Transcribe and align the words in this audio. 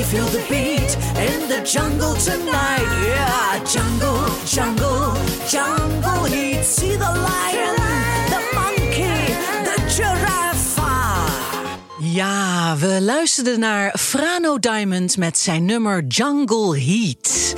You 0.00 0.06
feel 0.06 0.26
the 0.26 0.44
beat 0.48 0.96
in 1.28 1.48
the 1.48 1.60
jungle 1.64 2.14
tonight? 2.14 2.88
Yeah, 3.04 3.62
jungle, 3.64 4.24
jungle, 4.46 5.14
jungle 5.46 6.24
heat. 6.24 6.64
See 6.64 6.96
the 6.96 7.12
lion, 7.28 7.76
the 8.34 8.42
monkey, 8.54 9.34
the 9.64 9.76
giraffe. 9.96 10.58
Ja, 11.98 12.76
we 12.76 13.00
luisterden 13.00 13.60
naar 13.60 13.94
Frano 13.98 14.58
Diamond 14.58 15.16
met 15.16 15.38
zijn 15.38 15.64
nummer 15.64 16.04
Jungle 16.06 16.78
Heat. 16.78 17.54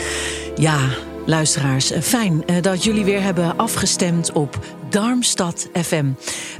Ja, 0.56 0.78
luisteraars, 1.26 1.92
fijn 2.00 2.46
eh, 2.46 2.62
dat 2.62 2.84
jullie 2.84 3.04
weer 3.04 3.22
hebben 3.22 3.56
afgestemd 3.56 4.32
op 4.32 4.58
Darmstad 4.92 5.68
FM. 5.72 6.12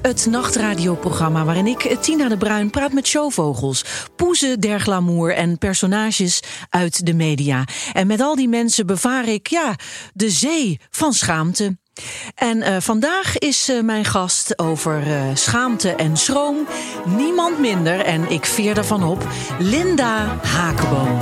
Het 0.03 0.27
nachtradioprogramma 0.27 1.45
waarin 1.45 1.67
ik, 1.67 1.97
Tina 2.01 2.29
de 2.29 2.37
Bruin, 2.37 2.71
praat 2.71 2.93
met 2.93 3.07
showvogels, 3.07 3.85
poezen 4.17 4.61
der 4.61 4.81
glamour 4.81 5.35
en 5.35 5.59
personages 5.59 6.43
uit 6.71 7.07
de 7.07 7.15
media. 7.15 7.65
En 7.93 8.07
met 8.07 8.21
al 8.21 8.37
die 8.37 8.49
mensen 8.49 8.87
bevaar 8.87 9.29
ik, 9.29 9.47
ja, 9.47 9.75
de 10.13 10.31
zee 10.31 10.81
van 10.91 11.13
schaamte. 11.13 11.77
En 12.35 12.63
eh, 12.63 12.77
vandaag 12.81 13.39
is 13.39 13.69
eh, 13.69 13.81
mijn 13.81 14.05
gast 14.05 14.59
over 14.59 15.03
eh, 15.03 15.23
schaamte 15.35 15.95
en 15.95 16.17
schroom 16.17 16.67
niemand 17.07 17.59
minder, 17.59 18.01
en 18.01 18.31
ik 18.31 18.45
veer 18.47 18.77
ervan 18.77 19.05
op, 19.05 19.27
Linda 19.59 20.39
Hakenboom. 20.43 21.19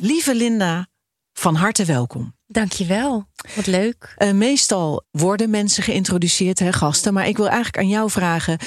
Lieve 0.00 0.34
Linda, 0.34 0.86
van 1.32 1.54
harte 1.54 1.84
welkom. 1.84 2.34
Dankjewel. 2.46 3.26
Wat 3.56 3.66
leuk. 3.66 4.14
Eh, 4.16 4.30
meestal 4.32 5.04
worden 5.10 5.50
mensen 5.50 5.82
geïntroduceerd, 5.82 6.58
hè, 6.58 6.72
gasten, 6.72 7.12
maar 7.12 7.28
ik 7.28 7.36
wil 7.36 7.48
eigenlijk 7.48 7.78
aan 7.78 7.88
jou 7.88 8.10
vragen: 8.10 8.58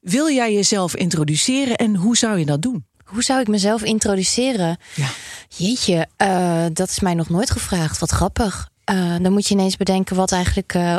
wil 0.00 0.30
jij 0.30 0.52
jezelf 0.54 0.96
introduceren 0.96 1.76
en 1.76 1.96
hoe 1.96 2.16
zou 2.16 2.38
je 2.38 2.44
dat 2.44 2.62
doen? 2.62 2.86
Hoe 3.04 3.22
zou 3.22 3.40
ik 3.40 3.48
mezelf 3.48 3.82
introduceren? 3.82 4.78
Ja. 4.94 5.08
Jeetje, 5.48 6.06
eh, 6.16 6.64
dat 6.72 6.88
is 6.88 7.00
mij 7.00 7.14
nog 7.14 7.28
nooit 7.28 7.50
gevraagd. 7.50 7.98
Wat 7.98 8.10
grappig. 8.10 8.68
Eh, 8.84 9.16
dan 9.22 9.32
moet 9.32 9.48
je 9.48 9.54
ineens 9.54 9.76
bedenken 9.76 10.16
wat 10.16 10.32
eigenlijk 10.32 10.74
eh, 10.74 10.98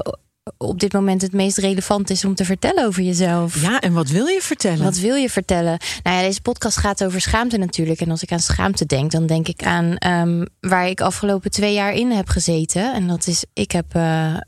op 0.57 0.79
dit 0.79 0.93
moment 0.93 1.21
het 1.21 1.33
meest 1.33 1.57
relevant 1.57 2.09
is 2.09 2.25
om 2.25 2.35
te 2.35 2.45
vertellen 2.45 2.85
over 2.85 3.03
jezelf. 3.03 3.61
Ja, 3.61 3.79
en 3.79 3.93
wat 3.93 4.09
wil 4.09 4.25
je 4.25 4.41
vertellen? 4.41 4.83
Wat 4.83 4.97
wil 4.97 5.15
je 5.15 5.29
vertellen? 5.29 5.77
Nou 6.03 6.15
ja, 6.17 6.21
deze 6.21 6.41
podcast 6.41 6.77
gaat 6.77 7.03
over 7.03 7.21
schaamte 7.21 7.57
natuurlijk. 7.57 8.01
En 8.01 8.09
als 8.09 8.23
ik 8.23 8.31
aan 8.31 8.39
schaamte 8.39 8.85
denk, 8.85 9.11
dan 9.11 9.25
denk 9.25 9.47
ik 9.47 9.63
aan 9.63 9.95
ehm, 9.97 10.45
waar 10.59 10.87
ik 10.87 11.01
afgelopen 11.01 11.51
twee 11.51 11.73
jaar 11.73 11.93
in 11.93 12.11
heb 12.11 12.29
gezeten. 12.29 12.93
En 12.93 13.07
dat 13.07 13.27
is, 13.27 13.45
ik 13.53 13.71
heb 13.71 13.95
eh, 13.95 14.33
eh, 14.33 14.39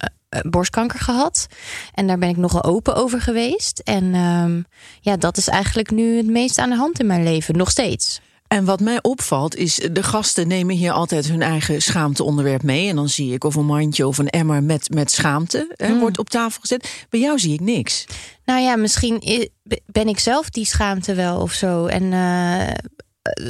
borstkanker 0.41 0.99
gehad. 0.99 1.47
En 1.93 2.07
daar 2.07 2.17
ben 2.17 2.29
ik 2.29 2.37
nogal 2.37 2.63
open 2.63 2.95
over 2.95 3.21
geweest. 3.21 3.79
En 3.79 4.13
ehm, 4.13 4.61
ja, 5.01 5.17
dat 5.17 5.37
is 5.37 5.47
eigenlijk 5.47 5.91
nu 5.91 6.17
het 6.17 6.27
meest 6.27 6.57
aan 6.57 6.69
de 6.69 6.75
hand 6.75 6.99
in 6.99 7.05
mijn 7.05 7.23
leven. 7.23 7.57
Nog 7.57 7.69
steeds. 7.69 8.21
En 8.53 8.65
wat 8.65 8.79
mij 8.79 8.99
opvalt 9.01 9.55
is, 9.55 9.75
de 9.91 10.03
gasten 10.03 10.47
nemen 10.47 10.75
hier 10.75 10.91
altijd 10.91 11.27
hun 11.27 11.41
eigen 11.41 11.81
schaamteonderwerp 11.81 12.63
mee. 12.63 12.89
En 12.89 12.95
dan 12.95 13.09
zie 13.09 13.33
ik 13.33 13.43
of 13.43 13.55
een 13.55 13.65
mandje 13.65 14.07
of 14.07 14.17
een 14.17 14.29
emmer 14.29 14.63
met, 14.63 14.93
met 14.93 15.11
schaamte 15.11 15.73
hè, 15.75 15.87
Mm. 15.93 15.99
wordt 15.99 16.19
op 16.19 16.29
tafel 16.29 16.61
gezet. 16.61 17.05
Bij 17.09 17.19
jou 17.19 17.39
zie 17.39 17.53
ik 17.53 17.59
niks. 17.59 18.05
Nou 18.45 18.61
ja, 18.61 18.75
misschien 18.75 19.49
ben 19.85 20.07
ik 20.07 20.19
zelf 20.19 20.49
die 20.49 20.65
schaamte 20.65 21.13
wel 21.13 21.41
of 21.41 21.51
zo. 21.51 21.85
En 21.85 22.13
eh, 22.13 22.75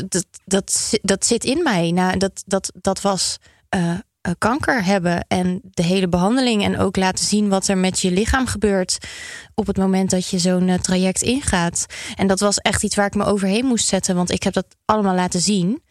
dat, 0.09 0.25
dat, 0.45 0.71
zi- 0.71 0.99
dat 1.01 1.25
zit 1.25 1.43
in 1.43 1.63
mij. 1.63 1.91
Nou, 1.91 2.17
dat, 2.17 2.43
dat, 2.45 2.71
dat 2.81 3.01
was 3.01 3.37
eh, 3.69 3.93
eh, 4.23 4.33
kanker 4.37 4.85
hebben 4.85 5.25
en 5.27 5.61
de 5.63 5.83
hele 5.83 6.07
behandeling. 6.07 6.63
En 6.63 6.79
ook 6.79 6.95
laten 6.95 7.25
zien 7.25 7.49
wat 7.49 7.67
er 7.67 7.77
met 7.77 7.99
je 7.99 8.11
lichaam 8.11 8.47
gebeurt 8.47 8.97
op 9.55 9.67
het 9.67 9.77
moment 9.77 10.09
dat 10.09 10.29
je 10.29 10.39
zo'n 10.39 10.67
eh, 10.69 10.79
traject 10.79 11.21
ingaat. 11.21 11.85
En 12.15 12.27
dat 12.27 12.39
was 12.39 12.57
echt 12.57 12.83
iets 12.83 12.95
waar 12.95 13.05
ik 13.05 13.15
me 13.15 13.23
overheen 13.23 13.65
moest 13.65 13.87
zetten, 13.87 14.15
want 14.15 14.31
ik 14.31 14.43
heb 14.43 14.53
dat 14.53 14.75
allemaal 14.85 15.15
laten 15.15 15.39
zien. 15.39 15.83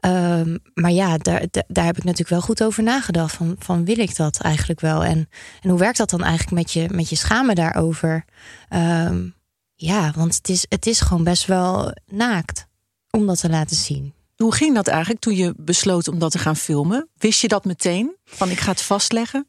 Ehm, 0.00 0.56
maar 0.74 0.90
ja, 0.90 1.18
daar, 1.18 1.44
daar, 1.66 1.84
heb 1.84 1.96
ik 1.96 2.04
natuurlijk 2.04 2.30
wel 2.30 2.40
goed 2.40 2.62
over 2.62 2.82
nagedacht. 2.82 3.34
Van, 3.34 3.56
van 3.58 3.84
wil 3.84 3.98
ik 3.98 4.16
dat 4.16 4.40
eigenlijk 4.40 4.80
wel? 4.80 5.04
En, 5.04 5.28
en 5.60 5.70
hoe 5.70 5.78
werkt 5.78 5.98
dat 5.98 6.10
dan 6.10 6.22
eigenlijk 6.22 6.52
met 6.52 6.72
je, 6.72 6.88
met 6.92 7.08
je 7.08 7.16
schamen 7.16 7.54
daarover? 7.54 8.24
Ehm, 8.68 9.28
ja, 9.74 10.12
want 10.16 10.34
het 10.34 10.48
is, 10.48 10.66
het 10.68 10.86
is 10.86 11.00
gewoon 11.00 11.24
best 11.24 11.46
wel 11.46 11.94
naakt 12.06 12.66
om 13.10 13.26
dat 13.26 13.40
te 13.40 13.50
laten 13.50 13.76
zien. 13.76 14.14
Hoe 14.42 14.54
ging 14.54 14.74
dat 14.74 14.86
eigenlijk 14.88 15.20
toen 15.20 15.34
je 15.34 15.54
besloot 15.56 16.08
om 16.08 16.18
dat 16.18 16.30
te 16.30 16.38
gaan 16.38 16.56
filmen? 16.56 17.08
Wist 17.18 17.40
je 17.40 17.48
dat 17.48 17.64
meteen? 17.64 18.16
Van 18.24 18.50
ik 18.50 18.60
ga 18.60 18.70
het 18.70 18.82
vastleggen? 18.82 19.48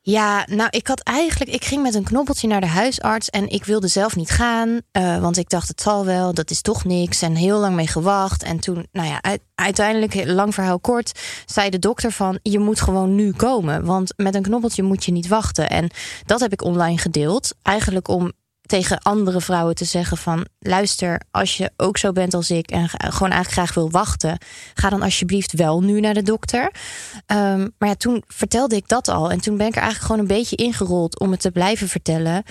Ja, 0.00 0.46
nou, 0.50 0.68
ik 0.70 0.86
had 0.86 1.00
eigenlijk, 1.00 1.50
ik 1.50 1.64
ging 1.64 1.82
met 1.82 1.94
een 1.94 2.04
knoppeltje 2.04 2.48
naar 2.48 2.60
de 2.60 2.66
huisarts 2.66 3.30
en 3.30 3.48
ik 3.48 3.64
wilde 3.64 3.88
zelf 3.88 4.16
niet 4.16 4.30
gaan, 4.30 4.80
eh, 4.90 5.20
want 5.20 5.36
ik 5.36 5.48
dacht 5.48 5.68
het 5.68 5.80
zal 5.80 6.04
wel, 6.04 6.34
dat 6.34 6.50
is 6.50 6.60
toch 6.60 6.84
niks 6.84 7.22
en 7.22 7.34
heel 7.34 7.58
lang 7.58 7.74
mee 7.74 7.86
gewacht. 7.86 8.42
En 8.42 8.60
toen, 8.60 8.86
nou 8.92 9.08
ja, 9.08 9.22
uit- 9.22 9.42
uiteindelijk, 9.54 10.24
lang 10.26 10.54
verhaal 10.54 10.80
kort, 10.80 11.20
zei 11.46 11.70
de 11.70 11.78
dokter 11.78 12.12
van 12.12 12.38
je 12.42 12.58
moet 12.58 12.80
gewoon 12.80 13.14
nu 13.14 13.32
komen, 13.32 13.84
want 13.84 14.12
met 14.16 14.34
een 14.34 14.42
knoppeltje 14.42 14.82
moet 14.82 15.04
je 15.04 15.12
niet 15.12 15.28
wachten. 15.28 15.70
En 15.70 15.90
dat 16.26 16.40
heb 16.40 16.52
ik 16.52 16.62
online 16.62 16.98
gedeeld, 16.98 17.54
eigenlijk 17.62 18.08
om 18.08 18.32
tegen 18.66 18.98
andere 18.98 19.40
vrouwen 19.40 19.74
te 19.74 19.84
zeggen 19.84 20.16
van 20.16 20.46
luister, 20.58 21.20
als 21.30 21.56
je 21.56 21.70
ook 21.76 21.98
zo 21.98 22.12
bent 22.12 22.34
als 22.34 22.50
ik 22.50 22.70
en 22.70 22.88
gewoon 22.88 23.30
eigenlijk 23.30 23.50
graag 23.50 23.74
wil 23.74 23.90
wachten, 23.90 24.38
ga 24.74 24.88
dan 24.88 25.02
alsjeblieft 25.02 25.52
wel 25.52 25.82
nu 25.82 26.00
naar 26.00 26.14
de 26.14 26.22
dokter. 26.22 26.70
Ehm, 27.26 27.68
maar 27.78 27.88
ja, 27.88 27.94
toen 27.94 28.22
vertelde 28.26 28.76
ik 28.76 28.88
dat 28.88 29.08
al. 29.08 29.30
En 29.30 29.40
toen 29.40 29.56
ben 29.56 29.66
ik 29.66 29.76
er 29.76 29.82
eigenlijk 29.82 30.12
gewoon 30.12 30.20
een 30.20 30.36
beetje 30.36 30.56
ingerold 30.56 31.18
om 31.18 31.30
het 31.30 31.40
te 31.40 31.50
blijven 31.50 31.88
vertellen. 31.88 32.42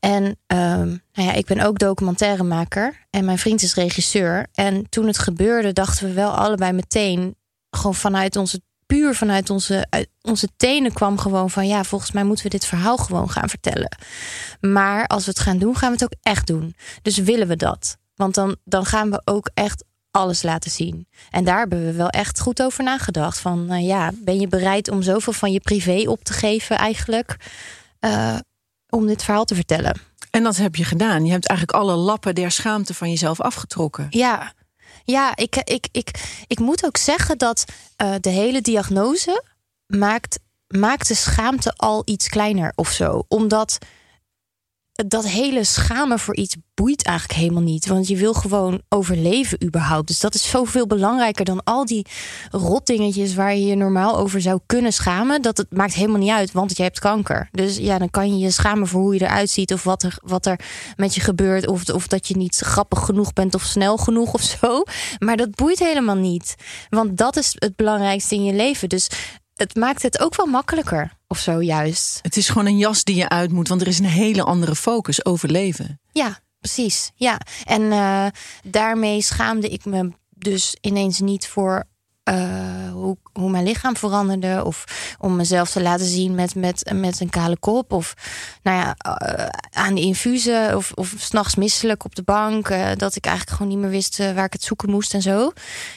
En 0.00 0.38
ehm, 0.46 0.86
nou 0.86 1.28
ja, 1.28 1.32
ik 1.32 1.46
ben 1.46 1.60
ook 1.60 1.78
documentairemaker. 1.78 3.06
En 3.10 3.24
mijn 3.24 3.38
vriend 3.38 3.62
is 3.62 3.74
regisseur. 3.74 4.46
En 4.52 4.88
toen 4.88 5.06
het 5.06 5.18
gebeurde, 5.18 5.72
dachten 5.72 6.06
we 6.06 6.12
wel 6.12 6.30
allebei 6.30 6.72
meteen... 6.72 7.36
gewoon 7.70 7.94
vanuit 7.94 8.36
onze, 8.36 8.60
puur 8.88 9.14
vanuit 9.14 9.50
onze, 9.50 9.86
uit 9.90 10.08
onze 10.22 10.48
tenen 10.56 10.92
kwam 10.92 11.18
gewoon 11.18 11.50
van... 11.50 11.66
ja, 11.66 11.84
volgens 11.84 12.12
mij 12.12 12.24
moeten 12.24 12.44
we 12.44 12.50
dit 12.50 12.66
verhaal 12.66 12.96
gewoon 12.96 13.30
gaan 13.30 13.48
vertellen. 13.48 13.96
Maar 14.60 15.06
als 15.06 15.24
we 15.24 15.30
het 15.30 15.40
gaan 15.40 15.58
doen, 15.58 15.76
gaan 15.76 15.88
we 15.88 15.94
het 15.94 16.04
ook 16.04 16.18
echt 16.22 16.46
doen. 16.46 16.76
Dus 17.02 17.16
willen 17.16 17.48
we 17.48 17.56
dat? 17.56 17.96
Want 18.14 18.34
dan, 18.34 18.56
dan 18.64 18.84
gaan 18.84 19.10
we 19.10 19.22
ook 19.24 19.50
echt 19.54 19.84
alles 20.10 20.42
laten 20.42 20.70
zien. 20.70 21.06
En 21.30 21.44
daar 21.44 21.58
hebben 21.58 21.84
we 21.84 21.92
wel 21.92 22.08
echt 22.08 22.40
goed 22.40 22.62
over 22.62 22.84
nagedacht. 22.84 23.38
Van 23.38 23.66
nou 23.66 23.82
ja, 23.82 24.10
ben 24.14 24.40
je 24.40 24.48
bereid 24.48 24.90
om 24.90 25.02
zoveel 25.02 25.32
van 25.32 25.52
je 25.52 25.60
privé 25.60 26.04
op 26.06 26.24
te 26.24 26.32
geven 26.32 26.76
eigenlijk 26.76 27.36
eh, 27.98 28.36
om 28.88 29.06
dit 29.06 29.24
verhaal 29.24 29.44
te 29.44 29.54
vertellen? 29.54 30.00
En 30.30 30.42
dat 30.42 30.56
heb 30.56 30.76
je 30.76 30.84
gedaan. 30.84 31.24
Je 31.24 31.32
hebt 31.32 31.46
eigenlijk 31.46 31.78
alle 31.78 31.94
lappen 31.94 32.34
der 32.34 32.50
schaamte 32.50 32.94
van 32.94 33.10
jezelf 33.10 33.40
afgetrokken. 33.40 34.06
Ja, 34.10 34.52
ja 35.12 35.36
ik, 35.36 35.56
ik, 35.56 35.88
ik, 35.92 36.10
ik 36.46 36.58
moet 36.58 36.84
ook 36.84 36.96
zeggen 36.96 37.38
dat 37.38 37.64
eh, 37.96 38.14
de 38.20 38.28
hele 38.28 38.60
diagnose 38.60 39.42
maakt, 39.86 40.38
maakt 40.66 41.08
de 41.08 41.14
schaamte 41.14 41.72
al 41.76 42.02
iets 42.04 42.28
kleiner 42.28 42.72
of 42.74 42.90
zo. 42.90 43.24
Omdat 43.28 43.78
dat 45.06 45.28
hele 45.28 45.64
schamen 45.64 46.18
voor 46.18 46.36
iets 46.36 46.56
boeit 46.74 47.02
eigenlijk 47.02 47.38
helemaal 47.38 47.62
niet. 47.62 47.86
Want 47.86 48.08
je 48.08 48.16
wil 48.16 48.34
gewoon 48.34 48.82
overleven 48.88 49.64
überhaupt. 49.64 50.08
Dus 50.08 50.20
dat 50.20 50.34
is 50.34 50.50
zoveel 50.50 50.86
belangrijker 50.86 51.44
dan 51.44 51.64
al 51.64 51.84
die 51.84 52.06
rotdingetjes 52.50 53.34
waar 53.34 53.54
je 53.54 53.66
je 53.66 53.74
normaal 53.74 54.18
over 54.18 54.40
zou 54.40 54.60
kunnen 54.66 54.92
schamen. 54.92 55.42
Dat 55.42 55.56
het 55.56 55.72
maakt 55.72 55.94
helemaal 55.94 56.18
niet 56.18 56.30
uit, 56.30 56.52
want 56.52 56.76
je 56.76 56.82
hebt 56.82 56.98
kanker. 56.98 57.48
Dus 57.52 57.76
ja, 57.76 57.98
dan 57.98 58.10
kan 58.10 58.32
je 58.32 58.44
je 58.44 58.50
schamen 58.50 58.86
voor 58.86 59.00
hoe 59.00 59.14
je 59.14 59.22
eruit 59.22 59.50
ziet 59.50 59.72
of 59.72 59.84
wat 59.84 60.02
er, 60.02 60.18
wat 60.22 60.46
er 60.46 60.60
met 60.96 61.14
je 61.14 61.20
gebeurt. 61.20 61.66
Of, 61.66 61.88
of 61.88 62.06
dat 62.06 62.28
je 62.28 62.36
niet 62.36 62.56
grappig 62.56 63.04
genoeg 63.04 63.32
bent 63.32 63.54
of 63.54 63.62
snel 63.62 63.96
genoeg 63.96 64.32
of 64.32 64.42
zo. 64.42 64.82
Maar 65.18 65.36
dat 65.36 65.54
boeit 65.54 65.78
helemaal 65.78 66.16
niet. 66.16 66.54
Want 66.88 67.16
dat 67.16 67.36
is 67.36 67.56
het 67.58 67.76
belangrijkste 67.76 68.34
in 68.34 68.44
je 68.44 68.52
leven. 68.52 68.88
Dus 68.88 69.08
het 69.58 69.76
maakt 69.76 70.02
het 70.02 70.20
ook 70.20 70.36
wel 70.36 70.46
makkelijker 70.46 71.16
of 71.26 71.38
zo 71.38 71.62
juist. 71.62 72.18
Het 72.22 72.36
is 72.36 72.48
gewoon 72.48 72.66
een 72.66 72.78
jas 72.78 73.04
die 73.04 73.16
je 73.16 73.28
uit 73.28 73.52
moet, 73.52 73.68
want 73.68 73.80
er 73.80 73.86
is 73.86 73.98
een 73.98 74.04
hele 74.04 74.42
andere 74.42 74.74
focus, 74.74 75.24
overleven. 75.24 76.00
Ja, 76.12 76.38
precies. 76.58 77.10
Ja, 77.14 77.40
en 77.64 77.92
eh, 77.92 78.26
daarmee 78.62 79.22
schaamde 79.22 79.68
ik 79.68 79.84
me 79.84 80.12
dus 80.30 80.76
ineens 80.80 81.20
niet 81.20 81.46
voor 81.46 81.84
uh, 82.28 82.92
hoe, 82.92 83.16
hoe 83.32 83.50
mijn 83.50 83.64
lichaam 83.64 83.96
veranderde. 83.96 84.64
Of 84.64 84.84
om 85.18 85.36
mezelf 85.36 85.70
te 85.70 85.82
laten 85.82 86.06
zien 86.06 86.34
met, 86.34 86.54
met, 86.54 86.92
met 86.94 87.20
een 87.20 87.30
kale 87.30 87.56
kop. 87.58 87.92
Of 87.92 88.14
nou 88.62 88.76
ja, 88.76 88.96
uh, 89.06 89.46
aan 89.70 89.94
de 89.94 90.00
infusen. 90.00 90.76
Of, 90.76 90.92
of 90.94 91.14
s'nachts 91.18 91.54
misselijk 91.54 92.04
op 92.04 92.14
de 92.14 92.22
bank. 92.22 92.68
Uh, 92.68 92.90
dat 92.96 93.16
ik 93.16 93.26
eigenlijk 93.26 93.56
gewoon 93.56 93.72
niet 93.72 93.82
meer 93.82 93.90
wist 93.90 94.18
waar 94.18 94.44
ik 94.44 94.52
het 94.52 94.62
zoeken 94.62 94.90
moest 94.90 95.14
en 95.14 95.22
zo. 95.22 95.52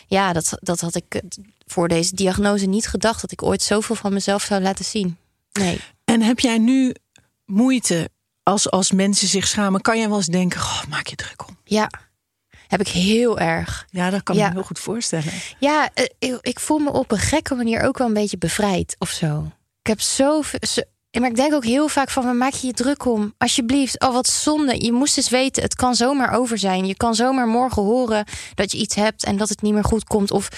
Ja, 0.07 0.33
dat, 0.33 0.57
dat 0.59 0.79
had 0.79 0.95
ik 0.95 1.21
voor 1.71 1.87
deze 1.87 2.15
diagnose 2.15 2.65
niet 2.65 2.87
gedacht. 2.87 3.21
Dat 3.21 3.31
ik 3.31 3.43
ooit 3.43 3.61
zoveel 3.61 3.95
van 3.95 4.13
mezelf 4.13 4.43
zou 4.43 4.61
laten 4.61 4.85
zien. 4.85 5.17
Nee. 5.51 5.81
En 6.05 6.21
heb 6.21 6.39
jij 6.39 6.57
nu 6.57 6.95
moeite 7.45 8.09
als, 8.43 8.69
als 8.69 8.91
mensen 8.91 9.27
zich 9.27 9.47
schamen? 9.47 9.81
Kan 9.81 9.97
jij 9.97 10.07
wel 10.07 10.17
eens 10.17 10.25
denken, 10.25 10.59
oh, 10.59 10.83
maak 10.89 11.07
je 11.07 11.15
druk 11.15 11.47
om? 11.47 11.57
Ja, 11.63 11.89
heb 12.67 12.79
ik 12.79 12.87
heel 12.87 13.39
erg. 13.39 13.87
Ja, 13.89 14.09
dat 14.09 14.23
kan 14.23 14.35
ja. 14.35 14.47
me 14.47 14.53
heel 14.53 14.63
goed 14.63 14.79
voorstellen. 14.79 15.33
Ja, 15.59 15.89
ik, 16.19 16.37
ik, 16.41 16.59
voel 16.59 16.79
me 16.79 16.91
op 16.91 17.11
een 17.11 17.17
gekke 17.17 17.55
manier 17.55 17.81
ook 17.81 17.97
wel 17.97 18.07
een 18.07 18.13
beetje 18.13 18.37
bevrijd 18.37 18.95
of 18.99 19.09
zo. 19.09 19.51
Ik 19.81 19.87
heb 19.87 20.01
zo, 20.01 20.41
zo 20.61 20.81
maar 21.19 21.29
ik 21.29 21.35
denk 21.35 21.53
ook 21.53 21.65
heel 21.65 21.87
vaak 21.87 22.09
van, 22.09 22.23
waar 22.23 22.35
maak 22.35 22.53
je 22.53 22.67
je 22.67 22.73
druk 22.73 23.05
om? 23.05 23.33
Alsjeblieft, 23.37 23.99
oh 23.99 24.13
wat 24.13 24.27
zonde. 24.27 24.85
Je 24.85 24.91
moest 24.91 25.17
eens 25.17 25.29
weten, 25.29 25.63
het 25.63 25.75
kan 25.75 25.95
zomaar 25.95 26.33
over 26.33 26.57
zijn. 26.57 26.85
Je 26.85 26.95
kan 26.95 27.15
zomaar 27.15 27.47
morgen 27.47 27.81
horen 27.81 28.25
dat 28.55 28.71
je 28.71 28.77
iets 28.77 28.95
hebt 28.95 29.23
en 29.23 29.37
dat 29.37 29.49
het 29.49 29.61
niet 29.61 29.73
meer 29.73 29.83
goed 29.83 30.03
komt. 30.03 30.31
Of 30.31 30.49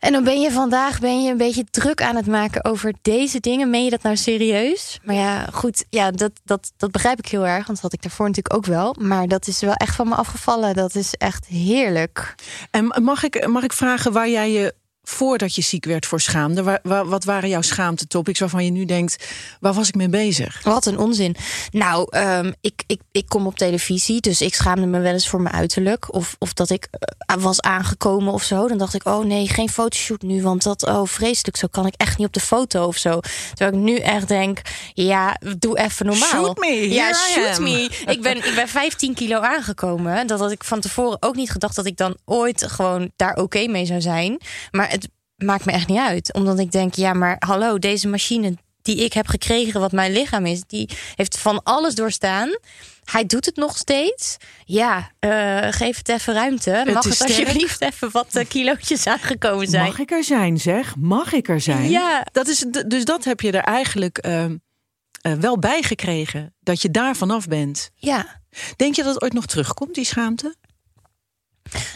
en 0.00 0.12
dan 0.12 0.24
ben 0.24 0.40
je 0.40 0.50
vandaag 0.50 1.00
ben 1.00 1.22
je 1.22 1.30
een 1.30 1.36
beetje 1.36 1.64
druk 1.70 2.02
aan 2.02 2.16
het 2.16 2.26
maken 2.26 2.64
over 2.64 2.94
deze 3.02 3.40
dingen. 3.40 3.70
Meen 3.70 3.84
je 3.84 3.90
dat 3.90 4.02
nou 4.02 4.16
serieus? 4.16 5.00
Maar 5.02 5.14
ja, 5.14 5.46
goed, 5.52 5.84
ja, 5.90 6.10
dat, 6.10 6.32
dat, 6.44 6.72
dat 6.76 6.90
begrijp 6.90 7.18
ik 7.18 7.26
heel 7.26 7.46
erg. 7.46 7.66
Want 7.66 7.68
dat 7.68 7.80
had 7.80 7.92
ik 7.92 8.02
daarvoor 8.02 8.26
natuurlijk 8.26 8.54
ook 8.54 8.66
wel. 8.66 8.96
Maar 8.98 9.28
dat 9.28 9.46
is 9.46 9.60
wel 9.60 9.74
echt 9.74 9.96
van 9.96 10.08
me 10.08 10.14
afgevallen. 10.14 10.74
Dat 10.74 10.94
is 10.94 11.14
echt 11.14 11.46
heerlijk. 11.46 12.34
En 12.70 13.02
mag 13.02 13.22
ik, 13.22 13.46
mag 13.46 13.62
ik 13.62 13.72
vragen 13.72 14.12
waar 14.12 14.28
jij 14.28 14.52
je 14.52 14.74
voordat 15.02 15.54
je 15.54 15.62
ziek 15.62 15.84
werd 15.84 16.06
voor 16.06 16.20
schaamde? 16.20 16.80
wat 16.82 17.24
waren 17.24 17.48
jouw 17.48 17.62
schaamtetopics 17.62 18.40
waarvan 18.40 18.64
je 18.64 18.70
nu 18.70 18.84
denkt, 18.84 19.28
waar 19.60 19.72
was 19.72 19.88
ik 19.88 19.94
mee 19.94 20.08
bezig? 20.08 20.62
Wat 20.62 20.86
een 20.86 20.98
onzin. 20.98 21.36
Nou, 21.70 22.16
um, 22.18 22.54
ik, 22.60 22.82
ik, 22.86 23.00
ik 23.12 23.28
kom 23.28 23.46
op 23.46 23.56
televisie, 23.56 24.20
dus 24.20 24.40
ik 24.40 24.54
schaamde 24.54 24.86
me 24.86 24.98
wel 24.98 25.12
eens 25.12 25.28
voor 25.28 25.40
mijn 25.40 25.54
uiterlijk. 25.54 26.14
Of, 26.14 26.36
of 26.38 26.52
dat 26.52 26.70
ik 26.70 26.88
uh, 27.36 27.42
was 27.42 27.60
aangekomen 27.60 28.32
of 28.32 28.42
zo. 28.42 28.68
Dan 28.68 28.78
dacht 28.78 28.94
ik, 28.94 29.06
oh 29.06 29.24
nee, 29.24 29.48
geen 29.48 29.68
fotoshoot 29.68 30.22
nu, 30.22 30.42
want 30.42 30.62
dat, 30.62 30.86
oh 30.86 31.06
vreselijk, 31.06 31.56
zo 31.56 31.66
kan 31.70 31.86
ik 31.86 31.94
echt 31.96 32.18
niet 32.18 32.26
op 32.26 32.32
de 32.32 32.40
foto 32.40 32.86
of 32.86 32.96
zo. 32.96 33.20
Terwijl 33.54 33.76
ik 33.76 33.84
nu 33.84 33.96
echt 33.96 34.28
denk, 34.28 34.60
ja, 34.94 35.36
doe 35.58 35.78
even 35.78 36.06
normaal. 36.06 36.28
Shoot 36.28 36.58
me, 36.58 36.90
Ja, 36.90 37.12
shoot 37.12 37.58
me. 37.58 37.90
Ik 38.06 38.22
ben, 38.22 38.36
ik 38.36 38.54
ben 38.54 38.68
15 38.68 39.14
kilo 39.14 39.40
aangekomen. 39.40 40.26
Dat 40.26 40.40
had 40.40 40.50
ik 40.50 40.64
van 40.64 40.80
tevoren 40.80 41.16
ook 41.22 41.34
niet 41.34 41.50
gedacht 41.50 41.76
dat 41.76 41.86
ik 41.86 41.96
dan 41.96 42.16
ooit 42.24 42.64
gewoon 42.68 43.10
daar 43.16 43.36
oké 43.36 43.66
mee 43.66 43.86
zou 43.86 44.00
zijn. 44.00 44.40
Maar 44.70 44.90
het 44.90 44.99
maakt 45.44 45.64
me 45.64 45.72
echt 45.72 45.88
niet 45.88 45.98
uit. 45.98 46.34
Omdat 46.34 46.58
ik 46.58 46.72
denk, 46.72 46.94
ja, 46.94 47.12
maar 47.12 47.36
hallo, 47.38 47.78
deze 47.78 48.08
machine 48.08 48.56
die 48.82 49.04
ik 49.04 49.12
heb 49.12 49.26
gekregen, 49.26 49.80
wat 49.80 49.92
mijn 49.92 50.12
lichaam 50.12 50.46
is, 50.46 50.62
die 50.66 50.88
heeft 51.14 51.38
van 51.38 51.62
alles 51.62 51.94
doorstaan. 51.94 52.58
Hij 53.04 53.26
doet 53.26 53.46
het 53.46 53.56
nog 53.56 53.76
steeds. 53.76 54.36
Ja, 54.64 55.10
uh, 55.20 55.66
geef 55.70 55.96
het 55.96 56.08
even 56.08 56.34
ruimte. 56.34 56.70
Het 56.70 56.92
Mag 56.92 57.04
het 57.04 57.22
alsjeblieft 57.22 57.80
even 57.80 58.10
wat 58.10 58.36
uh, 58.36 58.44
kilootjes 58.48 59.06
aangekomen 59.06 59.66
zijn? 59.66 59.86
Mag 59.86 59.98
ik 59.98 60.10
er 60.10 60.24
zijn, 60.24 60.58
zeg? 60.58 60.96
Mag 60.96 61.32
ik 61.32 61.48
er 61.48 61.60
zijn? 61.60 61.90
Ja. 61.90 62.26
Dat 62.32 62.48
is, 62.48 62.64
dus 62.86 63.04
dat 63.04 63.24
heb 63.24 63.40
je 63.40 63.52
er 63.52 63.64
eigenlijk 63.64 64.26
uh, 64.26 64.44
wel 65.22 65.58
bij 65.58 65.82
gekregen. 65.82 66.54
Dat 66.60 66.82
je 66.82 66.90
daar 66.90 67.16
vanaf 67.16 67.46
bent. 67.46 67.90
Ja. 67.94 68.40
Denk 68.76 68.94
je 68.94 69.02
dat 69.02 69.14
het 69.14 69.22
ooit 69.22 69.32
nog 69.32 69.46
terugkomt, 69.46 69.94
die 69.94 70.04
schaamte? 70.04 70.54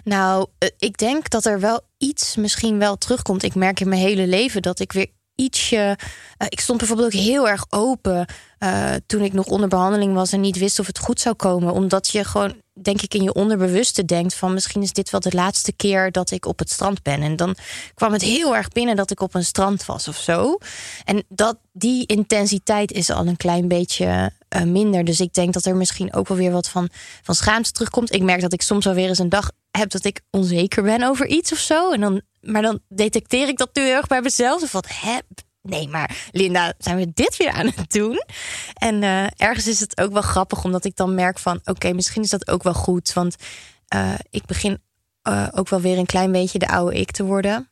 Nou, 0.05 0.47
eh, 0.59 0.69
ik 0.79 0.97
denk 0.97 1.31
dat 1.31 1.45
er 1.45 1.61
wel 1.61 1.81
iets 1.99 2.37
misschien 2.37 2.79
wel 2.79 2.97
terugkomt. 2.97 3.43
Ik 3.43 3.55
merk 3.55 3.81
in 3.81 3.89
mijn 3.89 4.01
hele 4.01 4.27
leven 4.27 4.63
dat 4.63 4.81
ik 4.81 4.93
weer 4.93 5.07
ietsje. 5.35 5.97
Uh, 6.39 6.47
ik 6.49 6.61
stond 6.61 6.79
bijvoorbeeld 6.79 7.15
ook 7.15 7.21
heel 7.21 7.49
erg 7.49 7.67
open 7.69 8.27
uh, 8.59 8.95
toen 9.07 9.23
ik 9.23 9.33
nog 9.33 9.47
onder 9.47 9.69
behandeling 9.69 10.15
was 10.15 10.33
en 10.33 10.41
niet 10.41 10.59
wist 10.59 10.79
of 10.79 10.87
het 10.87 10.99
goed 10.99 11.21
zou 11.21 11.35
komen. 11.35 11.73
Omdat 11.73 12.09
je 12.09 12.25
gewoon, 12.25 12.61
denk 12.73 13.03
ik, 13.03 13.15
in 13.15 13.23
je 13.23 13.35
onderbewuste 13.35 14.05
denkt 14.05 14.35
van 14.35 14.55
misschien 14.55 14.83
is 14.83 14.93
dit 14.93 15.11
wel 15.11 15.21
de 15.21 15.35
laatste 15.35 15.73
keer 15.73 16.13
dat 16.13 16.31
ik 16.31 16.47
op 16.47 16.59
het 16.59 16.71
strand 16.71 17.03
ben. 17.03 17.23
En 17.23 17.37
dan 17.37 17.57
kwam 17.95 18.13
het 18.13 18.23
heel 18.23 18.57
erg 18.57 18.69
binnen 18.69 18.97
dat 18.97 19.11
ik 19.11 19.21
op 19.21 19.35
een 19.35 19.45
strand 19.45 19.85
was 19.85 20.09
of 20.09 20.17
zo. 20.17 20.59
En 21.05 21.25
dat, 21.29 21.57
die 21.73 22.07
intensiteit 22.07 22.93
is 22.93 23.11
al 23.11 23.27
een 23.27 23.37
klein 23.37 23.69
beetje 23.69 24.33
uh, 24.57 24.63
minder. 24.63 25.05
Dus 25.05 25.21
ik 25.21 25.33
denk 25.33 25.53
dat 25.53 25.65
er 25.65 25.77
misschien 25.77 26.15
ook 26.15 26.29
wel 26.29 26.37
weer 26.37 26.51
wat 26.51 26.69
van, 26.69 26.89
van 27.23 27.35
schaamte 27.35 27.73
terugkomt. 27.73 28.13
Ik 28.13 28.23
merk 28.23 28.41
dat 28.41 28.53
ik 28.53 28.63
soms 28.63 28.85
wel 28.85 28.95
weer 28.95 29.09
eens 29.09 29.19
een 29.19 29.29
dag 29.29 29.51
heb 29.71 29.91
dat 29.91 30.05
ik 30.05 30.21
onzeker 30.31 30.83
ben 30.83 31.03
over 31.03 31.27
iets 31.27 31.53
of 31.53 31.59
zo. 31.59 31.93
En 31.93 32.01
dan, 32.01 32.23
maar 32.41 32.63
dan 32.63 32.81
detecteer 32.89 33.49
ik 33.49 33.59
dat 33.59 33.71
nu 33.73 33.83
heel 33.83 33.97
erg 33.97 34.07
bij 34.07 34.23
mezelf. 34.23 34.71
Van, 34.71 34.85
hè, 34.87 35.19
nee, 35.63 35.89
maar 35.89 36.29
Linda, 36.31 36.75
zijn 36.79 36.97
we 36.97 37.11
dit 37.15 37.37
weer 37.37 37.51
aan 37.51 37.73
het 37.75 37.91
doen? 37.93 38.23
En 38.75 39.03
uh, 39.03 39.27
ergens 39.37 39.67
is 39.67 39.81
het 39.81 40.01
ook 40.01 40.13
wel 40.13 40.23
grappig, 40.23 40.65
omdat 40.65 40.85
ik 40.85 40.97
dan 40.97 41.15
merk 41.15 41.39
van... 41.39 41.61
oké, 41.65 41.93
misschien 41.93 42.23
is 42.23 42.31
dat 42.31 42.49
ook 42.49 42.63
wel 42.63 42.75
goed. 42.75 43.13
Want 43.13 43.37
uh, 43.95 44.15
ik 44.31 44.47
begin 44.47 44.83
ook 45.51 45.69
wel 45.69 45.81
weer 45.81 45.99
een 45.99 46.07
klein 46.07 46.33
beetje 46.33 46.59
de 46.59 46.69
oude 46.69 47.01
ik 47.01 47.11
te 47.11 47.25
worden. 47.25 47.69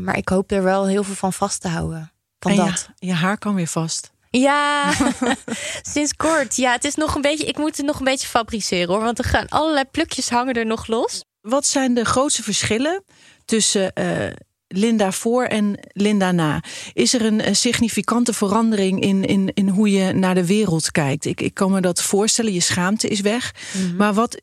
maar 0.00 0.16
ik 0.16 0.28
hoop 0.28 0.50
er 0.50 0.62
wel 0.62 0.86
heel 0.86 1.02
veel 1.02 1.14
van 1.14 1.32
vast 1.32 1.60
te 1.60 1.68
houden. 1.68 2.12
Van 2.38 2.50
en 2.50 2.56
dat. 2.56 2.88
Je 2.98 3.12
haar 3.12 3.38
kan 3.38 3.54
weer 3.54 3.66
vast. 3.66 4.12
Ja, 4.30 4.92
sinds 5.94 6.16
kort. 6.16 6.56
Ja, 6.56 6.72
het 6.72 6.84
is 6.84 6.94
nog 6.94 7.14
een 7.14 7.20
beetje. 7.20 7.46
Ik 7.46 7.56
moet 7.56 7.76
het 7.76 7.86
nog 7.86 7.98
een 7.98 8.04
beetje 8.04 8.26
fabriceren 8.28 8.88
hoor. 8.88 9.02
Want 9.02 9.18
er 9.18 9.24
gaan 9.24 9.48
allerlei 9.48 9.84
plukjes 9.84 10.28
hangen 10.28 10.54
er 10.54 10.66
nog 10.66 10.86
los. 10.86 11.24
Wat 11.40 11.66
zijn 11.66 11.94
de 11.94 12.04
grootste 12.04 12.42
verschillen 12.42 13.04
tussen 13.44 13.92
uh, 13.94 14.32
Linda 14.68 15.12
voor 15.12 15.44
en 15.44 15.78
Linda 15.92 16.32
na? 16.32 16.62
Is 16.92 17.14
er 17.14 17.24
een, 17.24 17.46
een, 17.46 17.56
significante 17.56 18.32
verandering 18.32 19.00
in, 19.00 19.24
in, 19.24 19.50
in 19.54 19.68
hoe 19.68 19.90
je 19.90 20.12
naar 20.12 20.34
de 20.34 20.46
wereld 20.46 20.90
kijkt? 20.90 21.24
Ik, 21.24 21.40
ik 21.40 21.54
kan 21.54 21.70
me 21.70 21.80
dat 21.80 22.02
voorstellen, 22.02 22.52
je 22.52 22.60
schaamte 22.60 23.08
is 23.08 23.20
weg. 23.20 23.54
Mm 23.72 23.82
-hmm. 23.82 23.96
Maar 23.96 24.14
wat, 24.14 24.42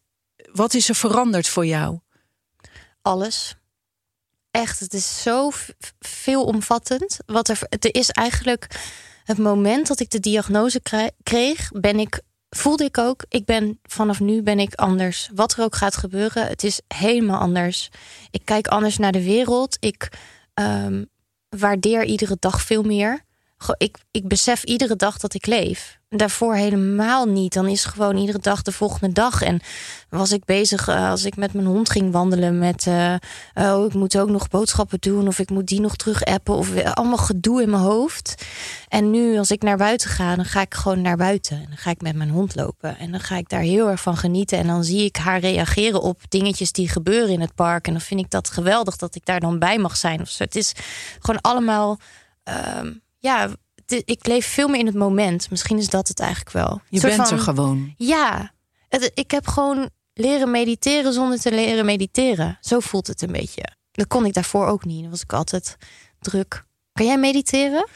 wat 0.52 0.74
is 0.74 0.90
er 0.90 0.96
veranderd 0.96 1.48
voor 1.48 1.66
jou? 1.66 2.00
Alles. 3.02 3.56
Echt, 4.52 4.80
het 4.80 4.94
is 4.94 5.22
zo 5.22 5.52
veelomvattend. 6.00 7.20
Wat 7.26 7.50
er, 7.50 7.60
er 7.70 7.96
is 7.96 8.10
eigenlijk 8.10 8.68
het 9.24 9.38
moment 9.38 9.88
dat 9.88 10.00
ik 10.00 10.10
de 10.10 10.20
diagnose 10.20 10.82
kreeg, 11.24 11.70
ben 11.72 12.00
ik, 12.00 12.22
voelde 12.50 12.84
ik 12.84 12.98
ook, 12.98 13.26
ik 13.30 13.46
ben 13.46 13.80
vanaf 13.84 14.20
nu 14.20 14.42
ben 14.42 14.60
ik 14.60 14.76
anders. 14.76 15.30
Wat 15.34 15.54
er 15.54 15.64
ook 15.64 15.76
gaat 15.76 15.98
gebeuren, 15.98 16.48
het 16.48 16.64
is 16.64 16.82
helemaal 16.88 17.40
anders. 17.40 17.90
Ik 18.32 18.42
kijk 18.46 18.68
anders 18.68 18.98
naar 18.98 19.12
de 19.12 19.24
wereld. 19.24 19.78
Ik 19.80 20.12
um, 20.54 21.10
waardeer 21.50 22.04
iedere 22.04 22.38
dag 22.40 22.62
veel 22.62 22.84
meer. 22.84 23.24
Ik, 23.78 23.98
ik 24.12 24.28
besef 24.28 24.64
iedere 24.64 24.96
dag 24.96 25.18
dat 25.18 25.34
ik 25.34 25.46
leef 25.46 26.00
daarvoor 26.18 26.56
helemaal 26.56 27.26
niet. 27.26 27.54
Dan 27.54 27.68
is 27.68 27.86
gewoon 27.86 28.18
iedere 28.18 28.40
dag 28.40 28.62
de 28.62 28.72
volgende 28.72 29.12
dag. 29.12 29.42
En 29.42 29.60
was 30.10 30.32
ik 30.32 30.46
bezig 30.46 30.88
uh, 30.90 31.10
als 31.10 31.26
ik 31.26 31.36
met 31.36 31.54
mijn 31.54 31.66
hond 31.66 31.90
ging 31.90 32.12
wandelen 32.12 32.60
met... 32.60 32.86
Uh, 32.86 33.16
oh, 33.54 33.86
ik 33.86 33.94
moet 33.94 34.18
ook 34.18 34.30
nog 34.30 34.50
boodschappen 34.50 35.00
doen 35.00 35.28
of 35.28 35.40
ik 35.40 35.50
moet 35.50 35.68
die 35.68 35.80
nog 35.80 35.96
terug 35.96 36.24
appen. 36.24 36.56
Of 36.56 36.84
allemaal 36.84 37.18
gedoe 37.18 37.62
in 37.62 37.70
mijn 37.70 37.84
hoofd. 37.84 38.46
En 38.88 39.12
nu 39.12 39.38
als 39.38 39.52
ik 39.52 39.62
naar 39.62 39.78
buiten 39.78 40.10
ga, 40.10 40.36
dan 40.36 40.46
ga 40.46 40.62
ik 40.62 40.74
gewoon 40.74 41.02
naar 41.02 41.18
buiten. 41.18 41.58
En 41.58 41.66
dan 41.68 41.78
ga 41.78 41.90
ik 41.90 42.02
met 42.02 42.16
mijn 42.16 42.30
hond 42.30 42.56
lopen. 42.56 42.98
En 42.98 43.12
dan 43.12 43.20
ga 43.20 43.36
ik 43.36 43.50
daar 43.50 43.62
heel 43.62 43.90
erg 43.90 44.02
van 44.02 44.18
genieten. 44.18 44.58
En 44.58 44.68
dan 44.68 44.84
zie 44.84 45.04
ik 45.04 45.16
haar 45.16 45.40
reageren 45.40 46.02
op 46.02 46.22
dingetjes 46.30 46.72
die 46.72 46.90
gebeuren 46.90 47.34
in 47.34 47.42
het 47.42 47.56
park. 47.56 47.88
En 47.88 47.94
dan 47.94 48.02
vind 48.02 48.20
ik 48.20 48.30
dat 48.30 48.50
geweldig 48.50 48.98
dat 48.98 49.16
ik 49.16 49.26
daar 49.26 49.40
dan 49.40 49.60
bij 49.60 49.78
mag 49.78 49.98
zijn. 49.98 50.22
Of 50.22 50.30
zo. 50.30 50.44
Het 50.44 50.56
is 50.56 50.74
gewoon 51.20 51.42
allemaal... 51.42 52.00
Uh, 52.50 52.92
ja, 53.20 53.50
ik 54.06 54.28
leef 54.28 54.46
veel 54.46 54.68
meer 54.68 54.80
in 54.80 54.86
het 54.86 54.96
moment. 54.96 55.50
Misschien 55.50 55.78
is 55.78 55.90
dat 55.90 56.08
het 56.08 56.20
eigenlijk 56.20 56.52
wel. 56.52 56.82
Je 56.90 57.02
bent 57.02 57.16
van, 57.16 57.38
er 57.38 57.40
gewoon. 57.40 57.94
Ja, 57.98 58.52
het, 58.90 59.12
ik 59.14 59.32
heb 59.32 59.48
gewoon 59.48 59.90
leren 60.14 60.52
mediteren 60.52 61.14
zonder 61.14 61.40
te 61.40 61.52
leren 61.52 61.86
mediteren. 61.86 62.58
Zo 62.62 62.80
voelt 62.80 63.08
het 63.08 63.22
een 63.22 63.32
beetje. 63.32 63.64
Dat 63.92 64.08
kon 64.08 64.26
ik 64.26 64.34
daarvoor 64.34 64.68
ook 64.68 64.86
niet. 64.86 65.02
Dan 65.02 65.10
was 65.10 65.22
ik 65.22 65.34
altijd 65.34 65.78
druk. 66.20 66.66
Kan 66.92 67.06
jij 67.06 67.18
mediteren? 67.18 67.88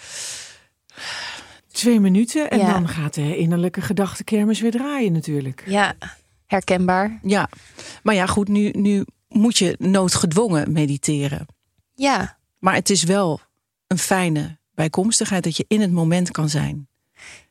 Twee 1.72 2.00
minuten 2.00 2.50
en 2.50 2.60
ja. 2.60 2.72
dan 2.72 2.88
gaat 2.88 3.14
de 3.14 3.38
innerlijke 3.38 3.82
gedachtekermis 3.82 4.60
weer 4.60 4.72
draaien 4.72 5.12
natuurlijk. 5.12 5.64
Ja, 5.66 5.94
herkenbaar. 6.46 7.20
Ja, 7.22 7.50
maar 8.04 8.16
ja 8.16 8.26
goed, 8.26 8.48
nu, 8.48 8.70
nu 8.70 9.06
moet 9.28 9.58
je 9.58 9.76
noodgedwongen 9.80 10.72
mediteren. 10.72 11.46
Ja. 11.96 12.38
Maar 12.60 12.74
het 12.74 12.90
is 12.90 13.04
wel 13.04 13.40
een 13.88 13.98
fijne 13.98 14.58
bijkomstigheid 14.78 15.44
dat 15.44 15.58
je 15.58 15.66
in 15.68 15.82
het 15.82 15.92
moment 15.92 16.32
kan 16.32 16.50
zijn. 16.50 16.88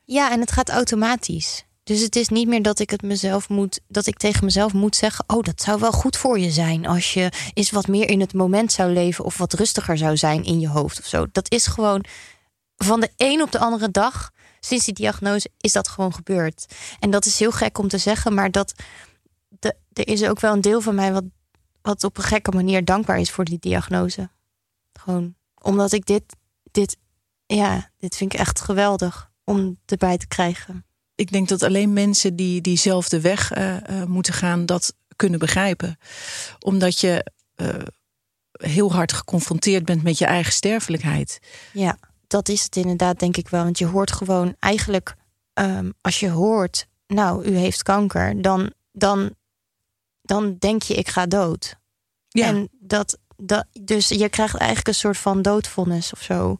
Ja, 0.03 0.31
en 0.31 0.39
het 0.39 0.51
gaat 0.51 0.69
automatisch. 0.69 1.65
Dus 1.83 2.01
het 2.01 2.15
is 2.15 2.29
niet 2.29 2.47
meer 2.47 2.61
dat 2.61 2.79
ik 2.79 2.89
het 2.89 3.01
mezelf 3.01 3.49
moet, 3.49 3.79
dat 3.87 4.05
ik 4.05 4.17
tegen 4.17 4.45
mezelf 4.45 4.73
moet 4.73 4.95
zeggen: 4.95 5.23
Oh, 5.27 5.43
dat 5.43 5.61
zou 5.61 5.79
wel 5.79 5.91
goed 5.91 6.17
voor 6.17 6.39
je 6.39 6.51
zijn 6.51 6.87
als 6.87 7.13
je 7.13 7.31
eens 7.53 7.71
wat 7.71 7.87
meer 7.87 8.09
in 8.09 8.19
het 8.19 8.33
moment 8.33 8.71
zou 8.71 8.93
leven 8.93 9.25
of 9.25 9.37
wat 9.37 9.53
rustiger 9.53 9.97
zou 9.97 10.17
zijn 10.17 10.43
in 10.43 10.59
je 10.59 10.67
hoofd 10.67 10.99
of 10.99 11.05
zo. 11.05 11.25
Dat 11.31 11.51
is 11.51 11.65
gewoon 11.65 12.05
van 12.77 12.99
de 12.99 13.09
een 13.17 13.41
op 13.41 13.51
de 13.51 13.59
andere 13.59 13.91
dag, 13.91 14.31
sinds 14.59 14.85
die 14.85 14.93
diagnose, 14.93 15.49
is 15.59 15.73
dat 15.73 15.87
gewoon 15.87 16.13
gebeurd. 16.13 16.75
En 16.99 17.09
dat 17.11 17.25
is 17.25 17.39
heel 17.39 17.51
gek 17.51 17.77
om 17.77 17.87
te 17.87 17.97
zeggen, 17.97 18.33
maar 18.33 18.51
dat 18.51 18.73
de, 19.59 19.75
er 19.93 20.07
is 20.07 20.23
ook 20.23 20.39
wel 20.39 20.53
een 20.53 20.61
deel 20.61 20.81
van 20.81 20.95
mij 20.95 21.13
wat, 21.13 21.23
wat 21.81 22.03
op 22.03 22.17
een 22.17 22.23
gekke 22.23 22.51
manier 22.51 22.85
dankbaar 22.85 23.19
is 23.19 23.31
voor 23.31 23.45
die 23.45 23.59
diagnose. 23.59 24.29
Gewoon 24.93 25.35
omdat 25.61 25.91
ik 25.91 26.05
dit, 26.05 26.23
dit, 26.71 26.97
ja, 27.47 27.91
dit 27.97 28.15
vind 28.15 28.33
ik 28.33 28.39
echt 28.39 28.61
geweldig 28.61 29.31
om 29.43 29.79
erbij 29.85 30.17
te 30.17 30.27
krijgen 30.27 30.87
ik 31.17 31.31
denk 31.31 31.47
dat 31.47 31.63
alleen 31.63 31.93
mensen 31.93 32.35
die 32.35 32.61
diezelfde 32.61 33.21
weg 33.21 33.57
uh, 33.57 34.03
moeten 34.03 34.33
gaan 34.33 34.65
dat 34.65 34.93
kunnen 35.15 35.39
begrijpen. 35.39 35.97
Omdat 36.59 36.99
je 36.99 37.31
uh, 37.55 37.75
heel 38.51 38.93
hard 38.93 39.13
geconfronteerd 39.13 39.85
bent 39.85 40.03
met 40.03 40.17
je 40.17 40.25
eigen 40.25 40.53
sterfelijkheid. 40.53 41.39
Ja, 41.73 41.97
dat 42.27 42.49
is 42.49 42.63
het 42.63 42.75
inderdaad, 42.75 43.19
denk 43.19 43.37
ik 43.37 43.47
wel. 43.47 43.63
Want 43.63 43.77
je 43.77 43.85
hoort 43.85 44.11
gewoon 44.11 44.55
eigenlijk, 44.59 45.15
um, 45.53 45.93
als 46.01 46.19
je 46.19 46.29
hoort, 46.29 46.87
nou, 47.07 47.45
u 47.45 47.55
heeft 47.55 47.83
kanker, 47.83 48.41
dan, 48.41 48.73
dan, 48.91 49.35
dan 50.21 50.55
denk 50.59 50.81
je, 50.81 50.93
ik 50.93 51.07
ga 51.07 51.25
dood. 51.25 51.75
Ja. 52.27 52.45
En 52.45 52.69
dat, 52.79 53.17
dat, 53.35 53.65
dus 53.81 54.07
je 54.07 54.29
krijgt 54.29 54.55
eigenlijk 54.55 54.87
een 54.87 54.93
soort 54.93 55.17
van 55.17 55.41
doodvonnis 55.41 56.13
of 56.13 56.21
zo. 56.21 56.59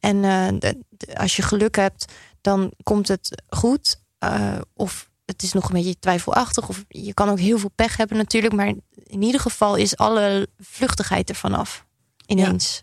En 0.00 0.16
uh, 0.16 0.72
als 1.14 1.36
je 1.36 1.42
geluk 1.42 1.76
hebt, 1.76 2.12
dan 2.40 2.72
komt 2.82 3.08
het 3.08 3.42
goed. 3.48 4.00
Uh, 4.24 4.58
of 4.74 5.10
het 5.24 5.42
is 5.42 5.52
nog 5.52 5.68
een 5.68 5.74
beetje 5.74 5.98
twijfelachtig. 5.98 6.68
Of 6.68 6.84
je 6.88 7.14
kan 7.14 7.28
ook 7.28 7.38
heel 7.38 7.58
veel 7.58 7.70
pech 7.74 7.96
hebben 7.96 8.16
natuurlijk. 8.16 8.54
Maar 8.54 8.72
in 9.02 9.22
ieder 9.22 9.40
geval 9.40 9.76
is 9.76 9.96
alle 9.96 10.48
vluchtigheid 10.58 11.28
ervan 11.28 11.54
af. 11.54 11.86
Ineens. 12.26 12.82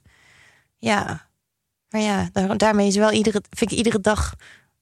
Ja. 0.78 1.00
ja. 1.00 1.26
Maar 1.90 2.02
ja, 2.02 2.30
daarmee 2.56 2.88
is 2.88 2.96
wel 2.96 3.12
iedere, 3.12 3.42
vind 3.50 3.72
ik 3.72 3.78
iedere 3.78 4.00
dag. 4.00 4.34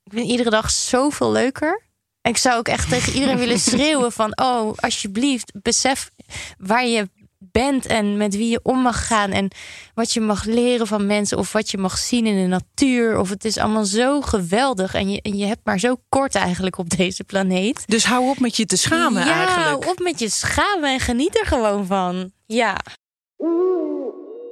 Ik 0.04 0.12
vind 0.12 0.28
iedere 0.28 0.50
dag 0.50 0.72
zoveel 0.72 1.32
leuker. 1.32 1.84
En 2.22 2.32
ik 2.32 2.38
zou 2.38 2.58
ook 2.58 2.68
echt 2.68 2.90
tegen 2.90 3.14
iedereen 3.14 3.38
willen 3.38 3.60
schreeuwen 3.70 4.12
van... 4.12 4.40
oh, 4.40 4.74
alsjeblieft, 4.76 5.52
besef 5.62 6.12
waar 6.58 6.86
je 6.86 7.10
bent 7.52 7.86
en 7.86 8.18
met 8.18 8.36
wie 8.36 8.50
je 8.50 8.60
om 8.64 8.80
mag 8.80 9.08
gaan 9.08 9.32
en 9.32 9.52
wat 9.94 10.14
je 10.14 10.22
mag 10.22 10.44
leren 10.44 10.88
van 10.88 11.06
mensen 11.06 11.38
of 11.38 11.52
wat 11.52 11.72
je 11.72 11.78
mag 11.78 11.98
zien 11.98 12.26
in 12.26 12.36
de 12.36 12.48
natuur. 12.48 13.20
Of 13.20 13.30
het 13.30 13.46
is 13.46 13.58
allemaal 13.58 13.86
zo 13.86 14.22
geweldig 14.22 14.94
en 14.94 15.10
je, 15.10 15.22
en 15.22 15.38
je 15.38 15.46
hebt 15.46 15.62
maar 15.64 15.80
zo 15.80 15.96
kort 16.10 16.36
eigenlijk 16.36 16.78
op 16.78 16.90
deze 16.90 17.24
planeet. 17.24 17.84
Dus 17.86 18.06
hou 18.06 18.30
op 18.30 18.40
met 18.40 18.58
je 18.58 18.66
te 18.66 18.78
schamen 18.78 19.26
ja, 19.26 19.34
eigenlijk. 19.34 19.84
hou 19.84 19.92
op 19.92 20.00
met 20.00 20.20
je 20.20 20.30
schamen 20.30 20.94
en 20.94 21.00
geniet 21.00 21.40
er 21.40 21.46
gewoon 21.46 21.86
van. 21.86 22.32
Ja. 22.46 22.80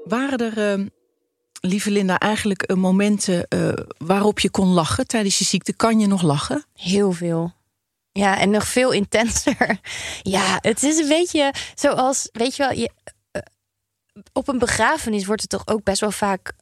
Waren 0.03 0.38
er, 0.38 0.79
uh, 0.79 0.85
lieve 1.59 1.91
Linda, 1.91 2.17
eigenlijk 2.17 2.71
uh, 2.71 2.77
momenten 2.77 3.45
uh, 3.50 3.73
waarop 3.97 4.39
je 4.39 4.50
kon 4.50 4.67
lachen 4.67 5.07
tijdens 5.07 5.39
je 5.39 5.45
ziekte? 5.45 5.73
Kan 5.73 6.00
je 6.00 6.07
nog 6.07 6.21
lachen? 6.21 6.65
Heel 6.73 7.12
veel. 7.12 7.53
Ja, 8.13 8.39
en 8.39 8.50
nog 8.50 8.67
veel 8.67 8.91
intenser. 8.91 9.58
Ja, 10.22 10.58
het 10.62 10.84
is 10.84 10.98
een 10.98 11.08
beetje 11.08 11.53
zoals, 11.75 12.29
weet 12.32 12.55
je 12.55 12.63
wel, 12.63 12.77
je, 12.77 12.91
uh, 13.32 13.41
op 14.34 14.48
een 14.48 14.60
begrafenis 14.60 15.25
wordt 15.25 15.41
het 15.41 15.50
toch 15.50 15.67
ook 15.67 15.84
best 15.84 16.00
wel 16.00 16.12
vaak 16.12 16.53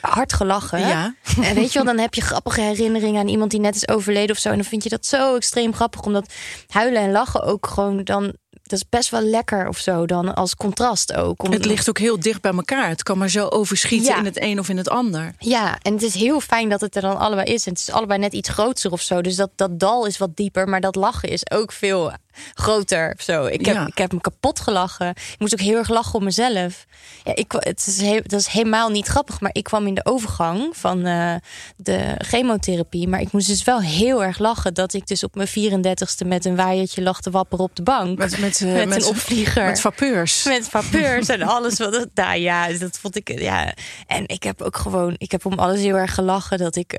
hard 0.00 0.32
gelachen. 0.32 0.78
Ja. 0.78 1.14
En 1.42 1.54
weet 1.54 1.72
je 1.72 1.82
wel, 1.82 1.94
dan 1.94 1.98
heb 1.98 2.14
je 2.14 2.20
grappige 2.20 2.60
herinneringen 2.60 3.20
aan 3.20 3.28
iemand 3.28 3.50
die 3.50 3.60
net 3.60 3.74
is 3.74 3.88
overleden 3.88 4.30
of 4.30 4.40
zo. 4.40 4.48
En 4.48 4.54
dan 4.54 4.64
vind 4.64 4.82
je 4.82 4.88
dat 4.88 5.06
zo 5.06 5.36
extreem 5.36 5.74
grappig, 5.74 6.02
omdat 6.02 6.32
huilen 6.68 7.02
en 7.02 7.10
lachen 7.10 7.42
ook 7.42 7.66
gewoon 7.66 8.04
dan 8.04 8.36
dat 8.72 8.80
is 8.80 8.88
best 8.88 9.10
wel 9.10 9.20
lekker 9.20 9.68
of 9.68 9.78
zo 9.78 10.06
dan 10.06 10.34
als 10.34 10.56
contrast 10.56 11.12
ook. 11.14 11.42
het 11.50 11.64
ligt 11.64 11.88
ook 11.88 11.98
heel 11.98 12.20
dicht 12.20 12.40
bij 12.40 12.52
elkaar. 12.52 12.88
Het 12.88 13.02
kan 13.02 13.18
maar 13.18 13.28
zo 13.28 13.46
overschieten 13.48 14.16
in 14.16 14.24
het 14.24 14.40
een 14.40 14.58
of 14.58 14.68
in 14.68 14.76
het 14.76 14.88
ander. 14.88 15.34
Ja, 15.38 15.78
en 15.82 15.92
het 15.92 16.02
is 16.02 16.14
heel 16.14 16.40
fijn 16.40 16.68
dat 16.68 16.80
het 16.80 16.96
er 16.96 17.02
dan 17.02 17.18
allebei 17.18 17.52
is. 17.52 17.66
En 17.66 17.72
het 17.72 17.80
is 17.80 17.90
allebei 17.90 18.18
net 18.18 18.32
iets 18.32 18.48
groter 18.48 18.92
of 18.92 19.00
zo. 19.00 19.20
Dus 19.20 19.36
dat, 19.36 19.50
dat 19.56 19.78
dal 19.78 20.06
is 20.06 20.18
wat 20.18 20.36
dieper, 20.36 20.68
maar 20.68 20.80
dat 20.80 20.94
lachen 20.94 21.28
is 21.28 21.50
ook 21.50 21.72
veel 21.72 22.12
groter. 22.54 23.16
Zo. 23.18 23.44
Ik, 23.44 23.66
heb, 23.66 23.86
ik 23.86 23.98
heb 23.98 24.12
me 24.12 24.20
kapot 24.20 24.60
gelachen. 24.60 25.08
Ik 25.08 25.36
moest 25.38 25.52
ook 25.52 25.60
heel 25.60 25.76
erg 25.76 25.88
lachen 25.88 26.14
om 26.14 26.24
mezelf. 26.24 26.86
Ja, 27.24 27.34
ik, 27.34 27.52
het 27.52 27.86
is 27.86 28.00
heel, 28.00 28.20
dat 28.26 28.40
is 28.40 28.46
helemaal 28.46 28.90
niet 28.90 29.06
grappig, 29.06 29.40
maar 29.40 29.50
ik 29.52 29.64
kwam 29.64 29.86
in 29.86 29.94
de 29.94 30.04
overgang 30.04 30.76
van 30.76 31.06
uh, 31.06 31.34
de 31.76 32.14
chemotherapie. 32.18 33.08
Maar 33.08 33.20
ik 33.20 33.32
moest 33.32 33.46
dus 33.46 33.64
wel 33.64 33.80
heel 33.80 34.24
erg 34.24 34.38
lachen 34.38 34.74
dat 34.74 34.92
ik 34.92 35.06
dus 35.06 35.24
op 35.24 35.34
mijn 35.34 35.48
34ste 35.48 36.26
met 36.26 36.44
een 36.44 36.56
waaiertje 36.56 37.02
lag 37.02 37.20
te 37.20 37.30
wapperen 37.30 37.64
op 37.64 37.76
de 37.76 37.82
bank. 37.82 38.18
Met, 38.18 38.38
met, 38.38 38.60
uh, 38.60 38.72
met, 38.72 38.88
met 38.88 39.02
een 39.02 39.08
opvlieger. 39.08 39.64
Met 39.64 39.80
vapeurs. 39.80 40.44
Met 40.44 40.68
vapeurs 40.68 41.28
en 41.28 41.42
alles 41.42 41.78
wat 41.78 42.06
daar. 42.14 42.38
Ja, 42.38 42.68
dus 42.68 42.78
dat 42.78 42.98
vond 42.98 43.16
ik. 43.16 43.40
Ja. 43.40 43.74
En 44.06 44.28
ik 44.28 44.42
heb 44.42 44.62
ook 44.62 44.76
gewoon, 44.76 45.14
ik 45.18 45.30
heb 45.30 45.46
om 45.46 45.58
alles 45.58 45.80
heel 45.80 45.96
erg 45.96 46.14
gelachen. 46.14 46.58
Dat 46.58 46.76
ik 46.76 46.92
uh, 46.92 46.98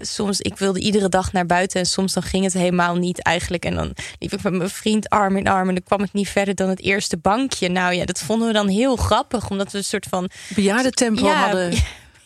soms, 0.00 0.40
ik 0.40 0.58
wilde 0.58 0.80
iedere 0.80 1.08
dag 1.08 1.32
naar 1.32 1.46
buiten 1.46 1.80
en 1.80 1.86
soms 1.86 2.12
dan 2.12 2.22
ging 2.22 2.44
het 2.44 2.52
helemaal 2.52 2.96
niet 2.96 3.22
eigenlijk. 3.22 3.64
En 3.64 3.74
dan 3.74 3.94
liep 4.18 4.32
ik 4.32 4.42
met 4.42 4.52
mijn 4.52 4.70
vriend 4.72 5.08
arm 5.08 5.36
in 5.36 5.48
arm. 5.48 5.68
En 5.68 5.74
dan 5.74 5.84
kwam 5.84 6.02
ik 6.02 6.12
niet 6.12 6.28
verder 6.28 6.54
dan 6.54 6.68
het 6.68 6.80
eerste 6.80 7.16
bankje. 7.16 7.68
Nou 7.68 7.94
ja, 7.94 8.04
dat 8.04 8.18
vonden 8.18 8.46
we 8.46 8.52
dan 8.52 8.68
heel 8.68 8.96
grappig. 8.96 9.50
Omdat 9.50 9.72
we 9.72 9.78
een 9.78 9.84
soort 9.84 10.06
van... 10.06 10.30
Bejaardentempo 10.54 11.24
ja, 11.24 11.44
hadden. 11.44 11.72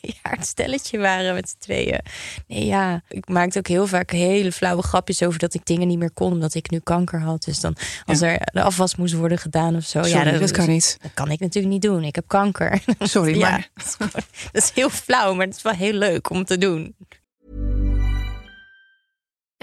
Ja, 0.06 0.30
het 0.30 0.46
stelletje 0.46 0.98
waren 0.98 1.34
met 1.34 1.48
z'n 1.48 1.56
tweeën. 1.58 2.00
Nee, 2.46 2.66
ja, 2.66 3.02
ik 3.08 3.28
maakte 3.28 3.58
ook 3.58 3.66
heel 3.66 3.86
vaak 3.86 4.10
hele 4.10 4.52
flauwe 4.52 4.82
grapjes 4.82 5.22
over 5.22 5.38
dat 5.38 5.54
ik 5.54 5.64
dingen 5.64 5.88
niet 5.88 5.98
meer 5.98 6.10
kon 6.10 6.32
omdat 6.32 6.54
ik 6.54 6.70
nu 6.70 6.78
kanker 6.78 7.20
had. 7.20 7.42
Dus 7.42 7.60
dan 7.60 7.76
als 8.04 8.20
er 8.20 8.40
de 8.52 8.62
afwas 8.62 8.96
moest 8.96 9.14
worden 9.14 9.38
gedaan 9.38 9.76
of 9.76 9.84
zo. 9.84 10.02
Sorry, 10.02 10.24
ja, 10.24 10.30
dat, 10.30 10.40
dat 10.40 10.50
kan 10.50 10.68
niet. 10.68 10.98
Dat 11.02 11.10
kan 11.14 11.30
ik 11.30 11.40
natuurlijk 11.40 11.72
niet 11.72 11.82
doen. 11.82 12.04
Ik 12.04 12.14
heb 12.14 12.24
kanker. 12.26 12.82
Sorry, 12.98 13.38
ja, 13.38 13.50
maar 13.50 13.70
dat 13.74 13.86
is, 13.86 13.96
dat 14.52 14.62
is 14.62 14.70
heel 14.74 14.90
flauw, 14.90 15.34
maar 15.34 15.46
het 15.46 15.56
is 15.56 15.62
wel 15.62 15.72
heel 15.72 15.92
leuk 15.92 16.30
om 16.30 16.44
te 16.44 16.58
doen. 16.58 16.94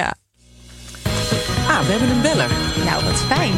Ja. 0.00 0.10
Ah, 1.72 1.80
we 1.86 1.90
hebben 1.94 2.10
een 2.14 2.24
beller. 2.30 2.50
Nou, 2.88 2.98
wat 3.08 3.20
fijn. 3.32 3.56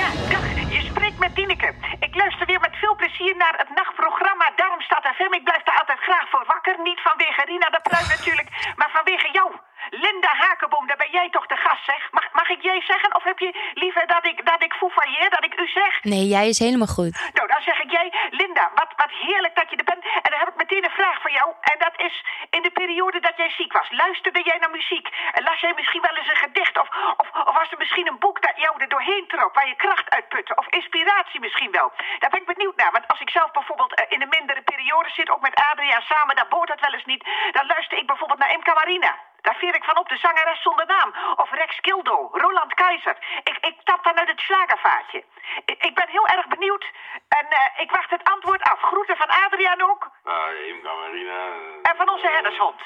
Ja, 0.00 0.08
dag. 0.32 0.46
Je 0.76 0.82
spreekt 0.90 1.18
met 1.24 1.32
Dineke. 1.38 1.70
Ik 2.06 2.14
luister 2.22 2.46
weer 2.46 2.62
met 2.66 2.74
veel 2.82 2.96
plezier 3.00 3.34
naar 3.36 3.56
het 3.62 3.70
nachtprogramma. 3.78 4.46
Daarom 4.62 4.80
staat 4.88 5.04
FM. 5.16 5.32
Ik 5.40 5.44
blijf 5.48 5.62
daar 5.68 5.78
altijd 5.82 6.00
graag 6.08 6.26
voor 6.32 6.44
wakker. 6.54 6.74
Niet 6.88 7.00
vanwege 7.08 7.42
Rina 7.50 7.68
de 7.76 7.82
Pluim 7.88 8.08
natuurlijk, 8.16 8.48
maar 8.78 8.90
vanwege 8.98 9.28
jou. 9.38 9.48
Linda 9.90 10.32
Hakenboom, 10.34 10.86
daar 10.86 10.96
ben 10.96 11.10
jij 11.10 11.28
toch 11.30 11.46
de 11.46 11.56
gast, 11.56 11.84
zeg? 11.84 12.08
Mag, 12.10 12.32
mag 12.32 12.48
ik 12.48 12.62
jij 12.62 12.80
zeggen? 12.80 13.14
Of 13.14 13.22
heb 13.22 13.38
je 13.38 13.70
liever 13.74 14.06
dat 14.06 14.26
ik, 14.26 14.46
dat 14.46 14.62
ik 14.62 14.72
foefailleer, 14.72 15.30
dat 15.30 15.44
ik 15.44 15.60
u 15.60 15.66
zeg? 15.68 16.02
Nee, 16.02 16.26
jij 16.26 16.48
is 16.48 16.58
helemaal 16.58 16.94
goed. 16.98 17.12
Nou, 17.32 17.46
dan 17.48 17.62
zeg 17.62 17.78
ik 17.84 17.90
jij, 17.90 18.12
Linda, 18.30 18.70
wat, 18.74 18.90
wat 18.96 19.10
heerlijk 19.10 19.54
dat 19.54 19.70
je 19.70 19.76
er 19.76 19.84
bent. 19.84 20.04
En 20.04 20.30
dan 20.30 20.38
heb 20.38 20.48
ik 20.48 20.56
meteen 20.56 20.84
een 20.84 21.00
vraag 21.00 21.20
voor 21.20 21.30
jou. 21.30 21.48
En 21.60 21.78
dat 21.78 21.94
is, 21.96 22.24
in 22.50 22.62
de 22.62 22.70
periode 22.70 23.20
dat 23.20 23.36
jij 23.36 23.50
ziek 23.50 23.72
was, 23.72 23.88
luisterde 23.90 24.42
jij 24.42 24.58
naar 24.58 24.70
muziek? 24.70 25.08
En 25.32 25.42
las 25.42 25.60
jij 25.60 25.72
misschien 25.76 26.02
wel 26.08 26.16
eens 26.16 26.28
een 26.28 26.44
gedicht? 26.46 26.78
Of, 26.78 26.88
of, 27.16 27.28
of 27.48 27.54
was 27.54 27.70
er 27.70 27.78
misschien 27.78 28.06
een 28.08 28.18
boek 28.18 28.42
dat 28.42 28.56
jou 28.56 28.72
er 28.78 28.88
doorheen 28.88 29.26
trok, 29.28 29.54
waar 29.54 29.68
je 29.68 29.76
kracht 29.84 30.10
uitputte? 30.10 30.54
Of 30.54 30.66
inspiratie 30.68 31.40
misschien 31.40 31.70
wel? 31.70 31.92
Daar 32.18 32.30
ben 32.30 32.40
ik 32.40 32.54
benieuwd 32.54 32.76
naar. 32.76 32.92
Want 32.92 33.08
als 33.08 33.20
ik 33.20 33.30
zelf 33.30 33.50
bijvoorbeeld 33.50 33.94
eh, 33.94 34.04
in 34.08 34.22
een 34.22 34.34
mindere 34.38 34.62
periode 34.62 35.10
zit, 35.10 35.30
ook 35.30 35.40
met 35.40 35.60
Adriaan 35.70 36.02
samen, 36.02 36.36
dan 36.36 36.46
boort 36.48 36.68
dat 36.68 36.80
wel 36.80 36.92
eens 36.92 37.04
niet. 37.04 37.24
Dan 37.52 37.66
luister 37.66 37.98
ik 37.98 38.06
bijvoorbeeld 38.06 38.38
naar 38.38 38.50
Emka 38.50 38.72
Marina. 38.74 39.16
Daar 39.46 39.62
veer 39.62 39.74
ik 39.74 39.84
van 39.84 39.98
op, 39.98 40.08
de 40.08 40.16
zangeres 40.26 40.62
zonder 40.62 40.86
naam. 40.86 41.10
Of 41.42 41.50
Rex 41.50 41.80
Kildo, 41.80 42.16
Roland 42.32 42.74
Keizer. 42.74 43.16
Ik, 43.50 43.56
ik 43.70 43.76
tap 43.84 44.04
dan 44.04 44.18
uit 44.20 44.28
het 44.28 44.40
slagervaatje. 44.40 45.24
Ik, 45.64 45.78
ik 45.88 45.94
ben 45.94 46.08
heel 46.08 46.26
erg 46.26 46.46
benieuwd 46.48 46.84
en 47.28 47.46
eh, 47.48 47.82
ik 47.84 47.90
wacht 47.90 48.10
het 48.10 48.24
antwoord 48.34 48.62
af. 48.62 48.80
Groeten 48.80 49.16
van 49.16 49.30
Adriaan 49.44 49.82
ook. 49.90 50.02
Ah, 50.24 50.66
Imka 50.70 50.92
Marina. 51.00 51.40
En 51.82 51.96
van 51.96 52.08
onze 52.14 52.28
herdershond. 52.34 52.80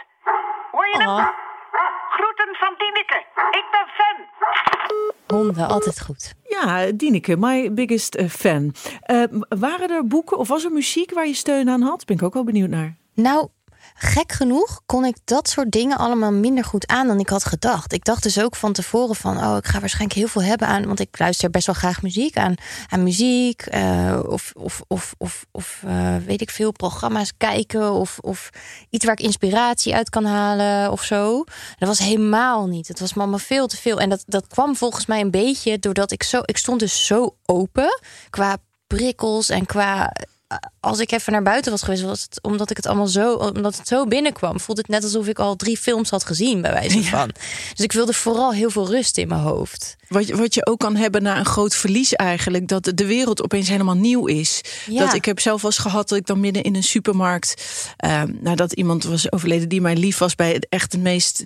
Hoor 0.70 0.86
je 0.88 0.96
hem? 0.98 1.08
Oh. 1.08 1.28
Groeten 2.16 2.54
van 2.62 2.74
Dieneke. 2.78 3.18
Ik 3.60 3.66
ben 3.74 3.86
fan. 3.98 4.18
Honden, 5.36 5.68
altijd 5.68 6.00
goed. 6.00 6.34
Ja, 6.42 6.90
Dieneke, 6.94 7.36
my 7.36 7.72
biggest 7.72 8.14
eh, 8.14 8.28
fan. 8.28 8.74
Eh, 9.00 9.22
waren 9.48 9.90
er 9.90 10.06
boeken 10.06 10.36
of 10.38 10.48
was 10.48 10.64
er 10.64 10.72
muziek 10.72 11.12
waar 11.12 11.26
je 11.26 11.34
steun 11.34 11.68
aan 11.68 11.82
had? 11.82 12.04
Ben 12.06 12.16
ik 12.16 12.22
ook 12.22 12.34
wel 12.34 12.44
benieuwd 12.44 12.70
naar. 12.70 12.96
Nou, 13.14 13.48
gek 13.94 14.32
genoeg 14.32 14.80
kon 14.86 15.04
ik 15.04 15.16
dat 15.24 15.48
soort 15.48 15.70
dingen 15.70 15.98
allemaal 15.98 16.32
minder 16.32 16.64
goed 16.64 16.86
aan 16.86 17.06
dan 17.06 17.20
ik 17.20 17.28
had 17.28 17.44
gedacht. 17.44 17.92
Ik 17.92 18.04
dacht 18.04 18.22
dus 18.22 18.40
ook 18.40 18.56
van 18.56 18.72
tevoren 18.72 19.16
van, 19.16 19.36
oh, 19.36 19.56
ik 19.56 19.66
ga 19.66 19.80
waarschijnlijk 19.80 20.18
heel 20.18 20.28
veel 20.28 20.42
hebben 20.42 20.68
aan, 20.68 20.86
want 20.86 21.00
ik 21.00 21.18
luister 21.18 21.50
best 21.50 21.66
wel 21.66 21.74
graag 21.74 22.02
muziek 22.02 22.36
aan, 22.36 22.54
aan 22.88 23.02
muziek 23.02 23.62
eh, 23.62 24.20
of, 24.26 24.52
of, 24.56 24.82
of, 24.86 25.14
of, 25.18 25.46
of 25.50 25.82
eh, 25.86 26.16
weet 26.26 26.40
ik 26.40 26.50
veel, 26.50 26.72
programma's 26.72 27.32
kijken 27.36 27.92
of, 27.92 28.18
of 28.18 28.50
iets 28.90 29.04
waar 29.04 29.18
ik 29.18 29.24
inspiratie 29.24 29.94
uit 29.94 30.10
kan 30.10 30.24
halen 30.24 30.90
of 30.90 31.02
zo. 31.02 31.44
Dat 31.78 31.88
was 31.88 31.98
helemaal 31.98 32.66
niet. 32.66 32.88
Het 32.88 33.00
was 33.00 33.16
allemaal 33.16 33.38
veel 33.38 33.66
te 33.66 33.76
veel. 33.76 34.00
En 34.00 34.08
dat, 34.08 34.22
dat 34.26 34.46
kwam 34.46 34.76
volgens 34.76 35.06
mij 35.06 35.20
een 35.20 35.30
beetje 35.30 35.78
doordat 35.78 36.10
ik 36.10 36.22
zo, 36.22 36.40
ik 36.44 36.56
stond 36.56 36.80
dus 36.80 37.06
zo 37.06 37.36
open 37.44 38.00
qua 38.30 38.56
prikkels 38.86 39.48
en 39.48 39.66
qua 39.66 40.12
als 40.80 40.98
ik 40.98 41.12
even 41.12 41.32
naar 41.32 41.42
buiten 41.42 41.70
was 41.70 41.82
geweest, 41.82 42.02
was 42.02 42.22
het 42.22 42.42
omdat 42.42 42.70
ik 42.70 42.76
het 42.76 42.86
allemaal 42.86 43.06
zo, 43.06 43.32
omdat 43.32 43.76
het 43.76 43.88
zo 43.88 44.06
binnenkwam, 44.06 44.60
voelde 44.60 44.80
het 44.80 44.90
net 44.90 45.02
alsof 45.02 45.26
ik 45.26 45.38
al 45.38 45.56
drie 45.56 45.76
films 45.76 46.10
had 46.10 46.24
gezien, 46.24 46.60
bij 46.60 46.72
wijze 46.72 47.04
van. 47.04 47.30
Dus 47.74 47.84
ik 47.84 47.92
wilde 47.92 48.12
vooral 48.12 48.52
heel 48.52 48.70
veel 48.70 48.88
rust 48.88 49.18
in 49.18 49.28
mijn 49.28 49.40
hoofd. 49.40 49.96
Wat 50.08 50.26
je, 50.26 50.36
wat 50.36 50.54
je 50.54 50.66
ook 50.66 50.78
kan 50.78 50.96
hebben 50.96 51.22
na 51.22 51.38
een 51.38 51.44
groot 51.44 51.74
verlies 51.74 52.14
eigenlijk, 52.14 52.68
dat 52.68 52.92
de 52.94 53.06
wereld 53.06 53.42
opeens 53.42 53.68
helemaal 53.68 53.94
nieuw 53.94 54.26
is. 54.26 54.60
Ja. 54.86 55.04
Dat 55.04 55.14
ik 55.14 55.24
heb 55.24 55.40
zelf 55.40 55.62
wel 55.62 55.70
eens 55.70 55.80
gehad 55.80 56.08
dat 56.08 56.18
ik 56.18 56.26
dan 56.26 56.40
midden 56.40 56.62
in 56.62 56.74
een 56.74 56.82
supermarkt, 56.82 57.64
eh, 57.96 58.22
nadat 58.40 58.72
iemand 58.72 59.04
was 59.04 59.32
overleden 59.32 59.68
die 59.68 59.80
mij 59.80 59.96
lief 59.96 60.18
was, 60.18 60.34
bij 60.34 60.52
het 60.52 60.66
echt 60.68 60.92
het 60.92 61.00
meest 61.00 61.44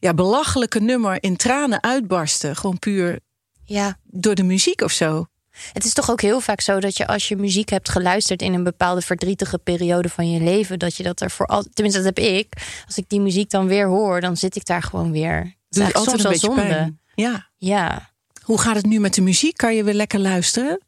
ja, 0.00 0.14
belachelijke 0.14 0.80
nummer 0.80 1.22
in 1.22 1.36
tranen 1.36 1.82
uitbarstte. 1.82 2.54
Gewoon 2.54 2.78
puur 2.78 3.18
Ja, 3.64 3.98
door 4.04 4.34
de 4.34 4.42
muziek 4.42 4.80
of 4.80 4.92
zo. 4.92 5.26
Het 5.72 5.84
is 5.84 5.92
toch 5.92 6.10
ook 6.10 6.20
heel 6.20 6.40
vaak 6.40 6.60
zo 6.60 6.80
dat 6.80 6.96
je 6.96 7.06
als 7.06 7.28
je 7.28 7.36
muziek 7.36 7.68
hebt 7.68 7.88
geluisterd 7.88 8.42
in 8.42 8.54
een 8.54 8.64
bepaalde 8.64 9.00
verdrietige 9.00 9.58
periode 9.58 10.08
van 10.08 10.30
je 10.30 10.40
leven, 10.40 10.78
dat 10.78 10.96
je 10.96 11.02
dat 11.02 11.20
er 11.20 11.30
voor 11.30 11.46
al, 11.46 11.64
tenminste 11.72 12.02
dat 12.02 12.16
heb 12.16 12.24
ik. 12.24 12.52
Als 12.86 12.96
ik 12.96 13.04
die 13.08 13.20
muziek 13.20 13.50
dan 13.50 13.66
weer 13.66 13.86
hoor, 13.86 14.20
dan 14.20 14.36
zit 14.36 14.56
ik 14.56 14.66
daar 14.66 14.82
gewoon 14.82 15.12
weer. 15.12 15.56
Het 15.68 15.78
is 15.78 15.94
altijd 15.94 16.04
soms 16.04 16.12
een 16.12 16.22
wel 16.22 16.32
beetje 16.32 16.46
zonde. 16.46 16.62
pijn. 16.62 17.00
Ja. 17.14 17.50
Ja. 17.56 18.10
Hoe 18.42 18.60
gaat 18.60 18.76
het 18.76 18.86
nu 18.86 19.00
met 19.00 19.14
de 19.14 19.22
muziek? 19.22 19.56
Kan 19.56 19.74
je 19.74 19.84
weer 19.84 19.94
lekker 19.94 20.18
luisteren? 20.18 20.80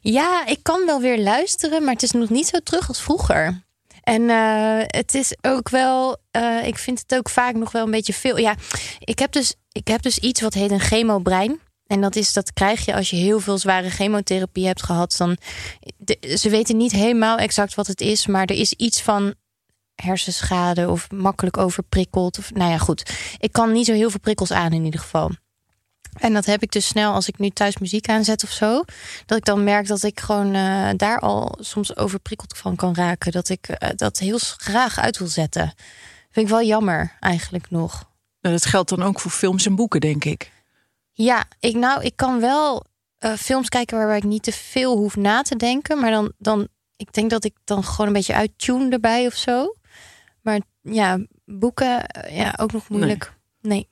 Ja, 0.00 0.46
ik 0.46 0.58
kan 0.62 0.86
wel 0.86 1.00
weer 1.00 1.18
luisteren, 1.18 1.84
maar 1.84 1.92
het 1.92 2.02
is 2.02 2.10
nog 2.10 2.28
niet 2.28 2.46
zo 2.46 2.58
terug 2.58 2.88
als 2.88 3.02
vroeger. 3.02 3.62
En 4.02 4.30
eh, 4.30 4.78
het 4.86 5.14
is 5.14 5.36
ook 5.40 5.68
wel, 5.68 6.16
eh, 6.30 6.66
ik 6.66 6.78
vind 6.78 6.98
het 7.06 7.18
ook 7.18 7.28
vaak 7.28 7.54
nog 7.54 7.72
wel 7.72 7.84
een 7.84 7.90
beetje 7.90 8.12
veel. 8.12 8.36
Ja, 8.36 8.54
ik 8.98 9.18
heb 9.18 9.32
dus, 9.32 9.54
ik 9.72 9.88
heb 9.88 10.02
dus 10.02 10.18
iets 10.18 10.40
wat 10.40 10.54
heet 10.54 10.70
een 10.70 10.80
chemobrein. 10.80 11.60
En 11.86 12.00
dat 12.00 12.16
is, 12.16 12.32
dat 12.32 12.52
krijg 12.52 12.84
je 12.84 12.94
als 12.94 13.10
je 13.10 13.16
heel 13.16 13.40
veel 13.40 13.58
zware 13.58 13.90
chemotherapie 13.90 14.66
hebt 14.66 14.82
gehad. 14.82 15.14
Dan, 15.18 15.36
ze 16.36 16.48
weten 16.50 16.76
niet 16.76 16.92
helemaal 16.92 17.38
exact 17.38 17.74
wat 17.74 17.86
het 17.86 18.00
is, 18.00 18.26
maar 18.26 18.46
er 18.46 18.56
is 18.56 18.72
iets 18.72 19.02
van 19.02 19.34
hersenschade 19.94 20.90
of 20.90 21.10
makkelijk 21.10 21.56
overprikkeld. 21.56 22.38
Of, 22.38 22.52
nou 22.52 22.70
ja, 22.70 22.78
goed. 22.78 23.12
Ik 23.38 23.52
kan 23.52 23.72
niet 23.72 23.86
zo 23.86 23.92
heel 23.92 24.10
veel 24.10 24.20
prikkels 24.20 24.52
aan 24.52 24.72
in 24.72 24.84
ieder 24.84 25.00
geval. 25.00 25.30
En 26.14 26.32
dat 26.32 26.46
heb 26.46 26.62
ik 26.62 26.72
dus 26.72 26.86
snel 26.86 27.12
als 27.12 27.28
ik 27.28 27.38
nu 27.38 27.50
thuis 27.50 27.78
muziek 27.78 28.08
aanzet 28.08 28.44
of 28.44 28.50
zo. 28.50 28.84
Dat 29.26 29.38
ik 29.38 29.44
dan 29.44 29.64
merk 29.64 29.86
dat 29.86 30.02
ik 30.02 30.20
gewoon 30.20 30.54
eh, 30.54 30.88
daar 30.96 31.18
al 31.18 31.56
soms 31.60 31.96
overprikkeld 31.96 32.58
van 32.58 32.76
kan 32.76 32.94
raken. 32.94 33.32
Dat 33.32 33.48
ik 33.48 33.68
eh, 33.68 33.88
dat 33.96 34.18
heel 34.18 34.38
graag 34.38 34.98
uit 34.98 35.18
wil 35.18 35.28
zetten. 35.28 35.74
Vind 36.30 36.46
ik 36.46 36.52
wel 36.52 36.62
jammer 36.62 37.16
eigenlijk 37.20 37.70
nog. 37.70 38.04
Nou, 38.40 38.54
Dat 38.54 38.66
geldt 38.66 38.88
dan 38.88 39.02
ook 39.02 39.20
voor 39.20 39.30
films 39.30 39.66
en 39.66 39.74
boeken, 39.74 40.00
denk 40.00 40.24
ik. 40.24 40.52
Ja, 41.16 41.44
ik, 41.60 41.74
nou, 41.74 42.02
ik 42.02 42.16
kan 42.16 42.40
wel 42.40 42.84
eh, 43.18 43.32
films 43.32 43.68
kijken 43.68 43.96
waarbij 43.96 44.16
ik 44.16 44.24
niet 44.24 44.42
te 44.42 44.52
veel 44.52 44.96
hoef 44.96 45.16
na 45.16 45.42
te 45.42 45.56
denken. 45.56 46.00
Maar 46.00 46.10
dan, 46.10 46.32
dan, 46.38 46.68
ik 46.96 47.12
denk 47.12 47.30
dat 47.30 47.44
ik 47.44 47.54
dan 47.64 47.84
gewoon 47.84 48.06
een 48.06 48.12
beetje 48.12 48.34
uittune 48.34 48.90
erbij 48.90 49.26
of 49.26 49.34
zo. 49.34 49.74
Maar 50.42 50.60
ja, 50.80 51.18
boeken, 51.44 52.06
eh, 52.06 52.36
ja, 52.36 52.54
ook 52.56 52.72
nog 52.72 52.88
moeilijk. 52.88 53.34
Nee. 53.60 53.88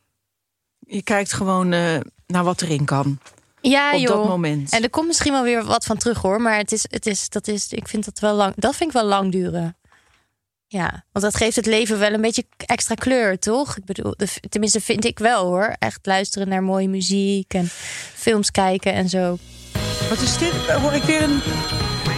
Je 0.79 1.03
kijkt 1.03 1.33
gewoon 1.33 1.73
eh, 1.73 2.01
naar 2.27 2.45
wat 2.45 2.63
erin 2.63 2.85
kan. 2.85 3.19
Ja, 3.61 3.93
op 3.93 3.99
joh. 4.01 4.17
dat 4.17 4.29
moment. 4.29 4.73
En 4.73 4.83
er 4.83 4.91
komt 4.91 5.07
misschien 5.07 5.33
wel 5.33 5.43
weer 5.43 5.65
wat 5.65 5.85
van 5.85 5.97
terug 5.97 6.23
hoor. 6.23 6.41
Maar 6.41 6.57
het 6.57 6.73
is, 6.73 6.85
het 6.91 7.07
is, 7.07 7.29
dat 7.29 7.49
is, 7.49 7.73
ik 7.73 7.89
vind 7.89 8.05
dat 8.05 8.19
wel 8.19 8.35
lang. 8.35 8.55
Dat 8.57 8.77
vind 8.77 8.91
ik 8.91 8.97
wel 8.97 9.07
lang 9.07 9.33
duren. 9.33 9.77
Ja, 10.73 11.05
want 11.13 11.25
dat 11.25 11.37
geeft 11.37 11.57
het 11.57 11.67
leven 11.67 11.99
wel 11.99 12.13
een 12.13 12.21
beetje 12.21 12.45
extra 12.57 12.95
kleur, 12.95 13.39
toch? 13.39 13.77
Ik 13.77 13.85
bedoel, 13.85 14.15
tenminste 14.49 14.81
vind 14.81 15.05
ik 15.05 15.19
wel 15.19 15.45
hoor. 15.45 15.77
Echt 15.79 16.07
luisteren 16.07 16.49
naar 16.49 16.63
mooie 16.63 16.89
muziek 16.89 17.55
en 17.55 17.67
films 18.15 18.51
kijken 18.51 18.93
en 18.93 19.09
zo. 19.09 19.39
Wat 20.09 20.21
is 20.21 20.39
dit? 20.39 20.53
Hoor 20.53 20.93
ik 20.93 21.03
weer 21.03 21.23
een... 21.23 21.41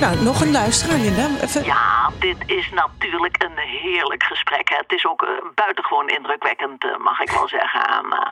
Nou, 0.04 0.22
nog 0.22 0.40
een 0.40 0.50
luisteraar, 0.50 0.98
Linda. 0.98 1.26
Even... 1.40 1.64
Ja, 1.64 2.10
dit 2.18 2.36
is 2.46 2.70
natuurlijk 2.70 3.42
een 3.42 3.58
heerlijk 3.58 4.22
gesprek. 4.22 4.68
Hè. 4.68 4.76
Het 4.76 4.92
is 4.92 5.06
ook 5.06 5.22
eh, 5.22 5.28
buitengewoon 5.54 6.08
indrukwekkend, 6.08 6.84
eh, 6.84 6.96
mag 6.96 7.20
ik 7.20 7.30
wel 7.30 7.48
zeggen. 7.48 7.86
En, 7.88 8.12
eh, 8.12 8.26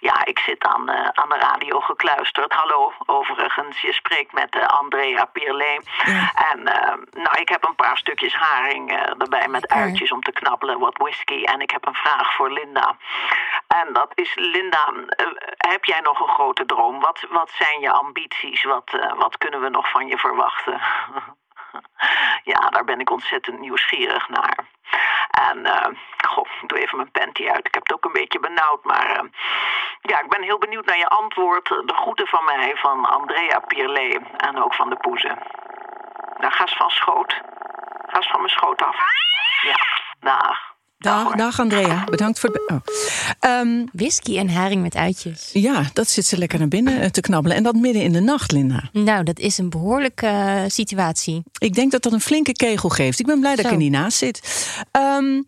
ja, 0.00 0.24
ik 0.24 0.38
zit 0.38 0.64
aan, 0.64 0.90
aan 0.90 1.28
de 1.28 1.38
radio 1.38 1.80
gekluisterd. 1.80 2.52
Hallo, 2.52 2.92
overigens, 3.06 3.80
je 3.80 3.92
spreekt 3.92 4.32
met 4.32 4.66
Andrea 4.66 5.24
Pierlet. 5.24 5.86
En 6.50 6.62
nou, 7.10 7.40
ik 7.40 7.48
heb 7.48 7.64
een 7.64 7.74
paar 7.74 7.96
stukjes 7.96 8.34
haring 8.34 8.92
erbij 9.18 9.48
met 9.48 9.68
uitjes 9.68 10.12
om 10.12 10.20
te 10.20 10.32
knabbelen, 10.32 10.78
wat 10.78 10.96
whisky. 10.98 11.44
En 11.44 11.60
ik 11.60 11.70
heb 11.70 11.86
een 11.86 11.94
vraag 11.94 12.34
voor 12.34 12.52
Linda. 12.52 12.96
En 13.66 13.92
dat 13.92 14.12
is, 14.14 14.32
Linda, 14.34 14.92
heb 15.56 15.84
jij 15.84 16.00
nog 16.00 16.20
een 16.20 16.34
grote 16.34 16.66
droom? 16.66 17.00
Wat, 17.00 17.26
wat 17.30 17.50
zijn 17.50 17.80
je 17.80 17.90
ambities? 17.90 18.64
Wat, 18.64 19.14
wat 19.16 19.38
kunnen 19.38 19.60
we 19.60 19.68
nog 19.68 19.90
van 19.90 20.06
je 20.06 20.18
verwachten? 20.18 20.80
Ja, 22.52 22.68
daar 22.68 22.84
ben 22.84 23.00
ik 23.00 23.10
ontzettend 23.10 23.60
nieuwsgierig 23.60 24.28
naar. 24.28 24.58
En, 25.30 25.66
eh 25.66 25.90
goh, 26.28 26.46
ik 26.62 26.68
doe 26.68 26.78
even 26.78 26.96
mijn 26.96 27.10
panty 27.10 27.48
uit. 27.48 27.66
Ik 27.66 27.74
heb 27.74 27.82
het 27.82 27.92
ook 27.92 28.04
een 28.04 28.20
beetje 28.20 28.40
benauwd, 28.40 28.84
maar 28.84 29.06
eh, 29.06 29.28
ja, 30.00 30.20
ik 30.20 30.28
ben 30.28 30.42
heel 30.42 30.58
benieuwd 30.58 30.86
naar 30.86 30.98
je 30.98 31.08
antwoord. 31.08 31.68
De 31.68 31.94
groeten 31.94 32.26
van 32.26 32.44
mij, 32.44 32.76
van 32.76 33.04
Andrea 33.04 33.58
Pierlet 33.58 34.20
en 34.36 34.62
ook 34.62 34.74
van 34.74 34.90
de 34.90 34.96
poezen. 34.96 35.38
Nou, 36.36 36.52
ga 36.52 36.60
eens 36.60 36.76
van 36.76 36.90
schoot. 36.90 37.32
Ga 38.06 38.16
eens 38.16 38.28
van 38.28 38.40
mijn 38.40 38.52
schoot 38.52 38.82
af. 38.82 38.96
Ja, 39.60 39.76
dag. 40.20 40.75
Dag, 40.98 41.34
dag 41.34 41.60
Andrea. 41.60 42.04
Bedankt 42.04 42.38
voor 42.38 42.50
het... 42.50 42.62
Oh. 42.70 42.76
Ehm, 43.40 43.84
Whisky 43.92 44.38
en 44.38 44.48
haring 44.50 44.82
met 44.82 44.94
uitjes. 44.96 45.50
ja, 45.52 45.84
dat 45.92 46.08
zit 46.08 46.26
ze 46.26 46.38
lekker 46.38 46.58
naar 46.58 46.68
binnen 46.68 47.00
eh, 47.00 47.08
te 47.10 47.20
knabbelen. 47.20 47.56
En 47.56 47.62
dat 47.62 47.74
midden 47.74 48.02
in 48.02 48.12
de 48.12 48.20
nacht, 48.20 48.52
Linda. 48.52 48.88
Nou, 48.92 49.24
dat 49.24 49.38
is 49.38 49.58
een 49.58 49.70
behoorlijke 49.70 50.26
eh, 50.26 50.62
situatie. 50.66 51.42
Ik 51.58 51.74
denk 51.74 51.92
dat 51.92 52.02
dat 52.02 52.12
een 52.12 52.20
flinke 52.20 52.52
kegel 52.52 52.88
geeft. 52.88 53.18
Ik 53.18 53.26
ben 53.26 53.40
blij 53.40 53.56
dat 53.56 53.64
ik 53.64 53.70
er 53.70 53.76
niet 53.76 53.90
naast 53.90 54.18
zit. 54.18 54.66
Ehm, 54.90 55.42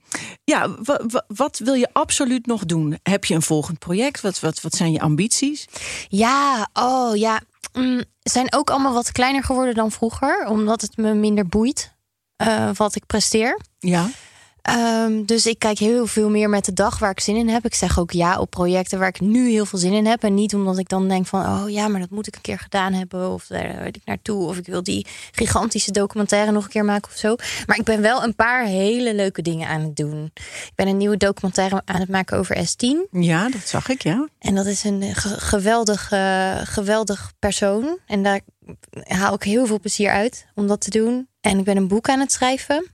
ja, 0.45 0.69
wa- 0.83 1.01
wa- 1.07 1.25
wat 1.29 1.59
wil 1.65 1.75
je 1.75 1.89
absoluut 1.93 2.47
nog 2.47 2.65
doen? 2.65 2.99
Heb 3.03 3.25
je 3.25 3.35
een 3.35 3.43
volgend 3.43 3.79
project? 3.79 4.21
Wat, 4.21 4.41
wat, 4.41 4.61
wat 4.61 4.75
zijn 4.75 4.93
je 4.93 5.01
ambities? 5.01 5.67
Ja, 6.09 6.69
oh 6.73 7.17
ja. 7.17 7.41
Mm, 7.73 8.03
zijn 8.23 8.53
ook 8.55 8.71
allemaal 8.71 8.93
wat 8.95 9.13
kleiner 9.13 9.45
geworden 9.45 9.75
dan 9.75 9.91
vroeger, 9.91 10.47
omdat 10.49 10.81
het 10.81 10.97
me 10.97 11.15
minder 11.15 11.47
boeit 11.47 11.95
eh, 12.37 12.71
wat 12.75 12.95
ik 12.97 13.07
presteer. 13.07 13.61
Ja, 13.79 14.11
Ehm, 14.69 15.25
dus 15.25 15.47
ik 15.47 15.59
kijk 15.59 15.79
heel 15.79 16.07
veel 16.07 16.31
meer 16.31 16.49
met 16.49 16.65
de 16.65 16.73
dag 16.73 16.99
waar 16.99 17.11
ik 17.11 17.21
zin 17.21 17.37
in 17.37 17.49
heb. 17.49 17.65
Ik 17.65 17.75
zeg 17.75 17.99
ook 17.99 18.11
ja 18.11 18.39
op 18.41 18.51
projecten 18.51 18.99
waar 18.99 19.09
ik 19.09 19.21
nu 19.21 19.51
heel 19.51 19.67
veel 19.67 19.79
zin 19.79 19.93
in 19.93 20.07
heb. 20.07 20.23
En 20.23 20.35
niet 20.35 20.55
omdat 20.55 20.79
ik 20.79 20.89
dan 20.89 21.09
denk 21.09 21.27
van, 21.27 21.41
oh 21.47 21.71
ja, 21.71 21.89
maar 21.89 22.01
dat 22.01 22.11
moet 22.11 22.27
ik 22.27 22.35
een 22.37 22.41
keer 22.41 22.59
gedaan 22.59 22.93
hebben. 22.93 23.31
Of 23.33 23.47
daar 23.47 23.83
weet 23.83 23.97
ik 23.97 24.03
naartoe. 24.05 24.47
Of 24.47 24.57
ik 24.57 24.67
wil 24.67 24.83
die 24.83 25.07
gigantische 25.33 25.91
documentaire 25.91 26.51
nog 26.53 26.65
een 26.65 26.71
keer 26.71 26.85
maken 26.85 27.11
of 27.13 27.17
zo. 27.19 27.37
Maar 27.67 27.79
ik 27.79 27.85
ben 27.85 28.01
wel 28.01 28.23
een 28.25 28.35
paar 28.35 28.65
hele 28.65 29.15
leuke 29.15 29.43
dingen 29.43 29.69
aan 29.69 29.81
het 29.81 29.97
doen. 29.97 30.31
Ik 30.35 30.73
ben 30.75 30.89
een 30.89 30.97
nieuwe 30.97 31.17
documentaire 31.17 31.83
aan 31.85 32.01
het 32.01 32.09
maken 32.09 32.39
over 32.39 32.57
S10. 32.57 33.11
Ja, 33.11 33.49
dat 33.49 33.69
zag 33.69 33.89
ik, 33.89 34.03
ja. 34.03 34.29
En 34.39 34.55
dat 34.55 34.67
is 34.67 34.85
een 34.85 35.03
ge- 35.15 35.41
geweldig, 35.41 36.11
eh, 36.11 36.57
geweldig 36.65 37.33
persoon. 37.39 37.99
En 38.07 38.23
daar 38.23 38.41
haal 39.03 39.35
ik 39.35 39.43
heel 39.43 39.67
veel 39.67 39.81
plezier 39.81 40.11
uit 40.11 40.47
om 40.55 40.67
dat 40.67 40.81
te 40.81 40.91
doen. 40.91 41.29
En 41.41 41.59
ik 41.59 41.65
ben 41.65 41.77
een 41.77 41.89
boek 41.89 42.09
aan 42.09 42.21
het 42.21 42.33
schrijven 42.33 42.87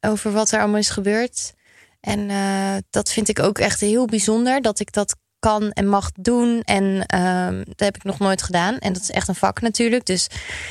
over 0.00 0.32
wat 0.32 0.50
er 0.50 0.58
allemaal 0.60 0.78
is 0.78 0.90
gebeurd. 0.90 1.52
En 2.00 2.30
eh, 2.30 2.74
dat 2.90 3.10
vind 3.12 3.28
ik 3.28 3.38
ook 3.38 3.58
echt 3.58 3.80
heel 3.80 4.04
bijzonder 4.06 4.60
dat 4.62 4.80
ik 4.80 4.92
dat 4.92 5.16
kan 5.38 5.70
en 5.72 5.86
mag 5.88 6.10
doen. 6.12 6.60
En 6.64 7.06
ehm, 7.06 7.62
dat 7.64 7.80
heb 7.80 7.96
ik 7.96 8.04
nog 8.04 8.18
nooit 8.18 8.42
gedaan. 8.42 8.78
En 8.78 8.92
dat 8.92 9.02
is 9.02 9.10
echt 9.10 9.28
een 9.28 9.34
vak 9.34 9.60
natuurlijk. 9.60 10.06
Dus 10.06 10.26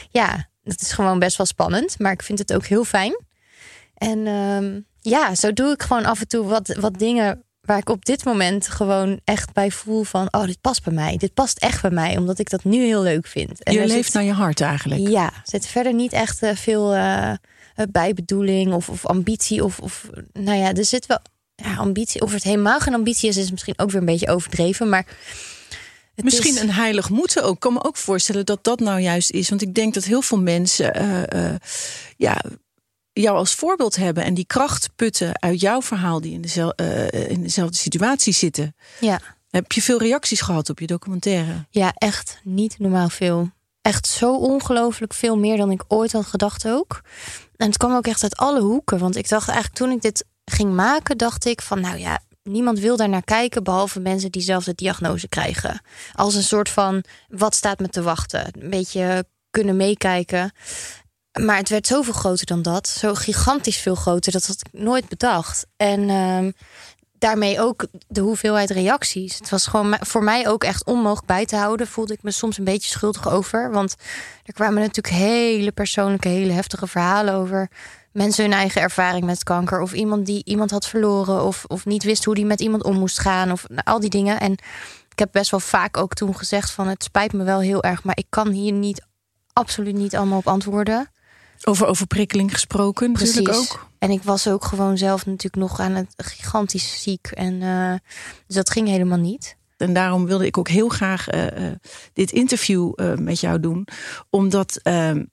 ja, 0.10 0.48
dat 0.64 0.82
is 0.82 0.92
gewoon 0.92 1.20
best 1.20 1.38
wel 1.38 1.46
spannend. 1.46 2.00
Maar 2.00 2.12
ik 2.12 2.24
vind 2.24 2.40
het 2.40 2.54
ook 2.54 2.66
heel 2.66 2.84
fijn. 2.84 3.20
En 3.94 4.28
ehm, 4.28 4.80
ja, 5.02 5.36
zo 5.36 5.54
doe 5.54 5.72
ik 5.72 5.82
gewoon 5.82 6.06
af 6.06 6.20
en 6.20 6.28
toe 6.28 6.46
wat, 6.46 6.76
wat 6.80 7.00
dingen 7.00 7.44
waar 7.62 7.78
ik 7.78 7.90
op 7.90 8.06
dit 8.06 8.26
moment 8.26 8.68
gewoon 8.68 9.20
echt 9.24 9.54
bij 9.54 9.72
voel 9.72 10.04
van... 10.04 10.28
oh, 10.32 10.46
dit 10.46 10.62
past 10.62 10.84
bij 10.84 10.94
mij. 10.94 11.18
Dit 11.18 11.34
past 11.34 11.58
echt 11.58 11.82
bij 11.82 11.92
mij, 11.92 12.18
omdat 12.18 12.40
ik 12.40 12.50
dat 12.50 12.64
nu 12.64 12.84
heel 12.84 13.02
leuk 13.02 13.28
vind. 13.28 13.64
En 13.64 13.74
Je 13.74 13.80
leeft 13.86 14.04
zit- 14.06 14.14
naar 14.14 14.24
je 14.24 14.32
hart 14.34 14.62
eigenlijk. 14.62 15.08
ja, 15.08 15.26
er 15.26 15.42
zit 15.44 15.66
verder 15.68 15.94
niet 15.94 16.14
echt 16.14 16.44
eh, 16.44 16.56
veel 16.56 16.94
eh, 16.96 17.32
bijbedoeling 17.92 18.74
of, 18.74 18.90
of 18.90 19.06
ambitie. 19.06 19.64
Of, 19.64 19.80
of 19.80 20.10
nou 20.34 20.58
ja, 20.58 20.74
er 20.74 20.86
zit 20.86 21.06
wel 21.06 21.20
ja, 21.56 21.76
ambitie. 21.76 22.22
Of 22.22 22.32
het 22.34 22.44
helemaal 22.44 22.80
geen 22.80 22.94
ambitie 22.94 23.30
is, 23.30 23.38
is 23.38 23.52
misschien 23.52 23.74
ook 23.80 23.92
weer 23.92 24.00
een 24.00 24.06
beetje 24.06 24.30
overdreven. 24.30 24.90
Maar 24.90 25.06
het 26.16 26.26
Misschien 26.26 26.56
is- 26.56 26.62
een 26.62 26.72
heilig 26.72 27.10
moeten 27.10 27.44
ook. 27.44 27.54
Ik 27.54 27.60
kan 27.60 27.74
me 27.74 27.84
ook 27.84 27.98
voorstellen 27.98 28.46
dat 28.46 28.64
dat 28.64 28.80
nou 28.80 29.00
juist 29.00 29.30
is. 29.32 29.50
Want 29.50 29.62
ik 29.62 29.74
denk 29.74 29.94
dat 29.94 30.04
heel 30.04 30.22
veel 30.22 30.40
mensen 30.42 30.94
eh, 30.94 31.52
eh, 31.52 31.56
ja, 32.18 32.42
jou 33.14 33.38
als 33.38 33.54
voorbeeld 33.56 33.96
hebben. 33.96 34.24
En 34.24 34.34
die 34.34 34.46
kracht 34.46 34.90
putten 34.96 35.42
uit 35.42 35.60
jouw 35.62 35.82
verhaal 35.82 36.22
die 36.22 36.34
in, 36.34 36.44
eh, 36.76 37.30
in 37.30 37.42
dezelfde 37.42 37.78
situatie 37.78 38.34
zitten. 38.34 38.76
Ja, 39.00 39.20
Heb 39.50 39.72
je 39.72 39.82
veel 39.82 40.00
reacties 40.00 40.42
gehad 40.42 40.70
op 40.70 40.80
je 40.80 40.88
documentaire? 40.88 41.66
ja, 41.70 41.94
echt 41.98 42.40
niet 42.44 42.80
normaal 42.80 43.10
veel. 43.10 43.50
Echt 43.82 44.08
zo 44.08 44.36
ongelooflijk 44.36 45.14
veel 45.14 45.38
meer 45.38 45.58
dan 45.58 45.72
ik 45.72 45.84
ooit 45.88 46.12
had 46.12 46.26
gedacht 46.26 46.68
ook. 46.68 47.02
En 47.56 47.68
het 47.68 47.78
kwam 47.78 47.96
ook 47.96 48.08
echt 48.08 48.24
uit 48.24 48.38
alle 48.38 48.62
hoeken. 48.62 49.00
Want 49.00 49.16
ik 49.16 49.30
dacht 49.30 49.48
eigenlijk 49.48 49.78
toen 49.78 49.92
ik 49.92 50.02
dit 50.02 50.26
ging 50.46 50.74
maken, 50.74 51.18
dacht 51.18 51.46
ik 51.46 51.62
van 51.62 51.82
nou 51.82 51.98
ja, 51.98 52.20
niemand 52.44 52.80
wil 52.80 52.98
daar 52.98 53.10
naar 53.10 53.24
kijken 53.24 53.64
behalve 53.64 54.00
mensen 54.00 54.32
die 54.32 54.42
zelf 54.42 54.64
de 54.64 54.76
diagnose 54.76 55.28
krijgen. 55.28 55.82
Als 56.14 56.36
een 56.36 56.44
soort 56.44 56.70
van 56.70 57.04
wat 57.28 57.56
staat 57.56 57.80
me 57.80 57.90
te 57.90 58.02
wachten. 58.02 58.48
Een 58.60 58.70
beetje 58.70 59.26
kunnen 59.50 59.76
meekijken. 59.76 60.52
Maar 61.40 61.58
het 61.58 61.70
werd 61.70 61.88
zoveel 61.88 62.14
groter 62.14 62.46
dan 62.46 62.62
dat. 62.62 62.88
Zo 62.88 63.14
gigantisch 63.14 63.78
veel 63.78 63.96
groter. 63.96 64.32
Dat 64.32 64.46
had 64.46 64.62
ik 64.66 64.82
nooit 64.82 65.10
bedacht. 65.10 65.66
En 65.78 66.10
ehm, 66.10 66.52
daarmee 67.20 67.62
ook 67.62 67.86
de 68.08 68.22
hoeveelheid 68.22 68.70
reacties. 68.70 69.38
Het 69.38 69.50
was 69.50 69.68
gewoon 69.68 69.98
voor 70.00 70.24
mij 70.24 70.48
ook 70.48 70.64
echt 70.64 70.86
onmogelijk 70.86 71.26
bij 71.26 71.46
te 71.46 71.56
houden. 71.56 71.88
Voelde 71.88 72.14
ik 72.14 72.24
me 72.24 72.32
soms 72.32 72.58
een 72.58 72.64
beetje 72.64 72.90
schuldig 72.90 73.30
over. 73.30 73.72
Want 73.72 73.96
er 74.46 74.54
kwamen 74.54 74.82
natuurlijk 74.82 75.16
hele 75.16 75.72
persoonlijke, 75.72 76.28
hele 76.28 76.52
heftige 76.52 76.88
verhalen 76.88 77.34
over. 77.34 77.70
Mensen 78.12 78.44
hun 78.44 78.54
eigen 78.54 78.82
ervaring 78.82 79.26
met 79.26 79.44
kanker. 79.44 79.82
Of 79.82 79.94
iemand 79.94 80.26
die 80.26 80.42
iemand 80.46 80.72
had 80.72 80.88
verloren. 80.88 81.44
Of, 81.44 81.66
of 81.68 81.86
niet 81.86 82.04
wist 82.04 82.26
hoe 82.26 82.36
die 82.36 82.46
met 82.46 82.62
iemand 82.62 82.84
om 82.84 82.98
moest 82.98 83.20
gaan. 83.20 83.52
Of 83.52 83.66
nou, 83.68 83.82
al 83.84 84.00
die 84.00 84.10
dingen. 84.10 84.40
En 84.40 84.52
ik 85.10 85.20
heb 85.20 85.30
best 85.32 85.52
wel 85.52 85.60
vaak 85.60 85.98
ook 85.98 86.14
toen 86.14 86.36
gezegd 86.36 86.72
van... 86.72 86.88
het 86.88 87.04
spijt 87.04 87.34
me 87.34 87.44
wel 87.44 87.60
heel 87.60 87.84
erg, 87.84 88.04
maar 88.04 88.18
ik 88.18 88.28
kan 88.30 88.50
hier 88.50 88.74
niet... 88.74 89.06
absoluut 89.54 89.96
niet 89.96 90.16
allemaal 90.16 90.38
op 90.38 90.48
antwoorden. 90.48 91.10
Over 91.64 91.88
overprikkeling 91.88 92.54
gesproken 92.54 93.12
natuurlijk 93.12 93.56
ook. 93.56 93.90
En 94.00 94.12
ik 94.12 94.24
was 94.24 94.48
ook 94.48 94.66
gewoon 94.66 94.98
zelf 94.98 95.26
natuurlijk 95.26 95.56
nog 95.56 95.80
aan 95.80 95.96
het 95.96 96.14
gigantisch 96.18 97.02
ziek. 97.02 97.28
En 97.28 97.62
eh, 97.62 97.94
dus 98.48 98.56
dat 98.56 98.70
ging 98.70 98.88
helemaal 98.88 99.18
niet. 99.18 99.58
En 99.78 99.94
daarom 99.94 100.26
wilde 100.26 100.46
ik 100.46 100.58
ook 100.58 100.68
heel 100.68 100.90
graag 100.90 101.28
eh, 101.28 101.68
eh, 101.68 101.76
dit 102.14 102.32
interview 102.32 102.94
met 103.16 103.40
jou 103.40 103.60
doen. 103.60 103.88
Omdat 104.30 104.80
ehm, 104.84 105.24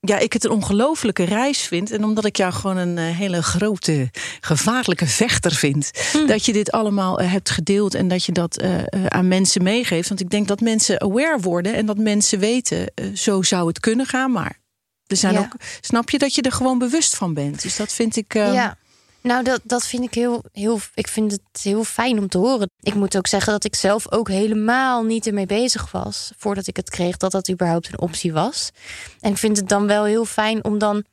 ja, 0.00 0.18
ik 0.18 0.32
het 0.32 0.44
een 0.44 0.50
ongelofelijke 0.50 1.24
reis 1.24 1.60
vind. 1.60 1.90
En 1.90 2.04
omdat 2.04 2.24
ik 2.24 2.36
jou 2.36 2.52
gewoon 2.52 2.76
een 2.76 2.98
hele 2.98 3.42
grote, 3.42 4.10
gevaarlijke 4.40 5.06
vechter 5.06 5.52
vind. 5.52 5.90
Dat 6.26 6.44
je 6.44 6.52
dit 6.52 6.70
allemaal 6.70 7.18
hebt 7.18 7.50
gedeeld 7.50 7.94
en 7.94 8.08
dat 8.08 8.24
je 8.24 8.32
dat 8.32 8.62
aan 9.08 9.28
mensen 9.28 9.62
meegeeft. 9.62 10.08
Want 10.08 10.20
ik 10.20 10.30
denk 10.30 10.48
dat 10.48 10.60
mensen 10.60 11.00
aware 11.00 11.38
worden 11.40 11.74
en 11.74 11.86
dat 11.86 11.98
mensen 11.98 12.38
weten, 12.38 12.92
zo 13.14 13.42
zou 13.42 13.66
het 13.66 13.80
kunnen 13.80 14.06
gaan. 14.06 14.32
Maar 14.32 14.64
er 15.06 15.16
zijn 15.16 15.34
Ja. 15.34 15.40
ook, 15.40 15.52
snap 15.80 16.10
je 16.10 16.18
dat 16.18 16.34
je 16.34 16.42
er 16.42 16.52
gewoon 16.52 16.78
bewust 16.78 17.16
van 17.16 17.34
bent. 17.34 17.62
Dus 17.62 17.76
dat 17.76 17.92
vind 17.92 18.16
ik. 18.16 18.34
eh, 18.34 18.54
ja. 18.54 18.76
Nou, 19.20 19.44
dat, 19.44 19.60
dat 19.64 19.86
vind 19.86 20.04
ik 20.04 20.14
heel, 20.14 20.44
heel. 20.52 20.80
Ik 20.94 21.08
vind 21.08 21.32
het 21.32 21.40
heel 21.62 21.84
fijn 21.84 22.18
om 22.18 22.28
te 22.28 22.38
horen. 22.38 22.70
Ik 22.80 22.94
moet 22.94 23.16
ook 23.16 23.26
zeggen 23.26 23.52
dat 23.52 23.64
ik 23.64 23.74
zelf 23.74 24.12
ook 24.12 24.28
helemaal 24.28 25.02
niet 25.04 25.26
ermee 25.26 25.46
bezig 25.46 25.90
was. 25.90 26.32
voordat 26.36 26.66
ik 26.66 26.76
het 26.76 26.90
kreeg, 26.90 27.16
dat 27.16 27.30
dat 27.32 27.50
überhaupt 27.50 27.88
een 27.88 28.00
optie 28.00 28.32
was. 28.32 28.70
En 29.20 29.30
ik 29.30 29.38
vind 29.38 29.56
het 29.56 29.68
dan 29.68 29.86
wel 29.86 30.04
heel 30.04 30.24
fijn 30.24 30.64
om 30.64 30.78
dan 30.78 31.04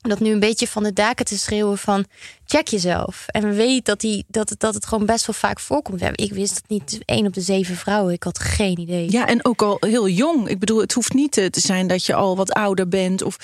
dat 0.00 0.20
nu 0.20 0.30
een 0.32 0.40
beetje 0.40 0.66
van 0.68 0.82
de 0.82 0.92
daken 0.92 1.24
te 1.24 1.38
schreeuwen 1.38 1.78
van 1.78 2.04
check 2.44 2.68
jezelf. 2.68 3.24
En 3.26 3.54
weet 3.54 3.84
dat, 3.84 4.00
die, 4.00 4.24
dat, 4.28 4.48
het, 4.48 4.60
dat 4.60 4.74
het 4.74 4.86
gewoon 4.86 5.06
best 5.06 5.26
wel 5.26 5.34
vaak 5.36 5.60
voorkomt. 5.60 6.02
Ik 6.12 6.32
wist 6.32 6.54
het 6.54 6.68
niet, 6.68 6.98
één 7.04 7.26
op 7.26 7.32
de 7.34 7.40
zeven 7.40 7.76
vrouwen. 7.76 8.12
Ik 8.12 8.22
had 8.22 8.38
geen 8.38 8.78
idee. 8.78 9.10
Ja, 9.12 9.26
en 9.26 9.44
ook 9.44 9.62
al 9.62 9.76
heel 9.80 10.08
jong. 10.08 10.48
Ik 10.48 10.58
bedoel, 10.58 10.80
het 10.80 10.92
hoeft 10.92 11.12
niet 11.12 11.36
eh, 11.36 11.46
te 11.46 11.60
zijn 11.60 11.86
dat 11.86 12.06
je 12.06 12.14
al 12.14 12.36
wat 12.36 12.52
ouder 12.52 12.88
bent. 12.88 13.22
Of 13.22 13.36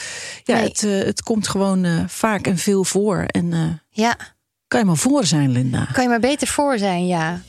ja, 0.45 0.55
Nee. 0.55 0.65
het, 0.65 0.85
eh, 0.85 0.91
het 0.91 1.23
komt 1.23 1.49
gewoon 1.49 1.85
eh, 1.85 2.05
vaak 2.07 2.47
en 2.47 2.59
veel 2.59 2.85
voor. 2.85 3.25
En 3.27 3.53
eh, 3.53 3.61
ja, 3.91 4.17
kan 4.69 4.81
je 4.81 4.87
maar 4.87 4.97
voor 4.97 5.25
zijn, 5.25 5.51
Linda. 5.51 5.85
kan 5.93 6.03
je 6.03 6.09
maar 6.09 6.21
beter 6.21 6.47
voor 6.47 6.79
zijn, 6.79 7.07
ja. 7.07 7.41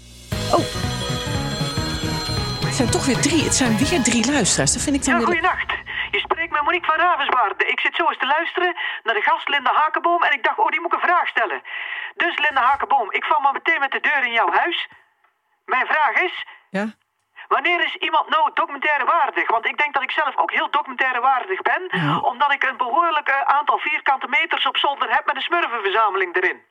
Het 2.65 2.75
zijn 2.75 2.89
toch 2.89 3.05
weer 3.05 3.19
drie. 3.21 3.43
Het 3.43 3.55
zijn 3.55 3.77
weer 3.77 4.01
drie 4.03 4.25
luisteraars. 4.31 4.73
Dat 4.73 4.81
vind 4.81 4.95
ik 4.95 5.05
dan 5.05 5.19
Ja, 5.19 5.25
weer. 5.27 5.65
Je 6.11 6.19
spreekt 6.19 6.51
met 6.51 6.61
Monique 6.61 6.85
van 6.91 6.99
Ravenswaarde. 6.99 7.65
Ik 7.65 7.79
zit 7.79 7.95
zo 7.95 8.07
eens 8.07 8.17
te 8.17 8.25
luisteren 8.25 8.75
naar 9.03 9.13
de 9.15 9.21
gast 9.21 9.47
Linda 9.49 9.73
Hakenboom 9.73 10.23
en 10.23 10.33
ik 10.33 10.43
dacht, 10.43 10.57
oh, 10.57 10.67
die 10.67 10.81
moet 10.81 10.93
ik 10.93 11.01
een 11.01 11.07
vraag 11.09 11.27
stellen. 11.27 11.61
Dus 12.15 12.37
Linda 12.37 12.61
Hakenboom, 12.61 13.11
ik 13.11 13.23
val 13.25 13.39
maar 13.39 13.53
meteen 13.53 13.79
met 13.79 13.91
de 13.91 13.99
deur 13.99 14.25
in 14.25 14.31
jouw 14.31 14.51
huis. 14.51 14.87
Mijn 15.65 15.85
vraag 15.85 16.11
is, 16.21 16.45
Ja? 16.69 16.85
Wanneer 17.47 17.85
is 17.85 17.95
iemand 17.95 18.29
nou 18.29 18.49
documentaire 18.53 19.05
waardig? 19.05 19.47
Want 19.49 19.65
ik 19.65 19.77
denk 19.77 19.93
dat 19.93 20.03
ik 20.03 20.11
zelf 20.11 20.37
ook 20.37 20.51
heel 20.51 20.69
documentaire 20.69 21.21
waardig 21.21 21.61
ben. 21.61 21.83
Omdat 22.23 22.53
ik 22.53 22.63
een 22.63 22.77
behoorlijk 22.77 23.27
eh, 23.27 23.41
aantal 23.41 23.77
vierkante 23.77 24.27
meters 24.27 24.67
op 24.67 24.77
zolder 24.77 25.09
heb 25.11 25.25
met 25.25 25.35
een 25.35 25.41
smurfenverzameling 25.41 26.35
erin. 26.35 26.61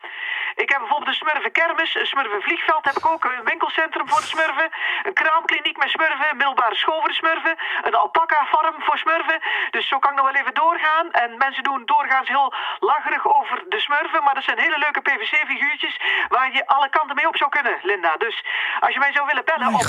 Ik 0.55 0.69
heb 0.71 0.79
bijvoorbeeld 0.79 1.09
een 1.09 1.23
smurfenkermis, 1.23 1.95
een 1.95 2.07
smurfenvliegveld 2.07 2.85
heb 2.85 2.97
ik 2.97 3.07
ook, 3.07 3.25
een 3.25 3.45
winkelcentrum 3.45 4.09
voor 4.09 4.21
de 4.21 4.27
smurfen, 4.27 4.69
een 5.03 5.13
kraamkliniek 5.13 5.77
met 5.77 5.91
smurfen, 5.91 6.31
een 6.31 6.37
middelbare 6.37 6.75
school 6.75 6.99
voor 6.99 7.09
de 7.09 7.15
smurfen, 7.15 7.55
een 7.83 7.95
alpaca-farm 7.95 8.75
voor 8.79 8.99
smurfen. 8.99 9.39
Dus 9.71 9.89
zo 9.89 9.99
kan 9.99 10.11
ik 10.11 10.17
nog 10.17 10.31
wel 10.31 10.41
even 10.41 10.55
doorgaan. 10.55 11.11
En 11.11 11.37
mensen 11.37 11.63
doen 11.63 11.83
doorgaans 11.85 12.29
heel 12.29 12.53
lacherig 12.79 13.27
over 13.37 13.65
de 13.69 13.81
smurfen, 13.81 14.23
maar 14.25 14.35
dat 14.35 14.45
zijn 14.45 14.59
hele 14.59 14.79
leuke 14.79 15.01
PVC-figuurtjes 15.01 16.01
waar 16.29 16.53
je 16.53 16.67
alle 16.67 16.89
kanten 16.89 17.17
mee 17.17 17.29
op 17.29 17.37
zou 17.37 17.51
kunnen, 17.51 17.79
Linda. 17.83 18.17
Dus 18.17 18.45
als 18.81 18.93
je 18.93 18.99
mij 18.99 19.13
zou 19.13 19.27
willen 19.27 19.45
bellen 19.45 19.75
op 19.75 19.81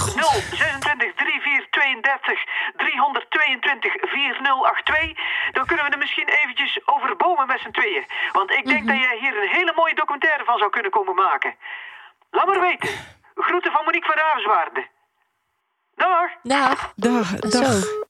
026 0.80 1.16
3432 1.16 2.46
322 2.76 3.92
4082, 4.02 5.18
dan 5.52 5.66
kunnen 5.66 5.86
we 5.86 5.92
er 5.92 5.98
misschien 5.98 6.28
eventjes 6.28 6.80
over 6.86 7.16
bomen 7.16 7.48
met 7.48 7.60
z'n 7.60 7.72
tweeën. 7.72 8.06
Want 8.32 8.52
ik 8.52 8.66
denk 8.66 8.88
dat 8.88 8.98
jij 8.98 9.18
hier 9.20 9.42
een 9.42 9.50
hele 9.50 9.74
mooie 9.76 9.96
documentaire 9.96 10.44
van 10.44 10.58
zou 10.58 10.70
kunnen 10.70 10.92
komen 10.92 11.16
maken. 11.16 11.56
Laat 12.32 12.46
maar 12.46 12.60
weten. 12.60 12.90
Groeten 13.36 13.72
van 13.72 13.84
Monique 13.86 14.12
van 14.12 14.22
Ravenswaarde. 14.24 14.88
Dag. 15.96 16.30
Dag. 16.44 16.94
Dag, 16.96 17.40
dag. 17.40 17.74
Zo. 17.74 18.07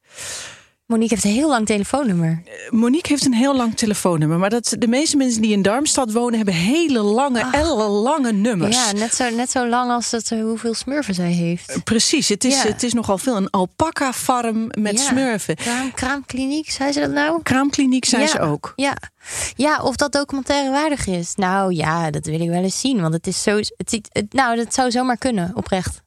Monique 0.88 1.14
heeft 1.14 1.24
een 1.26 1.32
heel 1.32 1.50
lang 1.50 1.66
telefoonnummer. 1.66 2.44
Monique 2.70 3.12
heeft 3.12 3.26
een 3.26 3.34
heel 3.34 3.56
lang 3.56 3.78
telefoonnummer. 3.78 4.38
Maar 4.40 4.50
dat, 4.50 4.76
de 4.80 4.88
meeste 4.88 5.18
mensen 5.18 5.42
die 5.42 5.52
in 5.52 5.62
Darmstad 5.62 6.12
wonen... 6.12 6.36
hebben 6.36 6.54
hele 6.54 7.00
lange, 7.02 7.46
ellenlange 7.52 8.32
nummers. 8.32 8.76
Ja, 8.76 8.92
net 8.92 9.16
zo, 9.16 9.30
net 9.30 9.52
zo 9.52 9.68
lang 9.68 9.92
als 9.92 10.12
het, 10.12 10.32
eh, 10.32 10.42
hoeveel 10.42 10.74
smurfen 10.74 11.14
zij 11.14 11.32
heeft. 11.32 11.84
Precies, 11.84 12.30
het 12.30 12.44
is, 12.44 12.62
Ja. 12.62 12.68
het 12.68 12.84
is 12.84 12.94
nogal 12.94 13.18
veel. 13.18 13.36
Een 13.36 13.50
alpaca-farm 13.50 14.68
met 14.80 15.00
Ja. 15.00 15.06
smurfen. 15.06 15.56
Kraam, 15.56 15.94
kraamkliniek, 15.94 16.72
zei 16.72 16.92
ze 16.92 17.00
dat 17.00 17.12
nou? 17.12 17.42
Kraamkliniek 17.44 18.06
zijn 18.06 18.22
ja. 18.22 18.28
ze 18.28 18.40
ook. 18.40 18.74
Ja. 18.76 18.98
ja, 19.56 19.82
of 19.82 19.96
dat 19.96 20.12
documentaire 20.12 20.72
waardig 20.72 21.08
is. 21.08 21.36
Nou 21.36 21.74
ja, 21.74 22.12
dat 22.12 22.26
wil 22.26 22.42
ik 22.42 22.50
wel 22.50 22.64
eens 22.64 22.80
zien. 22.80 23.02
Want 23.02 23.14
het 23.14 23.28
is 23.28 23.44
zo. 23.44 23.56
Het, 23.58 24.00
het, 24.12 24.34
nou, 24.34 24.56
dat 24.56 24.74
zou 24.74 24.92
zomaar 24.92 25.18
kunnen, 25.18 25.52
oprecht. 25.56 26.06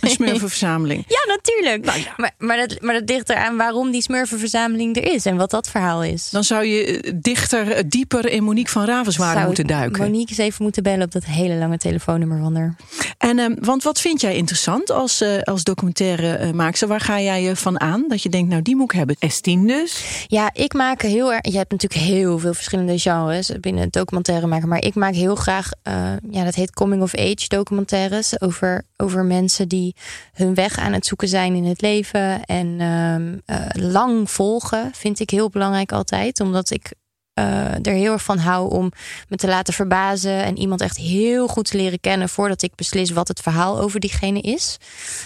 Een 0.00 0.10
smurfenverzameling. 0.10 1.04
Ja, 1.14 1.34
natuurlijk. 1.36 1.84
Nou 1.84 1.98
ja. 1.98 2.14
Maar, 2.16 2.34
maar, 2.38 2.56
dat, 2.56 2.80
maar 2.80 2.94
dat 2.94 3.08
ligt 3.08 3.28
eraan 3.30 3.56
waarom 3.56 3.90
die 3.90 4.02
smurfenverzameling 4.02 4.96
er 4.96 5.12
is 5.12 5.26
en 5.26 5.36
wat 5.36 5.50
dat 5.50 5.68
verhaal 5.68 6.02
is. 6.02 6.30
Dan 6.30 6.44
zou 6.44 6.64
je 6.64 7.00
eh, 7.00 7.12
dichter, 7.16 7.70
eh, 7.72 7.82
dieper 7.88 8.28
in 8.28 8.44
Monique 8.44 8.72
van 8.72 8.84
Ravenswaarde 8.84 9.46
moeten 9.46 9.64
ik 9.64 9.70
duiken. 9.70 10.02
Monique 10.02 10.28
eens 10.28 10.38
even 10.38 10.62
moeten 10.62 10.82
bellen 10.82 11.04
op 11.04 11.12
dat 11.12 11.24
hele 11.24 11.54
lange 11.54 11.78
telefoonnummer 11.78 12.38
van 12.38 12.56
haar. 12.56 12.76
En, 13.18 13.38
ehm, 13.38 13.54
want 13.60 13.82
wat 13.82 14.00
vind 14.00 14.20
jij 14.20 14.34
interessant 14.36 14.90
als, 14.90 15.20
eh, 15.20 15.40
als 15.42 15.62
documentaire 15.64 16.34
eh, 16.34 16.50
maakster? 16.50 16.88
Waar 16.88 17.00
ga 17.00 17.20
jij 17.20 17.42
je 17.42 17.56
van 17.56 17.80
aan? 17.80 18.04
Dat 18.08 18.22
je 18.22 18.28
denkt, 18.28 18.48
nou 18.50 18.62
die 18.62 18.76
moet 18.76 18.92
ik 18.92 18.98
hebben. 18.98 19.16
S10 19.16 19.66
dus. 19.66 20.04
Ja, 20.26 20.50
ik 20.52 20.72
maak 20.72 21.02
heel 21.02 21.32
erg. 21.32 21.46
Je 21.50 21.56
hebt 21.56 21.70
natuurlijk 21.70 22.02
heel 22.02 22.38
veel 22.38 22.54
verschillende 22.54 22.98
genres 22.98 23.50
binnen 23.60 23.88
documentaire 23.90 24.46
maken. 24.46 24.68
Maar 24.68 24.84
ik 24.84 24.94
maak 24.94 25.14
heel 25.14 25.34
graag. 25.34 25.70
eh, 25.82 26.12
ja, 26.30 26.44
dat 26.44 26.54
heet 26.54 26.72
coming 26.72 27.02
of 27.02 27.14
age 27.16 27.48
documentaires. 27.48 28.40
Over, 28.40 28.84
over 29.04 29.24
mensen 29.24 29.68
die 29.68 29.94
hun 30.32 30.54
weg 30.54 30.78
aan 30.78 30.92
het 30.92 31.06
zoeken 31.06 31.28
zijn 31.28 31.54
in 31.54 31.64
het 31.64 31.80
leven. 31.80 32.44
En 32.44 32.80
ehm, 32.80 33.38
eh, 33.44 33.82
lang 33.90 34.30
volgen 34.30 34.90
vind 34.94 35.20
ik 35.20 35.30
heel 35.30 35.48
belangrijk 35.48 35.92
altijd. 35.92 36.40
Omdat 36.40 36.70
ik 36.70 36.92
eh, 37.34 37.86
er 37.86 37.92
heel 37.92 38.12
erg 38.12 38.22
van 38.22 38.38
hou 38.38 38.70
om 38.70 38.92
me 39.28 39.36
te 39.36 39.46
laten 39.46 39.74
verbazen. 39.74 40.44
En 40.44 40.58
iemand 40.58 40.80
echt 40.80 40.96
heel 40.96 41.46
goed 41.48 41.70
te 41.70 41.76
leren 41.76 42.00
kennen 42.00 42.28
voordat 42.28 42.62
ik 42.62 42.74
beslis 42.74 43.10
wat 43.10 43.28
het 43.28 43.40
verhaal 43.40 43.80
over 43.80 44.00
diegene 44.00 44.40
is. 44.40 44.76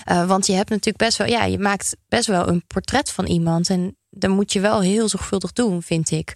Eh, 0.04 0.26
want 0.26 0.46
je 0.46 0.52
hebt 0.52 0.68
natuurlijk 0.68 0.96
best 0.96 1.18
wel, 1.18 1.26
ja, 1.26 1.44
je 1.44 1.58
maakt 1.58 1.96
best 2.08 2.26
wel 2.26 2.48
een 2.48 2.64
portret 2.66 3.10
van 3.10 3.26
iemand. 3.26 3.70
En 3.70 3.96
dan 4.10 4.30
moet 4.30 4.52
je 4.52 4.60
wel 4.60 4.80
heel 4.80 5.08
zorgvuldig 5.08 5.52
doen, 5.52 5.82
vind 5.82 6.10
ik. 6.10 6.34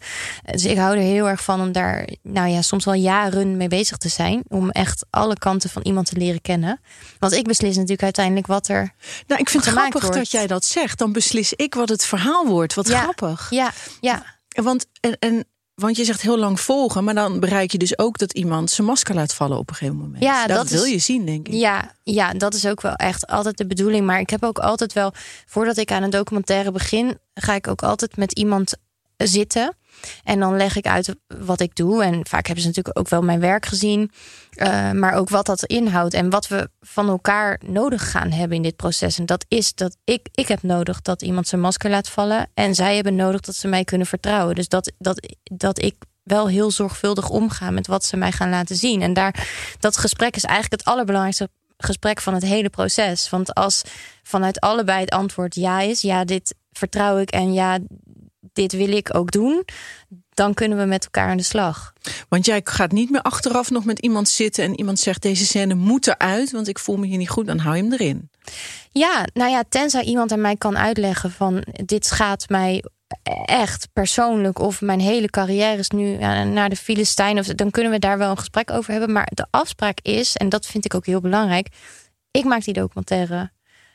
Dus 0.52 0.64
ik 0.64 0.76
hou 0.76 0.96
er 0.96 1.02
heel 1.02 1.28
erg 1.28 1.44
van 1.44 1.60
om 1.60 1.72
daar, 1.72 2.08
nou 2.22 2.48
ja, 2.48 2.62
soms 2.62 2.84
wel 2.84 2.94
jaren 2.94 3.56
mee 3.56 3.68
bezig 3.68 3.96
te 3.96 4.08
zijn. 4.08 4.42
Om 4.48 4.70
echt 4.70 5.04
alle 5.10 5.34
kanten 5.34 5.70
van 5.70 5.82
iemand 5.82 6.06
te 6.06 6.16
leren 6.16 6.40
kennen. 6.40 6.80
Want 7.18 7.32
ik 7.32 7.44
beslis 7.46 7.74
natuurlijk 7.74 8.02
uiteindelijk 8.02 8.46
wat 8.46 8.68
er. 8.68 8.92
Nou, 9.26 9.40
ik 9.40 9.48
vind 9.48 9.64
het 9.64 9.74
grappig 9.74 10.00
wordt. 10.02 10.16
dat 10.16 10.30
jij 10.30 10.46
dat 10.46 10.64
zegt. 10.64 10.98
Dan 10.98 11.12
beslis 11.12 11.52
ik 11.52 11.74
wat 11.74 11.88
het 11.88 12.04
verhaal 12.04 12.46
wordt. 12.46 12.74
Wat 12.74 12.88
Ja. 12.88 13.00
grappig. 13.00 13.46
Ja, 13.50 13.72
ja, 14.00 14.24
Want, 14.48 14.86
en, 15.00 15.16
en, 15.18 15.44
want 15.82 15.96
je 15.96 16.04
zegt 16.04 16.20
heel 16.22 16.38
lang 16.38 16.60
volgen, 16.60 17.04
maar 17.04 17.14
dan 17.14 17.40
bereik 17.40 17.72
je 17.72 17.78
dus 17.78 17.98
ook 17.98 18.18
dat 18.18 18.32
iemand 18.32 18.70
zijn 18.70 18.86
masker 18.86 19.14
laat 19.14 19.34
vallen 19.34 19.58
op 19.58 19.68
een 19.68 19.74
gegeven 19.74 19.98
moment. 20.00 20.22
Ja, 20.22 20.46
dat, 20.46 20.56
dat 20.56 20.68
wil 20.68 20.84
is- 20.84 20.90
je 20.90 20.98
zien, 20.98 21.26
denk 21.26 21.48
ik. 21.48 21.54
Ja, 21.54 21.94
ja, 22.02 22.32
dat 22.32 22.54
is 22.54 22.66
ook 22.66 22.80
wel 22.80 22.94
echt 22.94 23.26
altijd 23.26 23.56
de 23.56 23.66
bedoeling. 23.66 24.06
Maar 24.06 24.20
ik 24.20 24.30
heb 24.30 24.44
ook 24.44 24.58
altijd 24.58 24.92
wel, 24.92 25.12
voordat 25.46 25.76
ik 25.76 25.92
aan 25.92 26.02
een 26.02 26.10
documentaire 26.10 26.72
begin, 26.72 27.18
ga 27.34 27.54
ik 27.54 27.68
ook 27.68 27.82
altijd 27.82 28.16
met 28.16 28.32
iemand 28.32 28.74
zitten. 29.16 29.76
En 30.24 30.40
dan 30.40 30.56
leg 30.56 30.76
ik 30.76 30.86
uit 30.86 31.14
wat 31.26 31.60
ik 31.60 31.74
doe. 31.74 32.04
En 32.04 32.26
vaak 32.26 32.46
hebben 32.46 32.62
ze 32.62 32.68
natuurlijk 32.68 32.98
ook 32.98 33.08
wel 33.08 33.22
mijn 33.22 33.40
werk 33.40 33.66
gezien. 33.66 34.10
eh, 34.52 34.90
maar 34.90 35.14
ook 35.14 35.28
wat 35.28 35.46
dat 35.46 35.64
inhoudt. 35.64 36.14
En 36.14 36.30
wat 36.30 36.48
we 36.48 36.70
van 36.80 37.08
elkaar 37.08 37.60
nodig 37.66 38.10
gaan 38.10 38.30
hebben 38.30 38.56
in 38.56 38.62
dit 38.62 38.76
proces. 38.76 39.18
En 39.18 39.26
dat 39.26 39.44
is 39.48 39.74
dat 39.74 39.96
ik, 40.04 40.28
ik 40.32 40.48
heb 40.48 40.62
nodig 40.62 41.02
dat 41.02 41.22
iemand 41.22 41.48
zijn 41.48 41.60
masker 41.60 41.90
laat 41.90 42.08
vallen. 42.08 42.50
En 42.54 42.74
zij 42.74 42.94
hebben 42.94 43.14
nodig 43.16 43.40
dat 43.40 43.54
ze 43.54 43.68
mij 43.68 43.84
kunnen 43.84 44.06
vertrouwen. 44.06 44.54
Dus 44.54 44.68
dat, 44.68 44.92
dat, 44.98 45.34
dat 45.42 45.82
ik 45.82 45.94
wel 46.22 46.48
heel 46.48 46.70
zorgvuldig 46.70 47.28
omga 47.28 47.70
met 47.70 47.86
wat 47.86 48.04
ze 48.04 48.16
mij 48.16 48.32
gaan 48.32 48.50
laten 48.50 48.76
zien. 48.76 49.02
En 49.02 49.12
daar, 49.12 49.48
dat 49.78 49.96
gesprek 49.96 50.36
is 50.36 50.44
eigenlijk 50.44 50.82
het 50.82 50.92
allerbelangrijkste 50.92 51.48
gesprek 51.76 52.20
van 52.20 52.34
het 52.34 52.42
hele 52.42 52.70
proces. 52.70 53.30
Want 53.30 53.54
als 53.54 53.82
vanuit 54.22 54.60
allebei 54.60 55.00
het 55.00 55.10
antwoord 55.10 55.54
ja 55.54 55.80
is, 55.80 56.00
ja, 56.00 56.24
dit 56.24 56.54
vertrouw 56.72 57.18
ik 57.18 57.30
en 57.30 57.52
ja, 57.52 57.78
dit 58.52 58.72
wil 58.72 58.92
ik 58.92 59.14
ook 59.14 59.30
doen, 59.30 59.64
dan 60.30 60.54
kunnen 60.54 60.78
we 60.78 60.84
met 60.84 61.04
elkaar 61.04 61.28
aan 61.28 61.36
de 61.36 61.42
slag. 61.42 61.92
Want 62.28 62.46
jij 62.46 62.60
gaat 62.64 62.92
niet 62.92 63.10
meer 63.10 63.22
achteraf 63.22 63.70
nog 63.70 63.84
met 63.84 63.98
iemand 63.98 64.28
zitten 64.28 64.64
en 64.64 64.78
iemand 64.78 64.98
zegt 64.98 65.22
deze 65.22 65.44
scène 65.44 65.74
moet 65.74 66.06
eruit, 66.06 66.50
want 66.50 66.68
ik 66.68 66.78
voel 66.78 66.96
me 66.96 67.06
hier 67.06 67.18
niet 67.18 67.28
goed, 67.28 67.46
dan 67.46 67.58
hou 67.58 67.76
je 67.76 67.82
hem 67.82 67.92
erin. 67.92 68.30
Ja, 68.90 69.26
nou 69.34 69.50
ja, 69.50 69.62
tenzij 69.68 70.02
iemand 70.02 70.32
aan 70.32 70.40
mij 70.40 70.56
kan 70.56 70.78
uitleggen 70.78 71.30
van 71.30 71.64
dit 71.84 72.06
schaadt 72.06 72.48
mij 72.48 72.84
echt 73.44 73.88
persoonlijk 73.92 74.58
of 74.58 74.80
mijn 74.80 75.00
hele 75.00 75.28
carrière 75.28 75.78
is 75.78 75.90
nu 75.90 76.16
naar 76.44 76.68
de 76.68 76.76
Filistijn 76.76 77.38
of 77.38 77.46
dan 77.46 77.70
kunnen 77.70 77.92
we 77.92 77.98
daar 77.98 78.18
wel 78.18 78.30
een 78.30 78.38
gesprek 78.38 78.70
over 78.70 78.90
hebben. 78.92 79.12
Maar 79.12 79.28
de 79.34 79.46
afspraak 79.50 79.98
is, 80.00 80.36
en 80.36 80.48
dat 80.48 80.66
vind 80.66 80.84
ik 80.84 80.94
ook 80.94 81.06
heel 81.06 81.20
belangrijk, 81.20 81.68
ik 82.30 82.44
maak 82.44 82.64
die 82.64 82.74
documentaire 82.74 83.50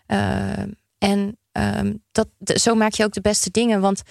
Eh, 0.08 0.64
en 0.98 1.38
ehm, 1.58 1.94
dat, 2.12 2.28
zo 2.60 2.76
maak 2.76 2.94
je 2.94 3.04
ook 3.04 3.14
de 3.14 3.22
beste 3.22 3.52
dingen, 3.52 3.82
want 3.82 4.02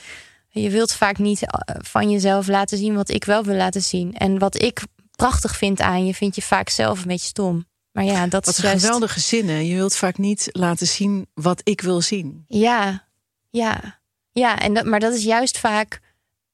je 0.48 0.70
wilt 0.70 0.92
vaak 0.92 1.18
niet 1.18 1.42
eh, 1.42 1.76
van 1.78 2.10
jezelf 2.10 2.46
laten 2.46 2.78
zien 2.78 2.94
wat 2.94 3.08
ik 3.08 3.24
wel 3.24 3.44
wil 3.44 3.54
laten 3.54 3.82
zien. 3.82 4.14
En 4.14 4.38
wat 4.38 4.62
ik 4.62 4.82
prachtig 5.16 5.56
vind 5.56 5.80
aan 5.80 6.06
je, 6.06 6.14
vind 6.14 6.34
je 6.34 6.42
vaak 6.42 6.68
zelf 6.68 7.00
een 7.00 7.08
beetje 7.08 7.26
stom. 7.26 7.66
Maar 7.92 8.04
ja, 8.04 8.26
dat 8.26 8.44
Wat 8.44 8.56
is 8.56 8.62
juist... 8.62 8.84
geweldige 8.84 9.20
zinnen. 9.20 9.66
Je 9.66 9.74
wilt 9.74 9.96
vaak 9.96 10.18
niet 10.18 10.48
laten 10.52 10.86
zien 10.86 11.26
wat 11.34 11.60
ik 11.64 11.80
wil 11.80 12.00
zien. 12.00 12.44
Ja, 12.48 13.06
ja, 13.50 14.00
ja. 14.32 14.58
En 14.58 14.74
dat, 14.74 14.84
maar 14.84 15.00
dat 15.00 15.14
is 15.14 15.24
juist 15.24 15.58
vaak 15.58 16.00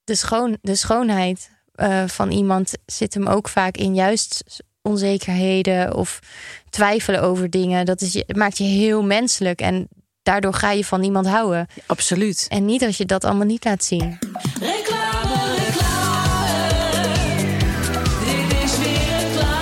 de, 0.04 0.14
schoon, 0.14 0.58
de 0.60 0.74
schoonheid 0.74 1.50
eh, 1.74 2.08
van 2.08 2.30
iemand 2.30 2.72
zit 2.86 3.14
hem 3.14 3.26
ook 3.26 3.48
vaak 3.48 3.76
in 3.76 3.94
juist 3.94 4.44
onzekerheden 4.82 5.94
of 5.94 6.18
twijfelen 6.70 7.22
over 7.22 7.50
dingen. 7.50 7.86
Dat 7.86 8.00
is, 8.00 8.22
maakt 8.26 8.58
je 8.58 8.64
heel 8.64 9.02
menselijk 9.02 9.60
en 9.60 9.88
daardoor 10.22 10.54
ga 10.54 10.70
je 10.70 10.84
van 10.84 11.02
iemand 11.02 11.26
houden. 11.26 11.66
Absoluut. 11.86 12.46
En 12.48 12.64
niet 12.64 12.84
als 12.84 12.96
je 12.96 13.04
dat 13.04 13.24
allemaal 13.24 13.46
niet 13.46 13.64
laat 13.64 13.84
zien. 13.84 14.18
Reclame, 14.60 15.54
reclame. 15.56 17.08
Dit 18.24 18.62
is 18.62 18.78
weer 18.78 19.18
reclame. 19.18 19.60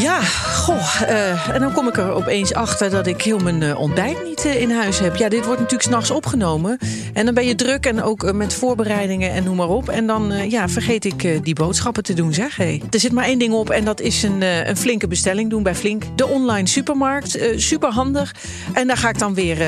Ja, 0.00 0.20
goh. 0.66 1.00
eh, 1.02 1.48
en 1.48 1.60
dan 1.60 1.72
kom 1.72 1.88
ik 1.88 1.96
er 1.96 2.10
opeens 2.10 2.54
achter 2.54 2.90
dat 2.90 3.06
ik 3.06 3.22
heel 3.22 3.38
mijn 3.38 3.62
eh, 3.62 3.80
ontbijt 3.80 4.24
niet 4.24 4.44
eh, 4.44 4.60
in 4.60 4.70
huis 4.70 4.98
heb. 4.98 5.16
Ja, 5.16 5.28
dit 5.28 5.44
wordt 5.44 5.60
natuurlijk 5.60 5.88
s'nachts 5.88 6.10
opgenomen. 6.10 6.78
En 7.12 7.24
dan 7.24 7.34
ben 7.34 7.46
je 7.46 7.54
druk 7.54 7.86
en 7.86 8.02
ook 8.02 8.32
met 8.32 8.54
voorbereidingen 8.54 9.30
en 9.32 9.44
noem 9.44 9.56
maar 9.56 9.68
op. 9.68 9.88
En 9.88 10.06
dan 10.06 10.50
ja, 10.50 10.68
vergeet 10.68 11.04
ik 11.04 11.44
die 11.44 11.54
boodschappen 11.54 12.02
te 12.02 12.14
doen, 12.14 12.34
zeg. 12.34 12.56
Hey. 12.56 12.82
Er 12.90 13.00
zit 13.00 13.12
maar 13.12 13.24
één 13.24 13.38
ding 13.38 13.52
op 13.52 13.70
en 13.70 13.84
dat 13.84 14.00
is 14.00 14.22
een, 14.22 14.42
een 14.68 14.76
flinke 14.76 15.08
bestelling 15.08 15.50
doen 15.50 15.62
bij 15.62 15.74
Flink. 15.74 16.02
De 16.16 16.26
online 16.26 16.68
supermarkt. 16.68 17.36
eh 17.36 17.58
super 17.58 17.90
handig. 17.90 18.34
En 18.72 18.86
daar 18.86 18.96
ga 18.96 19.08
ik 19.08 19.18
dan 19.18 19.34
weer, 19.34 19.58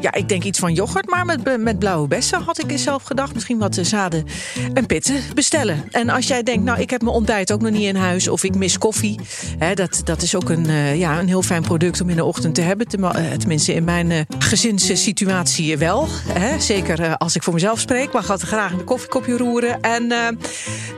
ja, 0.00 0.12
ik 0.12 0.28
denk 0.28 0.44
iets 0.44 0.58
van 0.58 0.72
yoghurt. 0.72 1.10
Maar 1.10 1.24
met, 1.24 1.58
met 1.58 1.78
blauwe 1.78 2.08
bessen 2.08 2.42
had 2.42 2.58
ik 2.58 2.70
eens 2.70 2.82
zelf 2.82 3.02
gedacht. 3.02 3.34
Misschien 3.34 3.58
wat 3.58 3.78
zaden 3.82 4.24
en 4.74 4.86
pitten 4.86 5.16
bestellen. 5.34 5.84
En 5.90 6.08
als 6.08 6.26
jij 6.26 6.42
denkt, 6.42 6.64
nou, 6.64 6.80
ik 6.80 6.90
heb 6.90 7.02
mijn 7.02 7.14
ontbijt 7.14 7.52
ook 7.52 7.60
nog 7.60 7.70
niet 7.70 7.88
in 7.88 7.96
huis. 7.96 8.28
Of 8.28 8.44
ik 8.44 8.54
mis 8.54 8.78
koffie. 8.78 9.20
Hè, 9.58 9.74
dat, 9.74 10.00
dat 10.04 10.22
is 10.22 10.35
ook 10.36 10.48
een, 10.48 10.66
eh, 10.66 10.98
ja, 10.98 11.18
een 11.18 11.28
heel 11.28 11.42
fijn 11.42 11.62
product 11.62 12.00
om 12.00 12.08
in 12.08 12.16
de 12.16 12.24
ochtend 12.24 12.54
te 12.54 12.60
hebben. 12.60 12.86
Eh, 12.86 13.32
Tenminste, 13.32 13.74
in 13.74 13.84
mijn 13.84 14.10
eh, 14.10 14.20
gezinssituatie 14.38 15.78
wel. 15.78 16.08
Hè? 16.32 16.60
Zeker 16.60 17.16
als 17.16 17.36
ik 17.36 17.42
voor 17.42 17.52
mezelf 17.52 17.80
spreek. 17.80 18.12
Maar 18.12 18.22
gaat 18.22 18.42
graag 18.42 18.72
een 18.72 18.84
koffiekopje 18.84 19.36
roeren. 19.36 19.80
En 19.80 20.06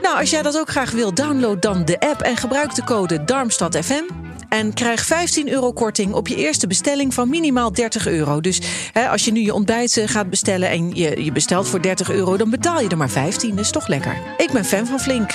nou, 0.01 0.19
als 0.19 0.29
jij 0.29 0.41
dat 0.41 0.57
ook 0.57 0.69
graag 0.69 0.91
wil, 0.91 1.13
download 1.13 1.61
dan 1.61 1.85
de 1.85 1.99
app 1.99 2.21
en 2.21 2.37
gebruik 2.37 2.75
de 2.75 2.83
code 2.83 3.23
DarmstadFM. 3.23 4.03
En 4.49 4.73
krijg 4.73 5.05
15 5.05 5.49
euro 5.49 5.71
korting 5.71 6.13
op 6.13 6.27
je 6.27 6.35
eerste 6.35 6.67
bestelling 6.67 7.13
van 7.13 7.29
minimaal 7.29 7.73
30 7.73 8.07
euro. 8.07 8.41
Dus 8.41 8.61
hè, 8.93 9.09
als 9.09 9.25
je 9.25 9.31
nu 9.31 9.39
je 9.39 9.53
ontbijt 9.53 10.01
gaat 10.05 10.29
bestellen 10.29 10.69
en 10.69 10.95
je, 10.95 11.23
je 11.23 11.31
bestelt 11.31 11.67
voor 11.67 11.81
30 11.81 12.11
euro, 12.11 12.37
dan 12.37 12.49
betaal 12.49 12.81
je 12.81 12.89
er 12.89 12.97
maar 12.97 13.09
15. 13.09 13.49
Dat 13.55 13.65
is 13.65 13.71
toch 13.71 13.87
lekker. 13.87 14.17
Ik 14.37 14.51
ben 14.51 14.65
fan 14.65 14.87
van 14.87 14.99
Flink. 14.99 15.31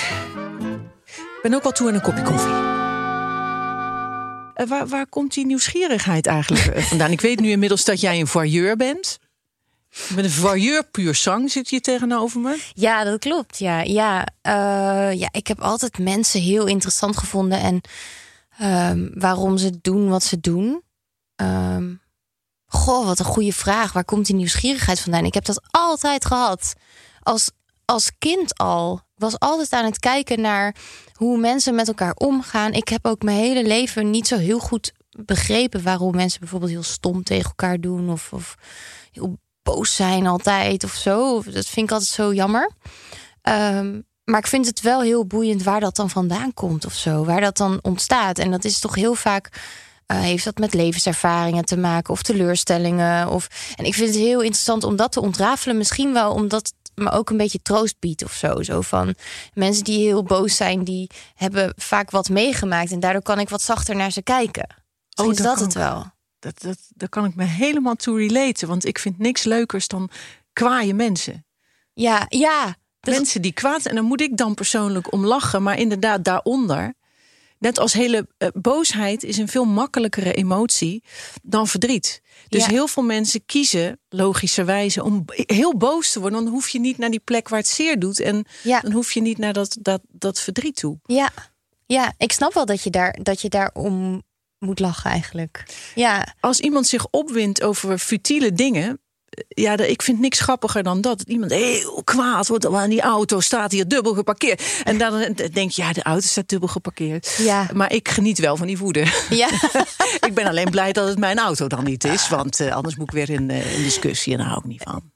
Ik 1.15 1.41
ben 1.43 1.55
ook 1.55 1.63
wel 1.63 1.73
toe 1.73 1.89
aan 1.89 1.95
een 1.95 2.01
kopje 2.01 2.23
koffie. 2.23 2.74
Eh, 4.55 4.67
waar, 4.67 4.87
waar 4.87 5.07
komt 5.07 5.35
die 5.35 5.47
nieuwsgierigheid 5.47 6.27
eigenlijk 6.27 6.67
eh, 6.67 6.83
vandaan? 6.83 7.11
Ik 7.11 7.21
weet 7.21 7.41
nu 7.41 7.51
inmiddels 7.51 7.85
dat 7.85 8.01
jij 8.01 8.21
een 8.21 8.27
voyeur 8.27 8.77
bent. 8.77 9.19
Met 10.15 10.25
een 10.25 10.31
voyeur 10.31 10.85
puur 10.85 11.15
sang 11.15 11.51
zit 11.51 11.71
je 11.71 11.81
tegenover 11.81 12.41
me. 12.41 12.63
Ja, 12.75 13.05
dat 13.05 13.19
klopt. 13.19 13.59
Ja, 13.59 13.81
ja, 13.81 14.27
eh, 14.41 15.13
ja 15.13 15.29
ik 15.31 15.47
heb 15.47 15.61
altijd 15.61 15.99
mensen 15.99 16.41
heel 16.41 16.67
interessant 16.67 17.17
gevonden 17.17 17.61
en 17.61 17.81
ehm, 18.59 19.09
waarom 19.15 19.57
ze 19.59 19.81
doen 19.81 20.09
wat 20.09 20.23
ze 20.23 20.41
doen. 20.41 20.83
Ehm, 21.37 21.95
goh, 22.67 23.07
wat 23.07 23.19
een 23.19 23.25
goede 23.25 23.53
vraag. 23.53 23.93
Waar 23.93 24.05
komt 24.05 24.27
die 24.27 24.35
nieuwsgierigheid 24.35 25.01
vandaan? 25.01 25.25
Ik 25.25 25.35
heb 25.35 25.45
dat 25.45 25.63
altijd 25.71 26.25
gehad. 26.25 26.75
Als, 27.23 27.51
als 27.85 28.11
kind 28.19 28.59
al. 28.59 29.01
Was 29.15 29.39
altijd 29.39 29.73
aan 29.73 29.85
het 29.85 29.99
kijken 29.99 30.41
naar 30.41 30.75
hoe 31.13 31.39
mensen 31.39 31.75
met 31.75 31.89
elkaar 31.89 32.15
omgaan. 32.15 32.73
Ik 32.73 32.89
heb 32.89 33.07
ook 33.07 33.23
mijn 33.23 33.37
hele 33.37 33.67
leven 33.67 34.11
niet 34.11 34.27
zo 34.27 34.37
heel 34.37 34.59
goed 34.59 34.93
begrepen 35.19 35.83
waarom 35.83 36.17
mensen 36.17 36.41
bijvoorbeeld 36.41 36.71
heel 36.71 36.83
stom 36.83 37.23
tegen 37.23 37.45
elkaar 37.45 37.81
doen 37.81 38.11
of, 38.11 38.33
of 38.33 38.57
heel 39.13 39.39
boos 39.63 39.97
zijn 39.97 40.27
altijd 40.27 40.85
of 40.85 40.93
zo. 40.93 41.43
Dat 41.43 41.67
vind 41.67 41.87
ik 41.87 41.93
altijd 41.93 42.11
zo 42.11 42.33
jammer. 42.33 42.71
Ehm, 43.43 44.01
maar 44.25 44.39
ik 44.39 44.47
vind 44.47 44.67
het 44.67 44.81
wel 44.81 45.03
heel 45.03 45.27
boeiend 45.27 45.63
waar 45.63 45.81
dat 45.81 45.97
dan 45.97 46.11
vandaan 46.11 46.55
komt 46.55 46.87
of 46.87 46.95
zo. 46.95 47.25
Waar 47.25 47.41
dat 47.41 47.57
dan 47.57 47.79
ontstaat. 47.83 48.39
En 48.39 48.51
dat 48.51 48.65
is 48.65 48.79
toch 48.79 48.95
heel 48.95 49.15
vaak 49.15 49.51
Eh, 50.07 50.21
heeft 50.21 50.45
dat 50.45 50.59
met 50.59 50.75
levenservaringen 50.75 51.65
te 51.65 51.77
maken 51.77 52.13
of 52.13 52.23
teleurstellingen? 52.23 53.29
Of... 53.29 53.49
En 53.77 53.85
ik 53.85 53.95
vind 53.95 54.09
het 54.09 54.19
heel 54.19 54.41
interessant 54.41 54.85
om 54.85 54.97
dat 54.97 55.13
te 55.13 55.21
ontrafelen. 55.21 55.77
Misschien 55.77 56.13
wel 56.13 56.33
omdat 56.33 56.67
het 56.67 56.91
me 56.95 57.11
ook 57.11 57.31
een 57.31 57.37
beetje 57.37 57.63
troost 57.63 57.97
biedt 57.99 58.25
of 58.25 58.33
zo. 58.33 58.63
Zo 58.63 58.81
van 58.81 59.15
mensen 59.55 59.85
die 59.85 60.07
heel 60.07 60.23
boos 60.23 60.57
zijn, 60.57 60.85
die 60.85 61.11
hebben 61.35 61.73
vaak 61.77 62.11
wat 62.11 62.29
meegemaakt. 62.29 62.93
En 62.93 63.01
daardoor 63.01 63.23
kan 63.23 63.39
ik 63.39 63.49
wat 63.49 63.63
zachter 63.63 63.97
naar 63.97 64.11
ze 64.11 64.23
kijken. 64.23 64.67
Misschien 65.09 65.35
is 65.35 65.43
dat 65.43 65.61
het 65.61 65.75
wel. 65.75 66.13
Dat, 66.39 66.61
dat, 66.61 66.79
daar 66.89 67.09
kan 67.09 67.25
ik 67.25 67.35
me 67.35 67.45
helemaal 67.45 67.95
toe 67.95 68.19
relaten. 68.19 68.69
Want 68.69 68.85
ik 68.85 68.99
vind 68.99 69.19
niks 69.19 69.43
leukers 69.43 69.89
dan 69.89 70.11
kwaaie 70.53 70.95
mensen. 70.95 71.47
Ja, 71.93 72.27
ja. 72.29 72.77
Mensen 73.01 73.43
die 73.43 73.53
kwaad 73.53 73.83
zijn. 73.83 73.95
En 73.95 74.01
daar 74.01 74.09
moet 74.09 74.21
ik 74.21 74.37
dan 74.37 74.55
persoonlijk 74.55 75.13
om 75.13 75.27
lachen. 75.27 75.63
Maar 75.63 75.79
inderdaad, 75.79 76.25
daaronder. 76.25 76.95
Net 77.65 77.79
als 77.79 77.93
hele 77.93 78.29
eh, 78.39 78.49
boosheid 78.55 79.23
is 79.23 79.37
een 79.39 79.49
veel 79.49 79.65
makkelijkere 79.65 80.33
emotie 80.33 81.03
dan 81.43 81.67
verdriet. 81.69 82.23
Dus 82.49 82.65
Ja. 82.65 82.71
heel 82.71 82.87
veel 82.87 83.03
mensen 83.03 83.45
kiezen 83.47 84.01
logischerwijze 84.09 85.03
om 85.05 85.25
heel 85.35 85.77
boos 85.77 86.13
te 86.13 86.21
worden. 86.21 86.45
Dan 86.45 86.53
hoef 86.53 86.69
je 86.69 86.81
niet 86.81 86.99
naar 86.99 87.11
die 87.11 87.21
plek 87.25 87.49
waar 87.49 87.59
het 87.59 87.69
zeer 87.69 87.99
doet. 87.99 88.21
En 88.21 88.45
Ja. 88.63 88.81
dan 88.81 88.93
hoef 88.93 89.13
je 89.13 89.21
niet 89.21 89.39
naar 89.39 89.53
dat, 89.53 89.77
dat, 89.81 90.01
dat 90.09 90.41
verdriet 90.41 90.77
toe. 90.77 90.99
Ja, 91.03 91.31
ja, 91.87 92.15
ik 92.19 92.33
snap 92.33 92.55
wel 92.55 92.67
dat 92.67 92.83
je 92.83 92.91
daar, 92.91 93.19
dat 93.23 93.41
je 93.41 93.49
daar 93.49 93.71
om 93.75 94.23
moet 94.59 94.79
lachen 94.81 95.11
eigenlijk. 95.11 95.65
Ja, 95.95 96.35
Als 96.41 96.61
iemand 96.61 96.87
zich 96.87 97.07
opwindt 97.11 97.63
over 97.63 97.99
futiele 97.99 98.53
dingen. 98.53 98.99
Eh, 99.35 99.65
Ja, 99.65 99.77
ik 99.77 100.03
vind 100.03 100.21
niks 100.21 100.41
grappiger 100.41 100.83
dan 100.83 101.01
dat. 101.01 101.23
Iemand 101.23 101.51
heel 101.51 102.03
kwaad 102.05 102.49
wordt. 102.49 102.65
Want 102.65 102.91
die 102.91 103.01
auto 103.01 103.41
staat 103.41 103.73
hier 103.73 103.89
dubbel 103.89 104.15
geparkeerd. 104.15 104.63
En 104.85 104.99
dan 104.99 105.35
denk 105.53 105.71
je, 105.71 105.83
ja, 105.83 105.93
de 105.93 106.03
auto 106.03 106.27
staat 106.27 106.49
dubbel 106.49 106.69
geparkeerd. 106.69 107.37
Ja. 107.39 107.69
Maar 107.73 107.93
ik 107.93 108.09
geniet 108.09 108.39
wel 108.39 108.57
van 108.57 108.67
die 108.67 108.79
woede. 108.79 109.27
ja. 109.31 109.49
ik 110.29 110.35
ben 110.35 110.47
alleen 110.47 110.71
blij 110.71 110.93
dat 110.93 111.09
het 111.09 111.19
mijn 111.19 111.39
auto 111.39 111.67
dan 111.67 111.85
niet 111.85 112.05
is. 112.05 112.29
Want 112.29 112.61
eh, 112.61 112.73
anders 112.73 112.97
moet 112.97 113.13
ik 113.13 113.15
weer 113.15 113.31
in, 113.31 113.51
eh, 113.51 113.77
in 113.77 113.83
discussie. 113.83 114.33
En 114.33 114.39
daar 114.39 114.49
hou 114.49 114.59
ik 114.59 114.67
niet 114.67 114.83
van. 114.83 115.13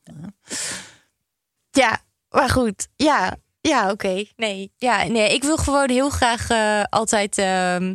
ja, 1.71 2.01
maar 2.29 2.51
goed. 2.51 2.89
Ja, 2.97 3.37
ja, 3.61 3.91
oké. 3.91 4.25
Nee, 4.37 4.73
ja, 4.77 5.05
nee, 5.05 5.35
ik 5.35 5.43
wil 5.43 5.57
gewoon 5.57 5.91
heel 5.91 6.11
graag 6.11 6.51
eh, 6.51 6.83
altijd 6.89 7.39
ehm, 7.39 7.95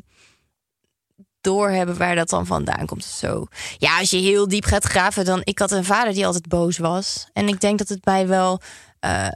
doorhebben 1.43 1.97
waar 1.97 2.15
dat 2.15 2.29
dan 2.29 2.45
vandaan 2.45 2.85
komt 2.85 3.03
zo. 3.03 3.45
Ja, 3.77 3.99
als 3.99 4.09
je 4.09 4.17
heel 4.17 4.47
diep 4.47 4.65
gaat 4.65 4.83
graven, 4.83 5.25
dan... 5.25 5.41
Ik 5.43 5.59
had 5.59 5.71
een 5.71 5.83
vader 5.83 6.13
die 6.13 6.25
altijd 6.25 6.47
boos 6.47 6.77
was. 6.77 7.27
En 7.33 7.47
ik 7.47 7.59
denk 7.59 7.77
dat 7.77 7.89
het 7.89 8.05
mij 8.05 8.27
wel 8.27 8.61
eh, 8.99 9.27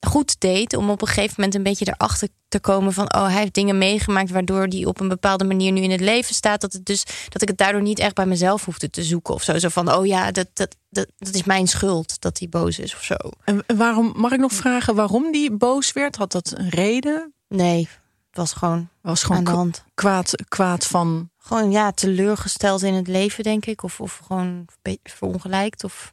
goed 0.00 0.40
deed 0.40 0.76
om 0.76 0.90
op 0.90 1.00
een 1.00 1.08
gegeven 1.08 1.34
moment 1.36 1.54
een 1.54 1.62
beetje 1.62 1.94
erachter 1.96 2.28
te 2.48 2.60
komen 2.60 2.92
van... 2.92 3.14
oh, 3.14 3.26
hij 3.26 3.40
heeft 3.40 3.54
dingen 3.54 3.78
meegemaakt 3.78 4.30
waardoor 4.30 4.66
hij 4.66 4.84
op 4.84 5.00
een 5.00 5.08
bepaalde 5.08 5.44
manier 5.44 5.72
nu 5.72 5.80
in 5.80 5.90
het 5.90 6.00
leven 6.00 6.34
staat. 6.34 6.60
Dat, 6.60 6.72
het 6.72 6.84
dus, 6.84 7.04
dat 7.28 7.42
ik 7.42 7.48
het 7.48 7.58
daardoor 7.58 7.82
niet 7.82 7.98
echt 7.98 8.14
bij 8.14 8.26
mezelf 8.26 8.64
hoefde 8.64 8.90
te 8.90 9.02
zoeken 9.02 9.34
of 9.34 9.42
zo. 9.42 9.58
Zo 9.58 9.68
van, 9.68 9.92
oh 9.92 10.06
ja, 10.06 10.30
dat, 10.30 10.48
dat, 10.52 10.76
dat, 10.90 11.06
dat 11.16 11.34
is 11.34 11.44
mijn 11.44 11.66
schuld 11.66 12.20
dat 12.20 12.38
hij 12.38 12.48
boos 12.48 12.78
is 12.78 12.94
of 12.94 13.02
zo. 13.02 13.16
En 13.44 13.64
waarom, 13.76 14.12
mag 14.16 14.32
ik 14.32 14.40
nog 14.40 14.52
vragen 14.52 14.94
waarom 14.94 15.32
die 15.32 15.56
boos 15.56 15.92
werd? 15.92 16.16
Had 16.16 16.32
dat 16.32 16.54
een 16.56 16.68
reden? 16.68 17.34
Nee, 17.48 17.88
was 18.36 18.52
gewoon 18.52 18.88
Was 19.00 19.22
gewoon 19.22 19.36
aan 19.38 19.44
de 19.44 19.50
k- 19.50 19.54
hand. 19.54 19.84
kwaad, 19.94 20.32
kwaad 20.48 20.86
van. 20.86 21.30
Gewoon 21.38 21.70
ja, 21.70 21.92
teleurgesteld 21.92 22.82
in 22.82 22.94
het 22.94 23.08
leven, 23.08 23.44
denk 23.44 23.66
ik. 23.66 23.82
Of, 23.82 24.00
of 24.00 24.20
gewoon 24.26 24.46
een 24.46 24.68
beetje 24.82 25.16
verongelijkt. 25.16 25.84
Of 25.84 26.12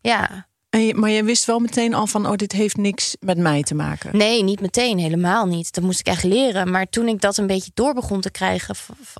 ja. 0.00 0.48
En 0.70 0.86
je, 0.86 0.94
maar 0.94 1.10
je 1.10 1.24
wist 1.24 1.44
wel 1.44 1.58
meteen 1.58 1.94
al 1.94 2.06
van, 2.06 2.26
oh, 2.26 2.36
dit 2.36 2.52
heeft 2.52 2.76
niks 2.76 3.16
met 3.20 3.38
mij 3.38 3.62
te 3.62 3.74
maken. 3.74 4.16
Nee, 4.16 4.42
niet 4.42 4.60
meteen, 4.60 4.98
helemaal 4.98 5.46
niet. 5.46 5.72
Dat 5.72 5.84
moest 5.84 6.00
ik 6.00 6.06
echt 6.06 6.22
leren. 6.24 6.70
Maar 6.70 6.88
toen 6.88 7.08
ik 7.08 7.20
dat 7.20 7.36
een 7.36 7.46
beetje 7.46 7.70
door 7.74 7.94
begon 7.94 8.20
te 8.20 8.30
krijgen, 8.30 8.74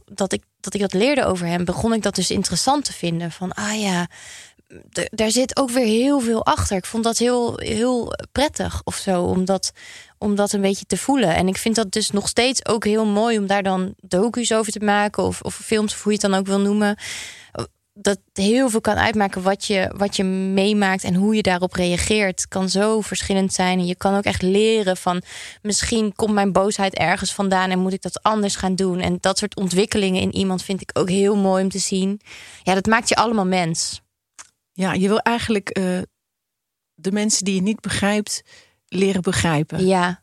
dat 0.05 0.33
ik 0.33 0.43
dat, 0.61 0.75
ik 0.75 0.81
dat 0.81 0.93
leerde 0.93 1.25
over 1.25 1.47
hem, 1.47 1.65
begon 1.65 1.93
ik 1.93 2.03
dat 2.03 2.15
dus 2.15 2.31
interessant 2.31 2.85
te 2.85 2.93
vinden. 2.93 3.31
Van 3.33 3.53
ah 3.53 3.81
ja, 3.81 4.07
daar 5.11 5.31
zit 5.31 5.57
ook 5.57 5.71
weer 5.71 5.87
heel 5.87 6.21
veel 6.21 6.45
achter. 6.45 6.77
Ik 6.77 6.85
vond 6.87 7.05
dat 7.05 7.19
heel, 7.19 7.59
heel 7.59 8.13
prettig 8.33 8.81
of 8.85 8.97
zo, 8.97 9.23
om 9.23 9.45
dat, 9.45 9.73
om 10.23 10.35
dat 10.35 10.53
een 10.53 10.61
beetje 10.61 10.87
te 10.87 10.97
voelen. 10.97 11.35
En 11.35 11.49
ik 11.49 11.57
vind 11.57 11.75
dat 11.75 11.93
dus 11.93 12.11
nog 12.11 12.29
steeds 12.29 12.67
ook 12.67 12.85
heel 12.85 13.07
mooi 13.07 13.39
om 13.39 13.47
daar 13.47 13.63
dan 13.63 13.95
docu's 13.97 14.53
over 14.53 14.73
te 14.73 14.85
maken, 14.85 15.23
of, 15.23 15.41
of 15.41 15.55
films, 15.55 15.93
of 15.93 16.03
hoe 16.03 16.13
je 16.13 16.19
het 16.21 16.31
dan 16.31 16.41
ook 16.41 16.47
wil 16.47 16.61
noemen. 16.61 16.97
Dat 17.93 18.19
heel 18.33 18.71
veel 18.71 18.81
kan 18.81 18.97
uitmaken 18.97 19.43
wat 19.43 19.65
je, 19.65 19.93
wat 19.97 20.17
je 20.17 20.25
meemaakt 20.25 21.05
en 21.05 21.15
hoe 21.15 21.35
je 21.35 21.43
daarop 21.43 21.73
reageert. 21.73 22.49
kan 22.49 22.69
zo 22.69 23.01
verschillend 23.01 23.53
zijn. 23.53 23.79
En 23.79 23.87
je 23.87 23.97
kan 23.97 24.17
ook 24.17 24.25
echt 24.25 24.43
leren 24.43 24.97
van 24.97 25.23
misschien 25.63 26.15
komt 26.15 26.35
mijn 26.35 26.53
boosheid 26.53 26.95
ergens 26.95 27.35
vandaan 27.35 27.71
en 27.71 27.79
moet 27.79 27.93
ik 27.93 28.03
dat 28.03 28.23
anders 28.23 28.57
gaan 28.57 28.75
doen. 28.75 29.01
En 29.01 29.19
dat 29.21 29.39
soort 29.39 29.57
ontwikkelingen 29.57 30.23
in 30.23 30.35
iemand 30.35 30.63
vind 30.63 30.81
ik 30.81 30.91
ook 30.93 31.09
heel 31.09 31.37
mooi 31.37 31.63
om 31.63 31.71
te 31.71 31.79
zien. 31.79 32.21
Ja, 32.63 32.75
dat 32.75 32.87
maakt 32.87 33.09
je 33.09 33.17
allemaal 33.17 33.47
mens. 33.47 34.01
Ja, 34.73 34.93
je 34.93 35.09
wil 35.09 35.19
eigenlijk 35.19 35.69
eh, 35.69 35.99
de 36.95 37.13
mensen 37.13 37.45
die 37.45 37.55
je 37.55 37.63
niet 37.63 37.81
begrijpt, 37.81 38.43
leren 38.91 39.23
begrijpen. 39.23 39.87
Ja. 39.87 40.23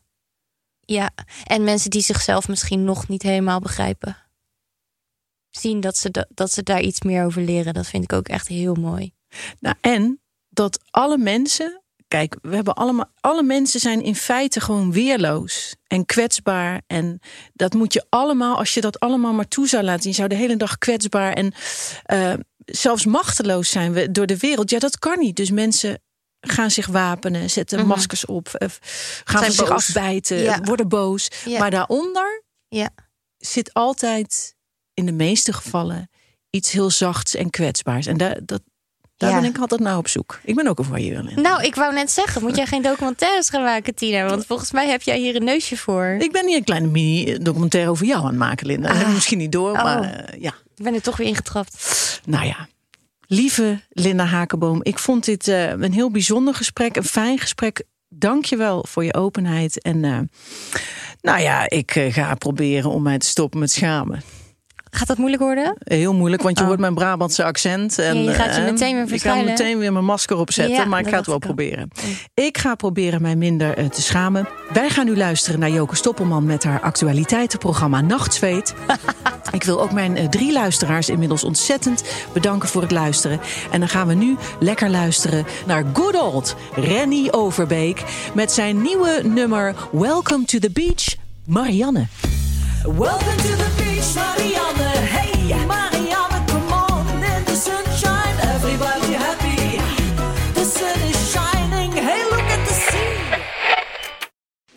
Ja. 0.80 1.10
En 1.44 1.64
mensen 1.64 1.90
die 1.90 2.02
zichzelf 2.02 2.48
misschien 2.48 2.84
nog 2.84 3.08
niet 3.08 3.22
helemaal 3.22 3.60
begrijpen. 3.60 4.16
Zien 5.50 5.80
dat 5.80 5.96
ze, 5.96 6.10
da- 6.10 6.26
dat 6.34 6.52
ze 6.52 6.62
daar 6.62 6.80
iets 6.80 7.00
meer 7.02 7.24
over 7.24 7.42
leren. 7.42 7.74
Dat 7.74 7.86
vind 7.86 8.04
ik 8.04 8.12
ook 8.12 8.28
echt 8.28 8.48
heel 8.48 8.74
mooi. 8.74 9.12
Nou, 9.60 9.76
en 9.80 10.20
dat 10.48 10.80
alle 10.90 11.18
mensen. 11.18 11.82
Kijk, 12.08 12.36
we 12.42 12.54
hebben 12.54 12.74
allemaal. 12.74 13.10
Alle 13.20 13.42
mensen 13.42 13.80
zijn 13.80 14.02
in 14.02 14.14
feite 14.14 14.60
gewoon 14.60 14.92
weerloos 14.92 15.74
en 15.86 16.06
kwetsbaar. 16.06 16.82
En 16.86 17.20
dat 17.52 17.74
moet 17.74 17.92
je 17.92 18.06
allemaal, 18.08 18.56
als 18.56 18.74
je 18.74 18.80
dat 18.80 19.00
allemaal 19.00 19.32
maar 19.32 19.48
toe 19.48 19.68
zou 19.68 19.82
laten 19.84 20.02
zien, 20.02 20.14
zou 20.14 20.28
de 20.28 20.34
hele 20.34 20.56
dag 20.56 20.78
kwetsbaar 20.78 21.32
en 21.32 21.52
eh, 22.04 22.34
zelfs 22.64 23.04
machteloos 23.04 23.70
zijn 23.70 23.92
we 23.92 24.10
door 24.10 24.26
de 24.26 24.36
wereld. 24.38 24.70
Ja, 24.70 24.78
dat 24.78 24.98
kan 24.98 25.18
niet. 25.18 25.36
Dus 25.36 25.50
mensen 25.50 26.02
gaan 26.40 26.70
zich 26.70 26.86
wapenen, 26.86 27.50
zetten 27.50 27.78
Mhm. 27.78 27.88
maskers 27.88 28.26
op, 28.26 28.48
eh, 28.48 28.68
gaan 29.24 29.38
Zijn 29.40 29.52
van 29.52 29.66
zich 29.66 29.74
boos. 29.74 29.86
afbijten, 29.88 30.36
Ja. 30.36 30.60
worden 30.62 30.88
boos. 30.88 31.28
Ja. 31.44 31.58
Maar 31.58 31.70
daaronder 31.70 32.42
Ja. 32.68 32.88
zit 33.38 33.74
altijd, 33.74 34.54
in 34.94 35.06
de 35.06 35.12
meeste 35.12 35.52
gevallen, 35.52 36.10
iets 36.50 36.70
heel 36.72 36.90
zachts 36.90 37.34
en 37.34 37.50
kwetsbaars. 37.50 38.06
En 38.06 38.16
daar, 38.16 38.38
dat, 38.44 38.62
daar 39.16 39.40
ben 39.40 39.50
ik 39.50 39.58
altijd 39.58 39.80
naar 39.80 39.96
op 39.96 40.08
zoek. 40.08 40.40
Ik 40.44 40.54
ben 40.54 40.66
ook 40.66 40.78
een 40.78 40.84
voyeur. 40.84 41.40
Nou, 41.40 41.62
ik 41.62 41.74
wou 41.74 41.94
net 41.94 42.10
zeggen, 42.10 42.42
moet 42.42 42.56
jij 42.56 42.66
geen 42.66 42.82
documentaires 42.82 43.48
gaan 43.48 43.62
maken, 43.62 43.94
Tina? 43.94 44.28
Want 44.28 44.46
volgens 44.46 44.70
mij 44.72 44.88
heb 44.88 45.02
jij 45.02 45.18
hier 45.18 45.36
een 45.36 45.44
neusje 45.44 45.76
voor. 45.76 46.16
Ik 46.18 46.32
ben 46.32 46.46
hier 46.46 46.56
een 46.56 46.64
kleine 46.64 46.86
mini-documentaire 46.86 47.90
over 47.90 48.06
jou 48.06 48.20
aan 48.20 48.26
het 48.26 48.36
maken, 48.36 48.66
Linda. 48.66 48.92
Ik 48.92 49.06
misschien 49.06 49.38
niet 49.38 49.52
door, 49.52 49.70
Oh. 49.70 49.82
maar 49.82 50.02
eh, 50.02 50.40
ja. 50.40 50.54
Ik 50.76 50.84
ben 50.84 50.94
er 50.94 51.02
toch 51.02 51.16
weer 51.16 51.26
ingetrapt. 51.26 52.20
Nou 52.24 52.46
ja, 52.46 52.68
lieve 53.28 53.80
Linda 53.88 54.24
Hakenboom, 54.24 54.80
ik 54.82 54.98
vond 54.98 55.24
dit 55.24 55.48
eh, 55.48 55.68
een 55.68 55.92
heel 55.92 56.10
bijzonder 56.10 56.54
gesprek, 56.54 56.96
een 56.96 57.04
fijn 57.04 57.38
gesprek. 57.38 57.84
Dank 58.08 58.44
je 58.44 58.56
wel 58.56 58.84
voor 58.88 59.04
je 59.04 59.14
openheid. 59.14 59.82
En 59.82 60.04
eh, 60.04 60.18
nou 61.20 61.40
ja, 61.40 61.70
ik 61.70 61.96
eh, 61.96 62.12
ga 62.12 62.34
proberen 62.34 62.90
om 62.90 63.02
mij 63.02 63.18
te 63.18 63.26
stoppen 63.26 63.60
met 63.60 63.70
schamen. 63.70 64.22
Gaat 64.98 65.06
dat 65.06 65.18
moeilijk 65.18 65.42
worden? 65.42 65.74
Heel 65.78 66.14
moeilijk, 66.14 66.42
want 66.42 66.56
je 66.56 66.62
Oh. 66.62 66.68
hoort 66.68 66.80
mijn 66.80 66.94
Brabantse 66.94 67.44
accent. 67.44 67.98
En, 67.98 68.22
Ja, 68.22 68.30
je 68.30 68.36
gaat 68.36 68.54
je 68.54 68.60
eh, 68.60 68.70
meteen 68.70 68.92
weer 68.94 69.02
Ik 69.02 69.08
ga 69.08 69.08
verschuilen. 69.08 69.44
meteen 69.44 69.78
weer 69.78 69.92
mijn 69.92 70.04
masker 70.04 70.36
opzetten, 70.36 70.74
Ja, 70.74 70.84
maar 70.84 71.00
ik 71.00 71.08
ga 71.08 71.16
het 71.16 71.26
wel 71.26 71.34
ik 71.34 71.40
proberen. 71.40 71.90
Ik 72.34 72.58
ga 72.58 72.74
proberen 72.74 73.22
mij 73.22 73.36
minder 73.36 73.76
eh, 73.76 73.86
te 73.86 74.02
schamen. 74.02 74.48
Wij 74.72 74.90
gaan 74.90 75.04
nu 75.04 75.16
luisteren 75.16 75.60
naar 75.60 75.70
Joke 75.70 75.96
Stoppelman 75.96 76.44
met 76.46 76.64
haar 76.64 76.80
actualiteitenprogramma 76.80 78.00
Nachtzweet. 78.00 78.74
ik 79.58 79.64
wil 79.64 79.80
ook 79.80 79.92
mijn 79.92 80.16
eh, 80.16 80.28
drie 80.28 80.52
luisteraars 80.52 81.08
inmiddels 81.08 81.44
ontzettend 81.44 82.04
bedanken 82.32 82.68
voor 82.68 82.82
het 82.82 82.90
luisteren. 82.90 83.40
En 83.70 83.80
dan 83.80 83.88
gaan 83.88 84.06
we 84.06 84.14
nu 84.14 84.36
lekker 84.60 84.90
luisteren 84.90 85.46
naar 85.66 85.84
good 85.92 86.20
old 86.22 86.56
Renny 86.74 87.28
Overbeek 87.30 88.02
met 88.34 88.52
zijn 88.52 88.82
nieuwe 88.82 89.20
nummer 89.24 89.74
Welcome 89.92 90.44
to 90.44 90.58
the 90.58 90.70
Beach, 90.70 91.14
Marianne. 91.44 92.06
Welcome 92.82 93.36
to 93.36 93.56
the 93.56 93.68
beach, 93.76 94.14
Marianne. 94.14 94.57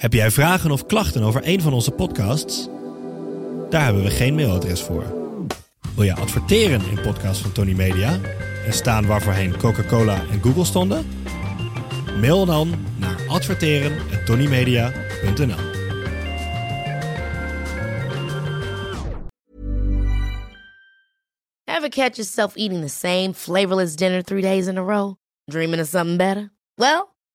Heb 0.02 0.14
jij 0.14 0.32
vragen 0.32 0.72
of 0.72 0.86
klachten 0.86 1.24
over 1.24 1.48
een 1.48 1.62
van 1.62 1.74
onze 1.74 1.92
podcasts? 1.92 2.68
Daar 3.70 3.84
hebben 3.84 4.04
we 4.04 4.10
geen 4.10 4.36
mailadres 4.36 4.82
voor. 4.82 5.04
Wil 5.96 6.04
je 6.04 6.16
adverteren 6.16 6.82
in 6.90 7.02
podcasts 7.02 7.42
van 7.42 7.52
Tony 7.52 7.74
Media 7.74 8.20
en 8.66 8.74
staan 8.74 9.06
waarvoorheen 9.06 9.58
Coca-Cola 9.58 10.24
en 10.32 10.42
Google 10.42 10.66
stonden? 10.66 11.08
Mail 12.20 12.46
dan 12.46 12.86
naar 13.00 13.28
adverteren@tonymedia.nl. 13.28 15.70
Ever 21.64 21.90
catch 21.90 22.16
yourself 22.16 22.56
eating 22.56 22.82
the 22.82 22.90
same 22.90 23.34
flavorless 23.34 23.96
dinner 23.96 24.24
three 24.24 24.42
days 24.42 24.68
in 24.68 24.78
a 24.78 24.84
row? 24.84 25.14
Dreaming 25.46 25.82
of 25.82 25.88
something 25.88 26.18
better? 26.18 26.54
Well, 26.74 27.11